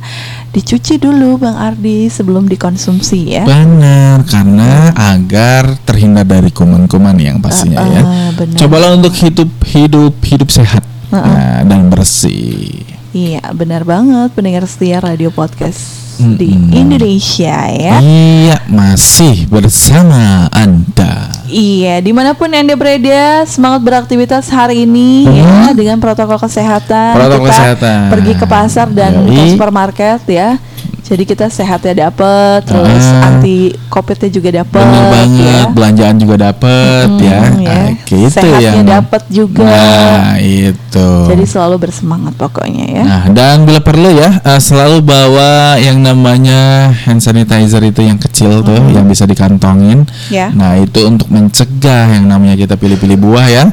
Dicuci 0.49 0.95
dulu 0.95 1.35
Bang 1.35 1.59
Ardi 1.59 2.07
sebelum 2.07 2.47
dikonsumsi 2.47 3.35
ya. 3.35 3.43
benar 3.43 4.23
karena 4.23 4.95
agar 4.95 5.75
terhindar 5.83 6.23
dari 6.23 6.47
kuman-kuman 6.47 7.19
yang 7.19 7.43
pastinya 7.43 7.83
Ah, 7.83 7.91
ya. 7.91 8.01
ah, 8.01 8.29
benar. 8.31 8.55
Cobalah 8.55 8.95
untuk 8.95 9.11
hidup 9.11 9.51
hidup 9.67 10.15
hidup 10.23 10.47
sehat 10.47 10.87
Ah, 11.11 11.19
ah. 11.19 11.27
nah, 11.27 11.59
dan 11.67 11.91
bersih. 11.91 12.87
Iya, 13.11 13.43
benar 13.51 13.83
banget 13.83 14.31
pendengar 14.31 14.63
setia 14.63 15.03
radio 15.03 15.27
podcast 15.27 16.04
di 16.17 16.55
Mm-mm. 16.55 16.71
Indonesia 16.73 17.57
ya. 17.71 17.95
Iya, 17.99 18.57
masih 18.71 19.47
bersama 19.51 20.47
Anda. 20.51 21.29
Iya, 21.45 22.01
di 22.01 22.09
mana 22.09 22.33
pun 22.33 22.49
anda 22.51 22.73
berada, 22.73 23.45
semangat 23.45 23.85
beraktivitas 23.85 24.49
hari 24.49 24.89
ini 24.89 25.29
ya 25.29 25.71
dengan 25.77 26.01
protokol 26.01 26.41
kesehatan. 26.41 27.13
Hmm. 27.13 27.19
Protokol 27.21 27.47
Kita 27.47 27.53
kesehatan. 27.53 27.99
Pergi 28.11 28.33
ke 28.33 28.45
pasar 28.49 28.87
dan 28.89 29.13
Yoi. 29.23 29.29
ke 29.29 29.41
supermarket 29.53 30.21
ya. 30.25 30.57
Jadi 31.05 31.21
kita 31.21 31.45
sehatnya 31.47 32.09
dapet, 32.09 32.65
terus 32.65 33.05
Ah. 33.05 33.29
anti 33.29 33.69
covidnya 33.93 34.25
juga 34.25 34.49
dapet, 34.49 34.81
Bener 34.81 35.05
banget, 35.13 35.45
ya. 35.45 35.61
belanjaan 35.69 36.15
juga 36.17 36.35
dapet 36.49 37.05
Mm-mm, 37.13 37.21
ya. 37.21 37.41
ya. 37.61 37.77
Ah, 37.77 37.89
gitu 38.01 38.25
Sehatnya 38.33 38.73
yang 38.73 38.89
dapet 38.89 39.21
juga. 39.29 39.69
Nah, 39.69 40.41
itu. 40.41 41.09
Jadi 41.29 41.45
selalu 41.45 41.75
bersemangat 41.77 42.33
pokoknya 42.33 42.85
ya. 42.89 43.03
Nah, 43.05 43.23
dan 43.29 43.69
bila 43.69 43.85
perlu 43.85 44.09
ya, 44.11 44.41
eh, 44.41 44.57
selalu 44.57 45.05
bawa 45.05 45.77
yang 45.77 46.01
namanya 46.01 46.89
hand 47.05 47.21
sanitizer 47.21 47.85
itu 47.85 48.01
yang 48.01 48.17
kecil 48.17 48.65
tuh, 48.65 48.81
yang 48.89 49.05
bisa 49.05 49.29
dikantongin. 49.29 50.09
Ya. 50.33 50.49
Nah, 50.49 50.81
itu 50.81 51.05
untuk 51.05 51.29
mencegah 51.29 52.17
yang 52.17 52.25
namanya 52.25 52.57
kita 52.57 52.81
pilih-pilih 52.81 53.21
buah 53.21 53.45
ya. 53.45 53.65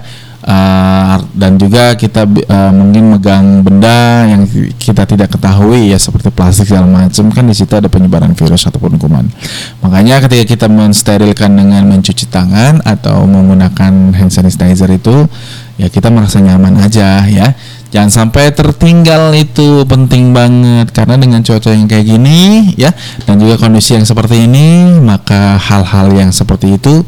Eh, 0.42 1.16
dan 1.38 1.54
juga 1.54 1.94
kita 1.94 2.26
eh, 2.26 2.72
mungkin 2.74 3.14
megang 3.14 3.62
benda 3.62 4.26
yang 4.26 4.42
kita 4.74 5.06
tidak 5.06 5.30
ketahui 5.30 5.94
ya 5.94 5.98
seperti 6.02 6.34
plastik 6.34 6.66
segala 6.66 6.90
macam 6.90 7.30
kan 7.30 7.46
di 7.46 7.54
situ 7.54 7.70
ada 7.78 7.86
penyebaran 7.86 8.34
virus 8.34 8.66
ataupun 8.66 8.98
kuman. 8.98 9.30
Makanya 9.86 10.18
ketika 10.26 10.42
kita 10.42 10.66
mensterilkan 10.66 11.54
dengan 11.54 11.86
mencuci 11.86 12.26
tangan 12.26 12.82
atau 12.82 13.22
menggunakan 13.22 14.18
hand 14.18 14.34
sanitizer 14.34 14.90
itu 14.90 15.30
ya 15.78 15.86
kita 15.86 16.10
merasa 16.10 16.42
nyaman 16.42 16.74
aja 16.82 17.22
ya. 17.30 17.54
Jangan 17.94 18.10
sampai 18.10 18.50
tertinggal 18.56 19.36
itu 19.36 19.84
penting 19.84 20.32
banget 20.34 20.90
karena 20.96 21.20
dengan 21.20 21.44
cuaca 21.44 21.70
yang 21.70 21.86
kayak 21.86 22.08
gini 22.08 22.72
ya 22.74 22.88
dan 23.28 23.36
juga 23.36 23.60
kondisi 23.60 23.94
yang 23.94 24.08
seperti 24.08 24.48
ini 24.48 24.96
maka 24.96 25.60
hal-hal 25.60 26.08
yang 26.16 26.32
seperti 26.32 26.80
itu 26.80 27.04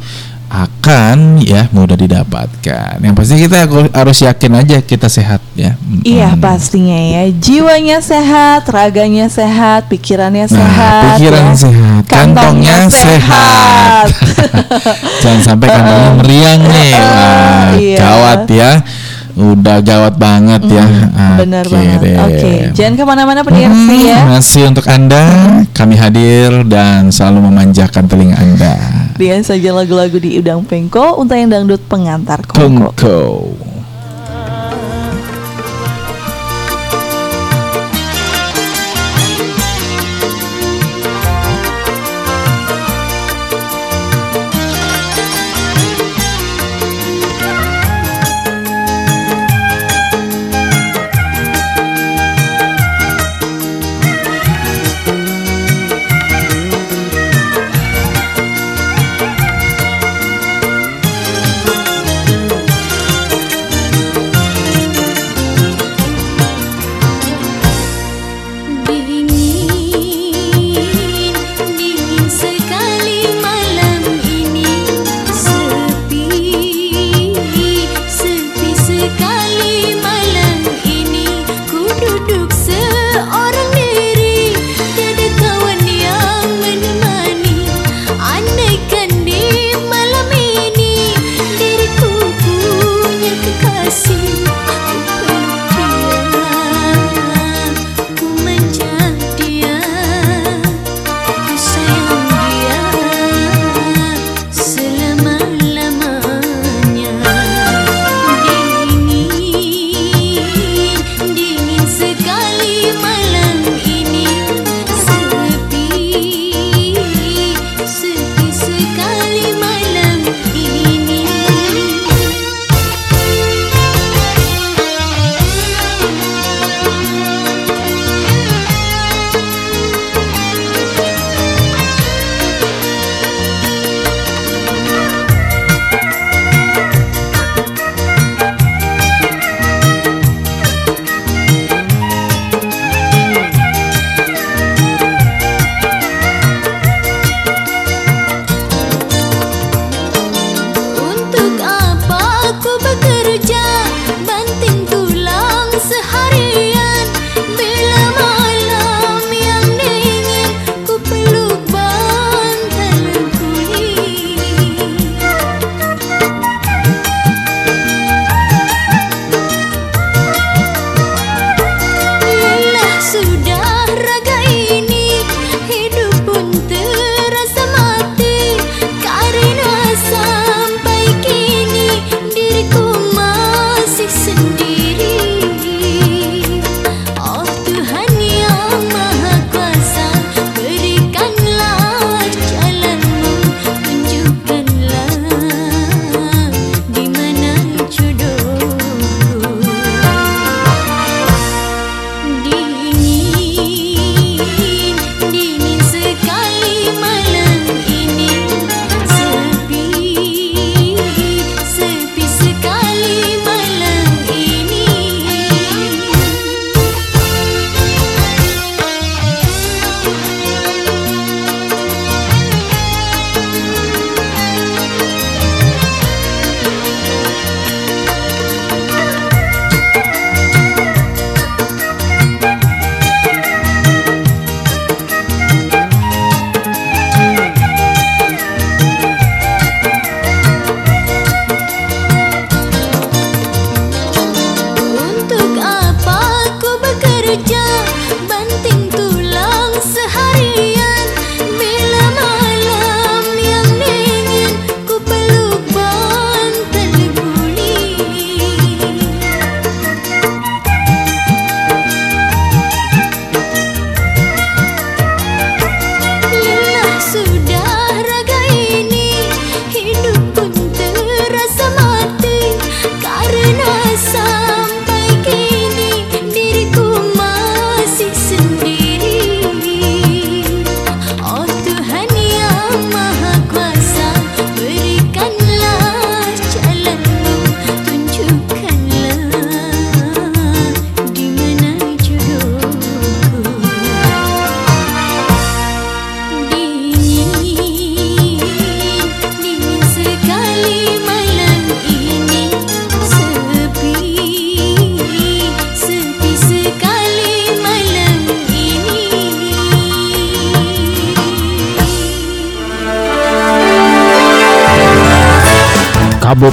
akan 0.55 1.43
ya 1.43 1.67
mudah 1.75 1.99
didapatkan. 1.99 3.03
Yang 3.03 3.15
pasti 3.19 3.35
kita 3.43 3.67
harus 3.91 4.19
yakin 4.23 4.53
aja 4.55 4.79
kita 4.79 5.11
sehat 5.11 5.43
ya. 5.59 5.75
Iya 6.07 6.39
pastinya 6.39 6.95
ya 6.95 7.27
Jiwanya 7.35 7.99
sehat, 7.99 8.63
raganya 8.71 9.27
sehat, 9.27 9.91
pikirannya 9.91 10.47
Nah, 10.47 10.55
sehat 10.55 11.03
pikiran 11.19 11.47
ya. 11.51 11.55
sehat, 11.59 12.03
kantongnya 12.07 12.79
sehat. 12.87 14.07
Jangan 15.27 15.41
sampai 15.43 15.67
kantongnya 15.67 16.11
meriang 16.23 16.61
nih. 16.63 16.91
Wah, 17.03 17.69
Iya. 17.75 17.99
gawat 17.99 18.43
ya. 18.47 18.71
Udah 19.35 19.83
gawat 19.83 20.15
banget 20.15 20.63
ya. 20.71 20.87
Benar 21.43 21.67
Oke 21.67 21.75
banget. 21.75 22.19
Oke 22.23 22.53
jangan 22.75 22.95
ke 22.95 23.05
mana-mana 23.05 23.41
pendengar 23.43 23.71
Hmm, 23.75 23.91
ya 23.99 24.21
Masih 24.31 24.71
untuk 24.71 24.87
Anda, 24.87 25.23
kami 25.75 25.99
hadir 25.99 26.63
dan 26.71 27.11
selalu 27.11 27.51
memanjakan 27.51 28.07
telinga 28.07 28.39
Anda. 28.39 28.75
Dengan 29.19 29.43
saja 29.43 29.75
lagu-lagu 29.75 30.19
di 30.19 30.39
Udang 30.43 30.67
Pengko 30.67 31.19
Untuk 31.19 31.35
yang 31.39 31.51
dangdut 31.51 31.83
pengantar 31.87 32.43
kongko 32.47 32.95
Kongko. 32.95 33.74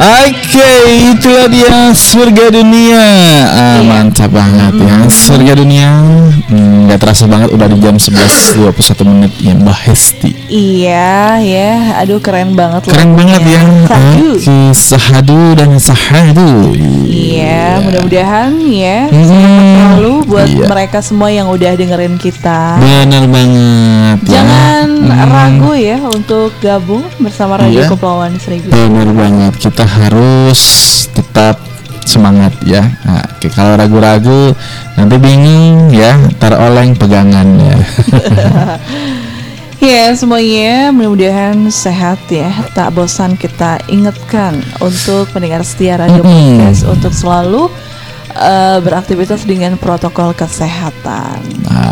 Oke, 0.00 0.72
itulah 1.12 1.44
dia 1.46 1.68
surga 1.92 2.48
dunia. 2.50 3.04
Ah, 3.46 3.80
mantap 3.82 4.32
banget 4.32 4.80
ya. 4.80 4.96
Surga 5.06 5.52
dunia. 5.54 5.92
Hmm, 6.48 6.88
Gak 6.88 6.98
terasa 6.98 7.28
banget 7.28 7.52
udah 7.52 7.68
di 7.68 7.76
jam 7.78 7.94
11.21 7.94 8.64
menit 9.06 9.32
ya 9.38 9.52
Mbak 9.52 9.78
Hesti. 9.84 10.30
Iya 10.48 11.12
ya, 11.38 11.70
aduh 11.96 12.16
keren 12.18 12.56
banget 12.56 12.88
Keren 12.88 13.12
lagunya. 13.12 13.36
banget 13.36 13.42
ya. 13.46 13.60
Oke, 13.86 14.58
sahadu 14.72 15.52
dan 15.52 15.76
sahadu. 15.76 16.72
Iya, 17.04 17.84
mudah-mudahan 17.84 18.56
ya 18.64 19.04
Hmm, 19.06 19.22
selalu 19.22 20.12
buat 20.24 20.48
iya. 20.48 20.64
mereka 20.66 20.98
semua 21.00 21.28
yang 21.28 21.46
udah 21.46 21.76
dengerin 21.76 22.16
kita. 22.16 22.80
Benar 22.80 23.28
banget 23.28 24.18
ya. 24.24 24.32
Jangan 24.32 24.88
Hmm. 25.00 25.28
ragu 25.28 25.72
ya 25.74 25.98
untuk 26.02 26.56
gabung 26.58 27.04
bersama 27.16 27.54
Radio 27.56 27.84
Iya. 27.84 27.88
Kepulauan 27.88 28.34
Seribu. 28.36 28.70
Benar 28.70 29.08
banget. 29.12 29.52
Kita 29.60 29.84
harus 29.98 30.60
tetap 31.10 31.58
semangat 32.06 32.54
ya. 32.62 32.86
Nah, 33.02 33.26
oke, 33.26 33.48
kalau 33.50 33.74
ragu-ragu 33.74 34.54
nanti 34.94 35.16
bingung 35.18 35.90
ya, 35.90 36.14
ntar 36.38 36.54
oleng 36.58 36.94
pegangannya. 36.94 37.74
Ya 39.80 40.12
semuanya 40.12 40.92
mudah-mudahan 40.92 41.56
sehat 41.72 42.20
ya 42.28 42.52
Tak 42.76 42.92
bosan 42.92 43.32
kita 43.32 43.80
ingatkan 43.88 44.60
Untuk 44.76 45.32
pendengar 45.32 45.64
setia 45.64 45.96
Radio 45.96 46.20
Mm-mm. 46.20 46.60
Podcast 46.60 46.84
Untuk 46.84 47.16
selalu 47.16 47.72
eh, 48.40 48.78
beraktivitas 48.80 49.44
dengan 49.44 49.76
protokol 49.76 50.32
kesehatan 50.32 51.38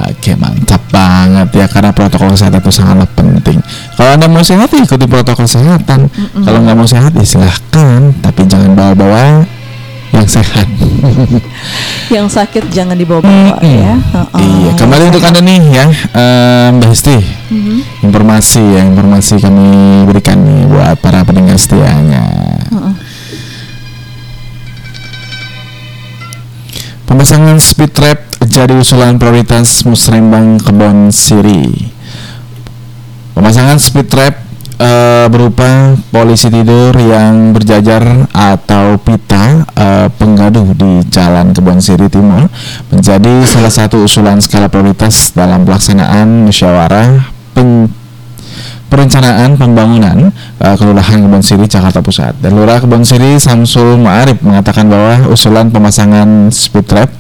Oke 0.09 0.35
mantap 0.35 0.81
banget 0.89 1.49
ya 1.55 1.67
karena 1.69 1.93
protokol 1.93 2.33
kesehatan 2.35 2.59
itu 2.59 2.73
sangatlah 2.73 3.07
penting. 3.13 3.61
Kalau 3.95 4.17
anda 4.17 4.27
mau 4.27 4.43
sehat 4.43 4.73
ya 4.73 4.83
ikuti 4.83 5.05
protokol 5.05 5.45
kesehatan. 5.47 6.09
Kalau 6.43 6.59
nggak 6.65 6.75
mau 6.75 6.89
sehat 6.89 7.13
ya 7.15 7.23
silahkan, 7.23 8.11
tapi 8.19 8.49
jangan 8.49 8.73
bawa-bawa 8.75 9.45
yang 10.11 10.27
sehat. 10.27 10.67
Yang 12.15 12.27
sakit 12.35 12.65
jangan 12.73 12.97
dibawa-bawa 12.97 13.61
Mm-mm. 13.61 13.79
ya 13.85 13.95
Heeh. 14.01 14.41
Iya 14.43 14.71
kembali 14.75 15.03
untuk 15.13 15.23
anda 15.23 15.41
nih 15.45 15.61
ya 15.71 15.85
eh, 15.93 16.67
Mbak 16.75 16.89
Hesti 16.91 17.17
Mhm. 17.49 18.05
informasi 18.05 18.61
ya 18.61 18.83
informasi 18.85 19.35
kami 19.39 19.69
berikan 20.05 20.41
nih 20.41 20.65
buat 20.67 20.97
para 20.99 21.23
pendengar 21.23 21.57
setianya. 21.57 22.25
Pemasangan 27.09 27.57
speed 27.57 27.97
trap 27.97 28.21
jadi 28.53 28.77
usulan 28.77 29.17
prioritas 29.17 29.81
Musrembang 29.89 30.61
Kebon 30.61 31.09
Siri. 31.09 31.89
Pemasangan 33.33 33.81
speed 33.81 34.13
trap 34.13 34.37
eh, 34.77 35.25
berupa 35.33 35.97
polisi 36.13 36.53
tidur 36.53 36.93
yang 37.01 37.57
berjajar 37.57 38.29
atau 38.29 39.01
pita 39.01 39.65
eh, 39.73 40.13
penggaduh 40.21 40.77
di 40.77 41.01
Jalan 41.09 41.57
Kebon 41.57 41.81
Siri 41.81 42.13
Timur 42.13 42.45
menjadi 42.93 43.41
salah 43.49 43.73
satu 43.73 44.05
usulan 44.05 44.45
skala 44.45 44.69
prioritas 44.69 45.33
dalam 45.33 45.65
pelaksanaan 45.65 46.45
musyawarah 46.45 47.25
perencanaan 48.89 49.55
pembangunan 49.55 50.33
uh, 50.61 50.75
Kelurahan 50.75 51.21
Kebon 51.25 51.45
Siri 51.45 51.69
Jakarta 51.69 52.01
Pusat. 52.01 52.41
Dan 52.41 52.57
Lurah 52.57 52.81
Kebon 52.81 53.05
Siri 53.05 53.37
Samsul 53.37 54.01
Ma'arif 54.01 54.41
mengatakan 54.41 54.89
bahwa 54.89 55.29
usulan 55.29 55.69
pemasangan 55.69 56.49
speed 56.49 56.89
trap 56.89 57.13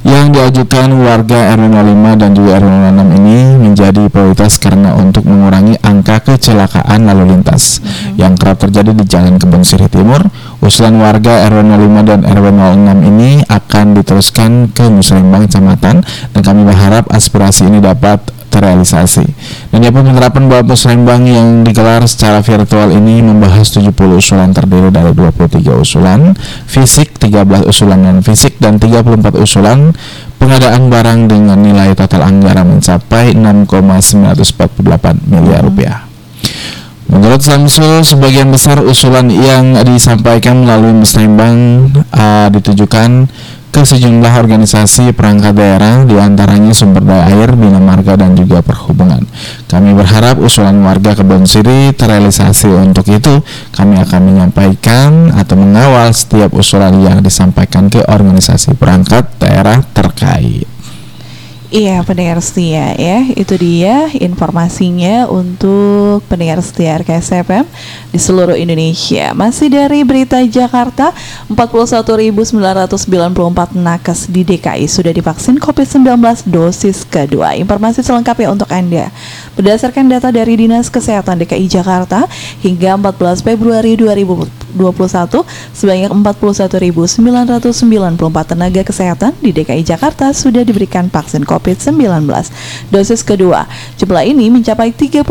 yang 0.00 0.32
diajukan 0.32 0.88
warga 1.04 1.52
RW 1.60 1.76
05 1.76 2.16
dan 2.24 2.30
juga 2.32 2.56
RW 2.56 2.72
06 2.88 3.20
ini 3.20 3.38
menjadi 3.60 4.08
prioritas 4.08 4.56
karena 4.56 4.96
untuk 4.96 5.28
mengurangi 5.28 5.76
angka 5.84 6.24
kecelakaan 6.24 7.04
lalu 7.04 7.36
lintas 7.36 7.84
yang 8.16 8.32
kerap 8.32 8.64
terjadi 8.64 8.96
di 8.96 9.04
Jalan 9.04 9.36
Kebon 9.36 9.60
Siri 9.60 9.92
Timur. 9.92 10.24
Usulan 10.64 10.96
warga 10.96 11.44
RW 11.52 11.68
05 11.68 12.08
dan 12.08 12.20
RW 12.24 12.46
06 12.48 13.10
ini 13.12 13.30
akan 13.44 13.86
diteruskan 14.00 14.72
ke 14.72 14.88
Muslimbang 14.88 15.44
Kecamatan 15.44 16.00
dan 16.32 16.40
kami 16.40 16.64
berharap 16.64 17.04
aspirasi 17.12 17.68
ini 17.68 17.84
dapat 17.84 18.24
terrealisasi. 18.50 19.24
Dan 19.70 19.86
pun 19.94 20.04
penerapan 20.04 20.50
bahwa 20.50 20.74
Muslimbang 20.74 21.24
yang 21.24 21.62
digelar 21.62 22.02
secara 22.04 22.42
virtual 22.42 22.90
ini 22.90 23.22
membahas 23.22 23.70
70 23.70 23.94
usulan 23.94 24.50
terdiri 24.50 24.90
dari 24.90 25.14
23 25.14 25.62
usulan 25.78 26.34
fisik, 26.66 27.16
13 27.16 27.64
usulan 27.64 28.02
non 28.02 28.18
fisik 28.20 28.58
dan 28.58 28.76
34 28.76 29.38
usulan 29.38 29.94
pengadaan 30.36 30.90
barang 30.90 31.30
dengan 31.30 31.62
nilai 31.62 31.94
total 31.94 32.26
anggaran 32.26 32.76
mencapai 32.76 33.32
6,948 33.38 35.30
miliar 35.30 35.62
rupiah. 35.62 36.10
Menurut 37.10 37.42
Samsul, 37.42 38.06
sebagian 38.06 38.54
besar 38.54 38.78
usulan 38.86 39.26
yang 39.34 39.74
disampaikan 39.82 40.62
melalui 40.62 40.94
Muslimbang 40.94 41.90
uh, 42.14 42.46
ditujukan 42.54 43.26
ke 43.70 43.82
sejumlah 43.86 44.34
organisasi 44.34 45.14
perangkat 45.14 45.54
daerah, 45.54 46.02
di 46.06 46.18
antaranya 46.18 46.74
sumber 46.74 47.02
daya 47.02 47.30
air, 47.30 47.54
bina 47.54 47.78
marga, 47.82 48.14
dan 48.14 48.38
juga 48.38 48.62
perhubungan. 48.62 49.26
Kami 49.66 49.94
berharap 49.94 50.38
usulan 50.38 50.78
warga 50.82 51.18
Kebon 51.18 51.46
Siri 51.46 51.90
terrealisasi. 51.94 52.70
Untuk 52.70 53.06
itu, 53.10 53.42
kami 53.74 53.98
akan 53.98 54.20
menyampaikan 54.22 55.34
atau 55.34 55.58
mengawal 55.58 56.14
setiap 56.14 56.54
usulan 56.54 56.94
yang 57.02 57.18
disampaikan 57.22 57.90
ke 57.90 58.06
organisasi 58.06 58.78
perangkat 58.78 59.26
daerah 59.42 59.82
terkait. 59.90 60.69
Iya 61.70 62.02
pendengar 62.02 62.42
setia 62.42 62.98
ya. 62.98 63.22
Itu 63.38 63.54
dia 63.54 64.10
informasinya 64.18 65.30
untuk 65.30 66.18
pendengar 66.26 66.58
setia 66.66 66.98
RKS 66.98 67.46
FM 67.46 67.62
di 68.10 68.18
seluruh 68.18 68.58
Indonesia. 68.58 69.30
Masih 69.38 69.70
dari 69.70 70.02
berita 70.02 70.42
Jakarta 70.42 71.14
41.994 71.46 72.98
nakes 73.78 74.26
di 74.26 74.42
DKI 74.42 74.90
sudah 74.90 75.14
divaksin 75.14 75.62
COVID-19 75.62 76.18
dosis 76.50 77.06
kedua. 77.06 77.54
Informasi 77.54 78.02
selengkapnya 78.02 78.50
untuk 78.50 78.66
Anda. 78.74 79.14
Berdasarkan 79.54 80.10
data 80.10 80.34
dari 80.34 80.58
Dinas 80.58 80.90
Kesehatan 80.90 81.38
DKI 81.46 81.70
Jakarta 81.70 82.26
Hingga 82.66 82.98
14 82.98 83.46
Februari 83.46 83.94
2021 84.76 85.70
Sebanyak 85.80 86.12
41.994 86.12 87.24
tenaga 88.44 88.84
kesehatan 88.84 89.32
di 89.40 89.56
DKI 89.56 89.80
Jakarta 89.80 90.28
sudah 90.36 90.60
diberikan 90.60 91.08
vaksin 91.08 91.48
COVID-19 91.48 92.28
dosis 92.92 93.24
kedua. 93.24 93.64
Jumlah 93.96 94.28
ini 94.28 94.52
mencapai 94.52 94.92
37,4 94.92 95.24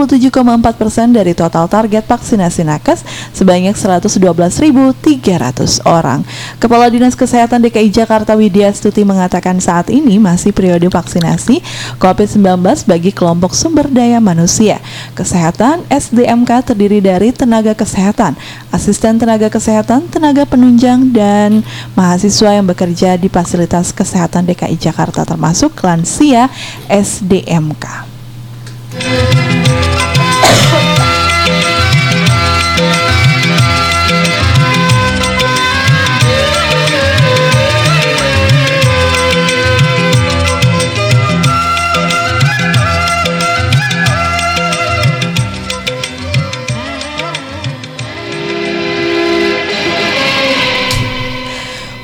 persen 0.74 1.14
dari 1.14 1.38
total 1.38 1.70
target 1.70 2.02
vaksinasi 2.10 2.66
nakes 2.66 3.06
sebanyak 3.38 3.78
112.300 3.78 5.86
orang. 5.86 6.26
Kepala 6.57 6.90
Dinas 6.90 7.14
Kesehatan 7.14 7.61
DKI 7.70 7.94
Jakarta 7.94 8.34
Widya 8.34 8.74
Stuti 8.74 9.06
mengatakan 9.06 9.61
saat 9.61 9.94
ini 9.94 10.18
masih 10.18 10.49
periode 10.49 10.90
vaksinasi 10.90 11.61
COVID-19 12.02 12.90
bagi 12.90 13.14
kelompok 13.14 13.53
sumber 13.53 13.86
daya 13.86 14.18
manusia. 14.18 14.82
Kesehatan 15.14 15.86
SDMK 15.94 16.74
terdiri 16.74 17.06
dari 17.06 17.30
tenaga 17.30 17.78
kesehatan, 17.78 18.34
asisten 18.74 19.22
tenaga 19.22 19.28
kesehatan, 19.38 20.10
tenaga 20.10 20.47
penunjang, 20.49 21.14
dan 21.14 21.61
mahasiswa 21.93 22.57
yang 22.57 22.65
bekerja 22.65 23.19
di 23.19 23.30
fasilitas 23.30 23.93
kesehatan 23.93 24.49
DKI 24.49 24.80
Jakarta 24.80 25.22
termasuk 25.27 25.77
lansia 25.85 26.49
SDMK. 26.89 27.85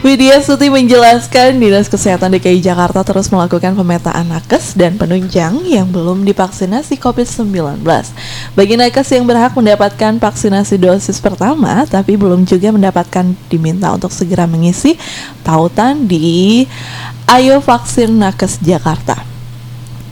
Widya 0.06 0.38
Suti 0.38 0.70
menjelaskan 0.70 1.58
Dinas 1.58 1.90
Kesehatan 1.90 2.38
DKI 2.38 2.62
Jakarta 2.62 3.02
terus 3.02 3.26
melakukan 3.34 3.74
pemetaan 3.74 4.30
nakes 4.30 4.78
dan 4.78 5.02
penunjang 5.02 5.66
yang 5.66 5.90
belum 5.90 6.22
divaksinasi 6.30 7.02
COVID-19. 7.02 7.82
Bagi 8.54 8.78
nakes 8.78 9.10
yang 9.18 9.26
berhak 9.26 9.58
mendapatkan 9.58 10.22
vaksinasi 10.22 10.78
dosis 10.78 11.18
pertama 11.18 11.90
tapi 11.90 12.22
belum 12.22 12.46
juga 12.46 12.70
mendapatkan 12.70 13.34
diminta 13.50 13.98
untuk 13.98 14.14
segera 14.14 14.46
mengisi 14.46 14.94
tautan 15.42 16.06
di 16.06 16.70
Ayo 17.26 17.58
Vaksin 17.58 18.22
Nakes 18.22 18.62
Jakarta. 18.62 19.35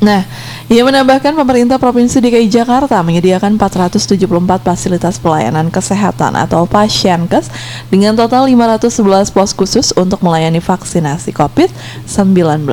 Nah, 0.04 0.28
ia 0.68 0.84
menambahkan 0.84 1.32
pemerintah 1.32 1.80
Provinsi 1.80 2.20
DKI 2.20 2.52
Jakarta 2.52 3.00
menyediakan 3.00 3.56
474 3.56 4.20
fasilitas 4.60 5.16
pelayanan 5.16 5.72
kesehatan 5.72 6.36
atau 6.36 6.68
pasienkes 6.68 7.48
dengan 7.88 8.12
total 8.12 8.52
511 8.52 9.32
pos 9.32 9.56
khusus 9.56 9.96
untuk 9.96 10.20
melayani 10.20 10.60
vaksinasi 10.60 11.32
COVID-19. 11.32 12.68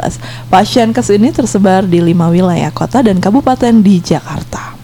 Pasienkes 0.50 1.06
ini 1.14 1.30
tersebar 1.30 1.86
di 1.86 2.02
lima 2.02 2.34
wilayah 2.34 2.74
kota 2.74 2.98
dan 2.98 3.22
kabupaten 3.22 3.78
di 3.78 4.02
Jakarta. 4.02 4.79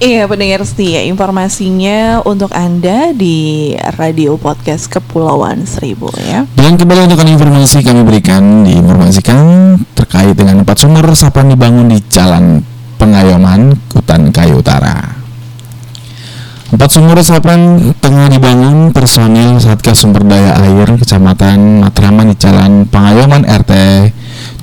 Iya 0.00 0.24
pendengar 0.24 0.64
setia 0.64 1.04
informasinya 1.04 2.24
untuk 2.24 2.56
Anda 2.56 3.12
di 3.12 3.76
Radio 4.00 4.40
Podcast 4.40 4.88
Kepulauan 4.88 5.68
Seribu 5.68 6.08
ya. 6.16 6.48
Dan 6.56 6.80
kembali 6.80 7.04
untuk 7.04 7.20
informasi 7.20 7.84
kami 7.84 8.08
berikan 8.08 8.64
diinformasikan 8.64 9.76
terkait 9.92 10.32
dengan 10.32 10.64
empat 10.64 10.80
sumur 10.80 11.04
resapan 11.04 11.52
dibangun 11.52 11.92
di 11.92 12.00
Jalan 12.08 12.64
Pengayoman, 12.96 13.76
Kutan 13.92 14.32
Kayu 14.32 14.64
Utara. 14.64 15.04
Empat 16.72 16.88
sumur 16.96 17.20
resapan 17.20 17.92
tengah 18.00 18.32
dibangun 18.32 18.96
personil 18.96 19.60
Satgas 19.60 20.00
Sumber 20.00 20.24
Daya 20.24 20.64
Air 20.64 20.96
Kecamatan 20.96 21.84
Matraman 21.84 22.32
di 22.32 22.40
Jalan 22.40 22.88
Pengayoman 22.88 23.44
RT 23.44 23.72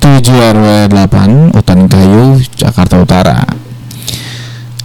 7 0.02 0.18
RW 0.18 0.90
8 0.90 1.54
Utan 1.54 1.86
Kayu, 1.86 2.42
Jakarta 2.58 2.98
Utara. 2.98 3.67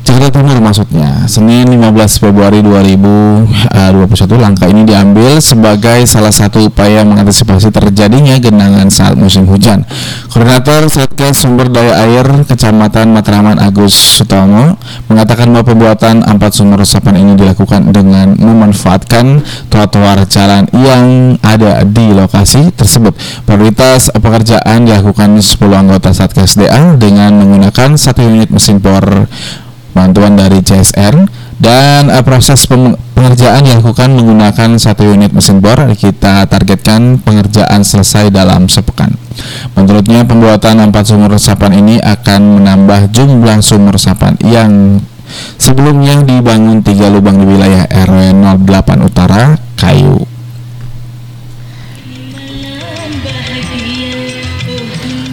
Jakarta 0.04 0.44
Timur 0.44 0.60
maksudnya. 0.60 1.24
Senin 1.32 1.80
15 1.80 2.20
Februari 2.20 2.60
2021 2.60 4.36
langkah 4.36 4.68
ini 4.68 4.84
diambil 4.84 5.40
sebagai 5.40 6.04
salah 6.04 6.36
satu 6.36 6.68
upaya 6.68 7.08
mengantisipasi 7.08 7.72
terjadinya 7.72 8.36
genangan 8.36 8.92
saat 8.92 9.16
musim 9.16 9.48
hujan. 9.48 9.88
Koordinator 10.28 10.92
Satgas 10.92 11.40
Sumber 11.40 11.72
Daya 11.72 12.04
Air 12.04 12.44
Kecamatan 12.44 13.16
Matraman 13.16 13.56
Agus 13.64 13.96
Sutomo 13.96 14.76
mengatakan 15.08 15.48
bahwa 15.56 15.72
pembuatan 15.72 16.20
empat 16.20 16.52
sumur 16.52 16.84
resapan 16.84 17.24
ini 17.24 17.40
dilakukan 17.40 17.96
dengan 17.96 18.36
memanfaatkan 18.36 19.40
trotoar 19.72 20.28
jalan 20.28 20.68
yang 20.76 21.40
ada 21.40 21.80
di 21.88 22.12
lokasi 22.12 22.76
tersebut. 22.76 23.16
Prioritas 23.48 24.12
pekerjaan 24.12 24.84
dilakukan 24.84 25.40
10 25.40 25.64
anggota 25.72 26.12
Satgas 26.12 26.60
DA 26.60 27.00
dengan 27.00 27.40
menggunakan 27.40 27.96
satu 27.96 28.20
unit 28.28 28.52
mesin 28.52 28.84
bor 28.84 29.32
bantuan 29.94 30.36
dari 30.36 30.60
CSR 30.60 31.16
dan 31.62 32.10
uh, 32.10 32.26
proses 32.26 32.66
pengerjaan 32.68 33.64
dilakukan 33.64 34.10
menggunakan 34.12 34.76
satu 34.76 35.08
unit 35.08 35.32
mesin 35.32 35.64
bor 35.64 35.80
kita 35.96 36.50
targetkan 36.50 37.22
pengerjaan 37.22 37.86
selesai 37.86 38.34
dalam 38.34 38.68
sepekan. 38.68 39.16
Menurutnya 39.78 40.26
pembuatan 40.28 40.90
empat 40.90 41.14
sumur 41.14 41.32
resapan 41.32 41.80
ini 41.80 41.96
akan 42.02 42.62
menambah 42.62 43.14
jumlah 43.14 43.64
sumur 43.64 43.96
resapan 43.96 44.36
yang 44.44 45.00
sebelumnya 45.58 46.22
dibangun 46.22 46.84
tiga 46.84 47.10
lubang 47.10 47.40
di 47.42 47.46
wilayah 47.48 47.88
RW 47.90 48.44
08 48.66 49.08
Utara 49.08 49.58
Kayu 49.80 50.33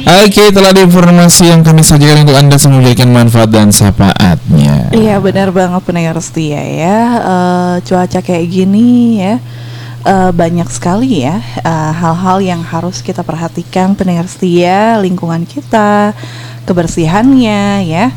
Oke, 0.00 0.48
telah 0.48 0.72
informasi 0.72 1.52
yang 1.52 1.60
kami 1.60 1.84
sajikan 1.84 2.24
untuk 2.24 2.36
Anda 2.36 2.56
semoga 2.56 2.80
memberikan 2.80 3.12
manfaat 3.12 3.52
dan 3.52 3.68
syafaatnya. 3.68 4.88
Iya 4.96 5.20
benar 5.20 5.52
banget 5.52 5.82
pendengar 5.84 6.16
setia 6.24 6.60
ya. 6.60 6.98
Eh, 7.20 7.74
cuaca 7.84 8.20
kayak 8.24 8.46
gini 8.48 9.20
ya. 9.20 9.36
eh, 10.00 10.32
banyak 10.32 10.64
sekali 10.72 11.28
ya 11.28 11.44
eh, 11.60 11.92
hal-hal 11.92 12.40
yang 12.40 12.64
harus 12.64 13.04
kita 13.04 13.20
perhatikan 13.20 13.92
pendengar 13.92 14.24
setia 14.24 14.96
lingkungan 14.96 15.44
kita 15.44 16.16
kebersihannya 16.64 17.84
ya 17.84 18.08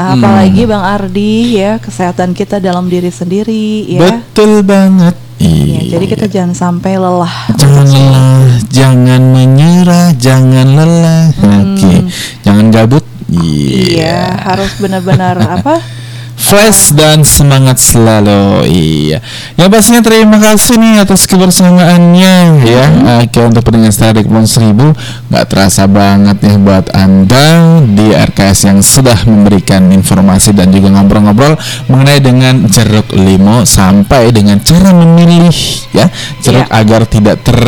apalagi 0.00 0.64
Bang 0.64 0.80
Ardi 0.80 1.60
ya 1.60 1.76
kesehatan 1.76 2.32
kita 2.32 2.56
dalam 2.56 2.88
diri 2.88 3.12
sendiri 3.12 3.84
ya 3.84 4.00
Betul 4.00 4.64
banget. 4.64 5.25
Ya, 5.36 5.52
Iya. 5.52 5.80
jadi 5.92 6.04
kita 6.08 6.26
jangan 6.26 6.54
sampai 6.56 6.96
lelah 6.96 7.34
jangan 7.54 7.84
lelah, 7.84 8.56
jangan 8.72 9.22
menyerah, 9.30 10.08
jangan 10.16 10.66
lelah. 10.72 11.28
Oke, 11.36 12.08
jangan 12.40 12.72
gabut. 12.72 13.04
iya 13.28 14.32
harus 14.38 14.78
benar-benar 14.78 15.36
apa 15.36 15.82
Fresh 16.36 16.92
dan 16.92 17.24
semangat 17.24 17.80
selalu. 17.80 18.68
Iya. 18.68 19.18
Yang 19.56 19.68
pastinya 19.72 20.02
terima 20.04 20.36
kasih 20.36 20.76
nih 20.76 21.00
atas 21.00 21.24
kebersamaannya 21.24 22.34
ya. 22.62 22.84
Oke 23.24 23.40
untuk 23.40 23.64
pendengar 23.64 23.88
di 24.12 24.20
Kepulauan 24.20 24.44
Seribu 24.44 24.92
nggak 25.32 25.44
terasa 25.48 25.88
banget 25.88 26.36
nih 26.44 26.56
buat 26.60 26.92
anda 26.92 27.80
di 27.82 28.12
RKS 28.12 28.68
yang 28.68 28.78
sudah 28.80 29.16
memberikan 29.24 29.88
informasi 29.90 30.52
dan 30.52 30.70
juga 30.70 30.92
ngobrol-ngobrol 30.92 31.56
mengenai 31.88 32.20
dengan 32.20 32.68
jeruk 32.68 33.16
limo 33.16 33.64
sampai 33.64 34.28
dengan 34.30 34.60
cara 34.60 34.92
memilih 34.92 35.50
ya 35.90 36.06
jeruk 36.44 36.68
Iya. 36.68 36.72
agar 36.72 37.02
tidak 37.04 37.36
ter 37.42 37.58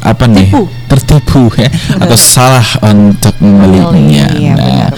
apa 0.00 0.24
nih 0.26 0.48
Tertipu. 0.52 0.68
tertipu 0.88 1.42
ya 1.56 1.68
atau 1.96 2.16
salah 2.16 2.66
untuk 2.84 3.32
membelinya. 3.40 4.26
Iya, 4.32 4.52
Nah, 4.52 4.88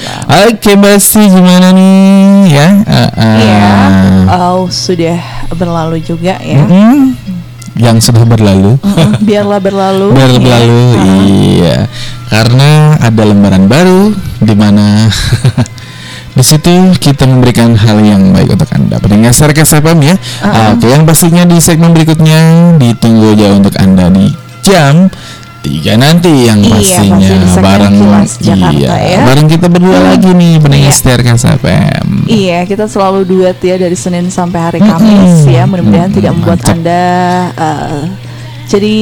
Oke, 0.51 0.75
Mbak 0.75 0.99
Sti, 0.99 1.31
gimana 1.31 1.71
nih 1.71 2.51
ya? 2.51 2.69
Uh, 2.85 3.09
uh, 3.17 3.37
Iya, 3.41 3.65
oh, 4.53 4.69
sudah 4.69 5.17
berlalu 5.57 6.05
juga 6.05 6.37
ya. 6.37 6.61
mm-mm. 6.61 7.17
Yang 7.75 8.13
sudah 8.13 8.23
berlalu. 8.23 8.79
Biarlah 9.25 9.59
berlalu. 9.59 10.13
Biar 10.17 10.31
ya. 10.31 10.39
berlalu, 10.39 10.81
iya. 11.27 11.77
Karena 12.31 12.95
ada 13.01 13.23
lembaran 13.25 13.67
baru 13.67 14.13
di 14.39 14.55
mana 14.55 15.11
di 16.39 16.43
situ 16.45 16.95
kita 16.99 17.27
memberikan 17.27 17.75
hal 17.75 17.99
yang 18.05 18.31
baik 18.31 18.55
untuk 18.55 18.71
anda. 18.75 19.01
Pendengar 19.03 19.33
Serkes 19.35 19.75
FM 19.75 19.99
ya. 20.07 20.15
Oke, 20.75 20.87
yang 20.87 21.03
pastinya 21.03 21.43
di 21.43 21.59
segmen 21.59 21.91
berikutnya 21.91 22.75
ditunggu 22.79 23.35
aja 23.35 23.49
untuk 23.55 23.75
anda 23.81 24.07
di 24.13 24.31
jam 24.63 25.11
tiga 25.65 25.97
nanti 25.97 26.45
yang 26.45 26.61
Iya, 26.61 26.71
pastinya 26.71 27.17
pasti 27.41 27.59
bareng 27.59 27.95
Kilas 27.97 28.33
Jakarta 28.39 28.77
iya, 28.77 28.93
ya. 29.01 29.21
bareng 29.25 29.47
kita 29.49 29.67
berdua 29.67 29.99
lagi 30.05 30.31
nih 30.31 30.53
pendengar 30.61 30.93
Iya. 30.93 31.01
Serkes 31.01 31.43
FM. 31.49 32.07
Iya, 32.25 32.59
kita 32.65 32.85
selalu 32.85 33.25
duet 33.25 33.57
ya 33.59 33.75
dari 33.75 33.97
Senin 33.97 34.29
sampai 34.29 34.61
hari 34.61 34.81
Kamis 34.81 35.45
ya. 35.47 35.65
Mudah-mudahan 35.65 36.09
Mm-mm, 36.09 36.19
tidak 36.21 36.31
membuat 36.33 36.61
mantap. 36.61 36.75
Anda 36.75 37.03
eh, 37.57 38.01
jadi 38.65 38.97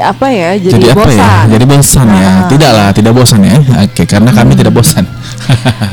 apa 0.00 0.26
ya? 0.28 0.50
Jadi, 0.56 0.74
jadi 0.74 0.86
apa 0.90 1.02
bosan. 1.04 1.18
ya? 1.18 1.34
Jadi 1.48 1.64
bosan 1.66 2.06
ya? 2.08 2.22
Nah. 2.22 2.48
Tidaklah, 2.48 2.88
tidak 2.92 3.12
bosan 3.12 3.40
ya. 3.40 3.54
Oke, 3.82 4.02
karena 4.04 4.30
kami 4.30 4.52
tidak 4.54 4.72
bosan. 4.72 5.04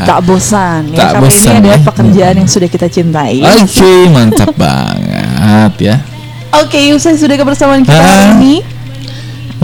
Tak 0.04 0.20
bosan 0.22 0.82
ya. 0.90 0.98
Tak 1.00 1.10
karena 1.12 1.22
bosan, 1.22 1.46
ini 1.48 1.58
adalah 1.60 1.78
ya. 1.78 1.86
pekerjaan 1.86 2.36
yang 2.38 2.50
sudah 2.50 2.70
kita 2.70 2.88
cintai. 2.88 3.42
Oke, 3.42 3.92
mantap 4.10 4.50
banget 4.56 5.74
ya. 5.80 5.96
Oke, 6.56 6.94
usai 6.94 7.14
sudah 7.14 7.36
kebersamaan 7.36 7.82
kita 7.82 7.94
hari 7.94 8.14
Ah, 8.24 8.34
ini. 8.38 8.56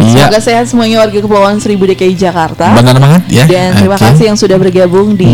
Iya, 0.01 0.25
Semoga 0.27 0.39
sehat 0.41 0.65
semuanya 0.65 0.97
warga 0.99 1.19
Kepulauan 1.19 1.57
Seribu 1.57 1.85
DKI 1.85 2.13
Jakarta. 2.15 2.73
benar 2.73 2.97
banget 2.97 3.21
ya. 3.29 3.43
Dan 3.45 3.77
terima 3.77 3.95
Oke. 3.95 4.05
kasih 4.09 4.25
yang 4.33 4.37
sudah 4.37 4.57
bergabung 4.57 5.13
di 5.13 5.33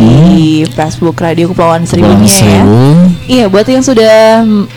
Facebook 0.70 1.16
Radio 1.18 1.48
Kepulauan 1.48 1.84
Kepulauan 1.84 1.84
Seribunya 1.84 2.28
ya. 2.28 2.64
Seribu. 2.64 2.80
Iya, 3.28 3.46
buat 3.48 3.66
yang 3.66 3.84
sudah 3.84 4.16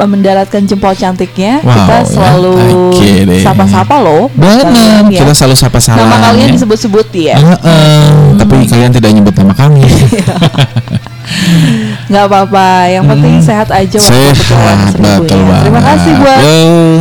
mendaratkan 0.00 0.62
jempol 0.64 0.94
cantiknya, 0.94 1.60
Wow, 1.60 1.70
kita 1.72 1.96
ya. 1.96 2.04
selalu 2.06 2.54
sapa-sapa 3.42 3.96
loh. 3.98 4.26
Benar, 4.32 5.06
ya. 5.10 5.20
kita 5.22 5.34
selalu 5.34 5.56
sapa 5.56 5.78
salam. 5.78 6.02
Nama 6.02 6.16
kalian 6.30 6.48
ya. 6.48 6.54
disebut-sebut 6.56 7.06
ya. 7.12 7.36
Heeh, 7.38 8.04
tapi 8.38 8.54
kalian 8.66 8.90
tidak 8.90 9.10
nyebut 9.12 9.34
nama 9.34 9.54
kami. 9.54 9.82
nggak 12.10 12.24
apa-apa. 12.26 12.68
Yang 12.88 13.04
penting 13.06 13.34
sehat 13.40 13.68
aja 13.70 13.96
waktu 13.96 14.10
Sehat, 14.10 14.36
Kepulauan 14.36 14.78
Seribu 14.90 15.22
betul 15.22 15.40
ya. 15.40 15.56
Terima 15.60 15.80
kasih 15.82 16.12
buat 16.16 16.38
Yo. 16.40 16.56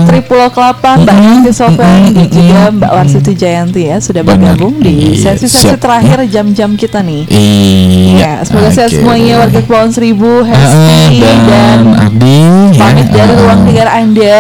Tripulo 0.06 0.48
Kelapa, 0.50 0.92
Mbak 0.98 1.16
Yanti 1.16 1.52
Sofen 1.52 2.00
dan 2.12 2.28
juga 2.28 2.62
Mbak 2.72 2.92
Warsiti 2.92 3.34
Jayanti 3.34 3.82
ya 3.86 3.98
sudah 3.98 4.22
bergabung 4.22 4.76
di 4.78 4.94
Iya, 5.16 5.34
sesi-sesi 5.34 5.70
siap. 5.70 5.80
terakhir 5.80 6.18
jam-jam 6.28 6.74
kita 6.74 7.00
nih. 7.02 7.24
Iya. 7.26 8.18
Ya, 8.20 8.34
semoga 8.44 8.70
sehat 8.70 8.92
semuanya 8.92 9.40
warga 9.40 9.60
Kepulauan 9.60 9.92
Seribu, 9.92 10.42
Ah, 10.42 10.48
Hesti 10.48 11.20
dan, 11.24 11.80
Ardi 11.96 12.40
ya. 12.72 12.80
pamit 12.80 13.08
dari 13.10 13.34
Ah. 13.34 13.40
ruang 13.40 13.62
negara 13.64 13.92
Anda. 13.96 14.40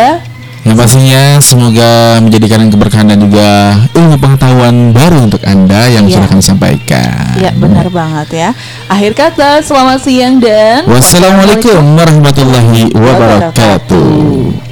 Yang 0.68 0.76
pastinya 0.76 1.22
semoga 1.40 2.19
menjadikan 2.19 2.68
keberkahan 2.68 3.07
dan 3.07 3.19
juga 3.23 3.80
ilmu 3.95 4.15
pengetahuan 4.19 4.91
baru 4.91 5.26
untuk 5.26 5.41
Anda 5.48 5.88
yang 5.88 6.06
Iya. 6.06 6.19
sudah 6.19 6.27
kami 6.30 6.44
sampaikan. 6.44 7.36
Ya, 7.40 7.52
benar 7.56 7.88
banget 7.88 8.27
ya. 8.36 8.49
Akhir 8.91 9.15
kata, 9.15 9.64
selamat 9.64 9.99
siang 10.03 10.44
dan 10.44 10.84
Wassalamualaikum 10.86 11.95
warahmatullahi 11.95 12.91
wabarakatuh. 12.91 14.68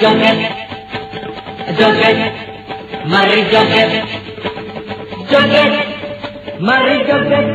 joget 0.00 0.38
joget 1.78 2.18
mari 3.12 3.40
joget 3.52 3.90
joget 5.30 5.72
mari 6.60 6.94
joget 7.08 7.46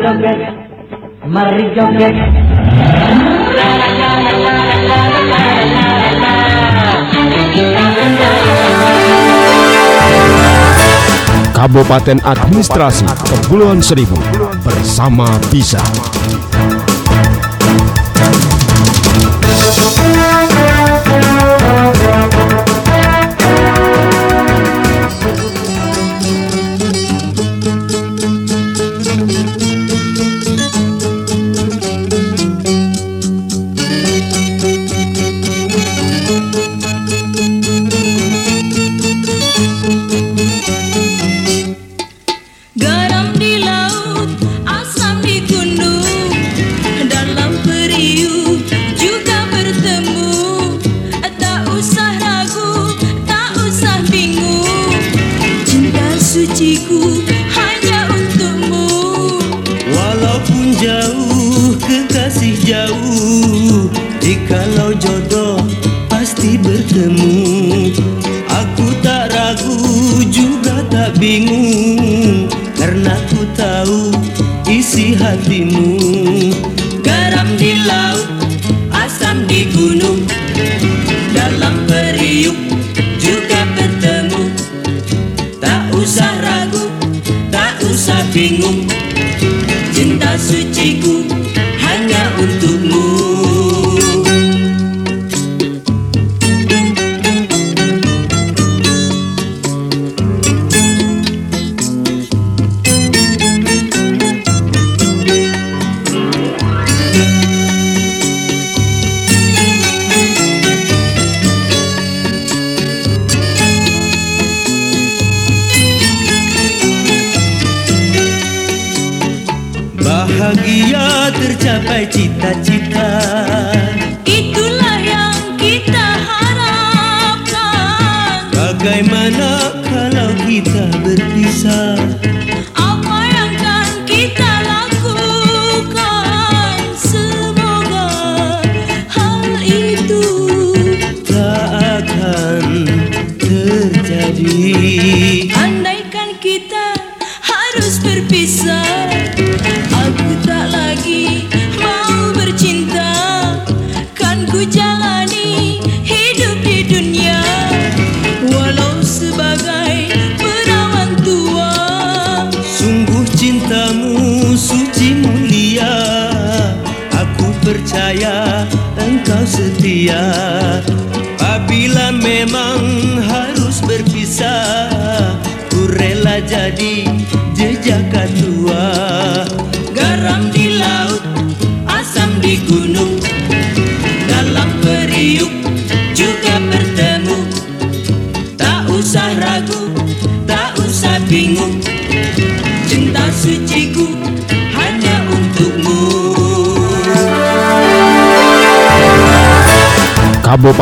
joget 0.00 0.40
mari 1.34 1.64
joget 1.76 2.16
la 3.56 3.68
la 3.80 3.88
la 4.00 4.10
la 4.24 4.32
la 4.40 4.56
la 4.72 5.22
la 5.32 5.42
Kabupaten 11.52 12.18
Administrasi 12.26 13.06
Kepulauan 13.28 13.78
Seribu 13.84 14.18
bersama 14.66 15.28
Bisa. 15.52 15.78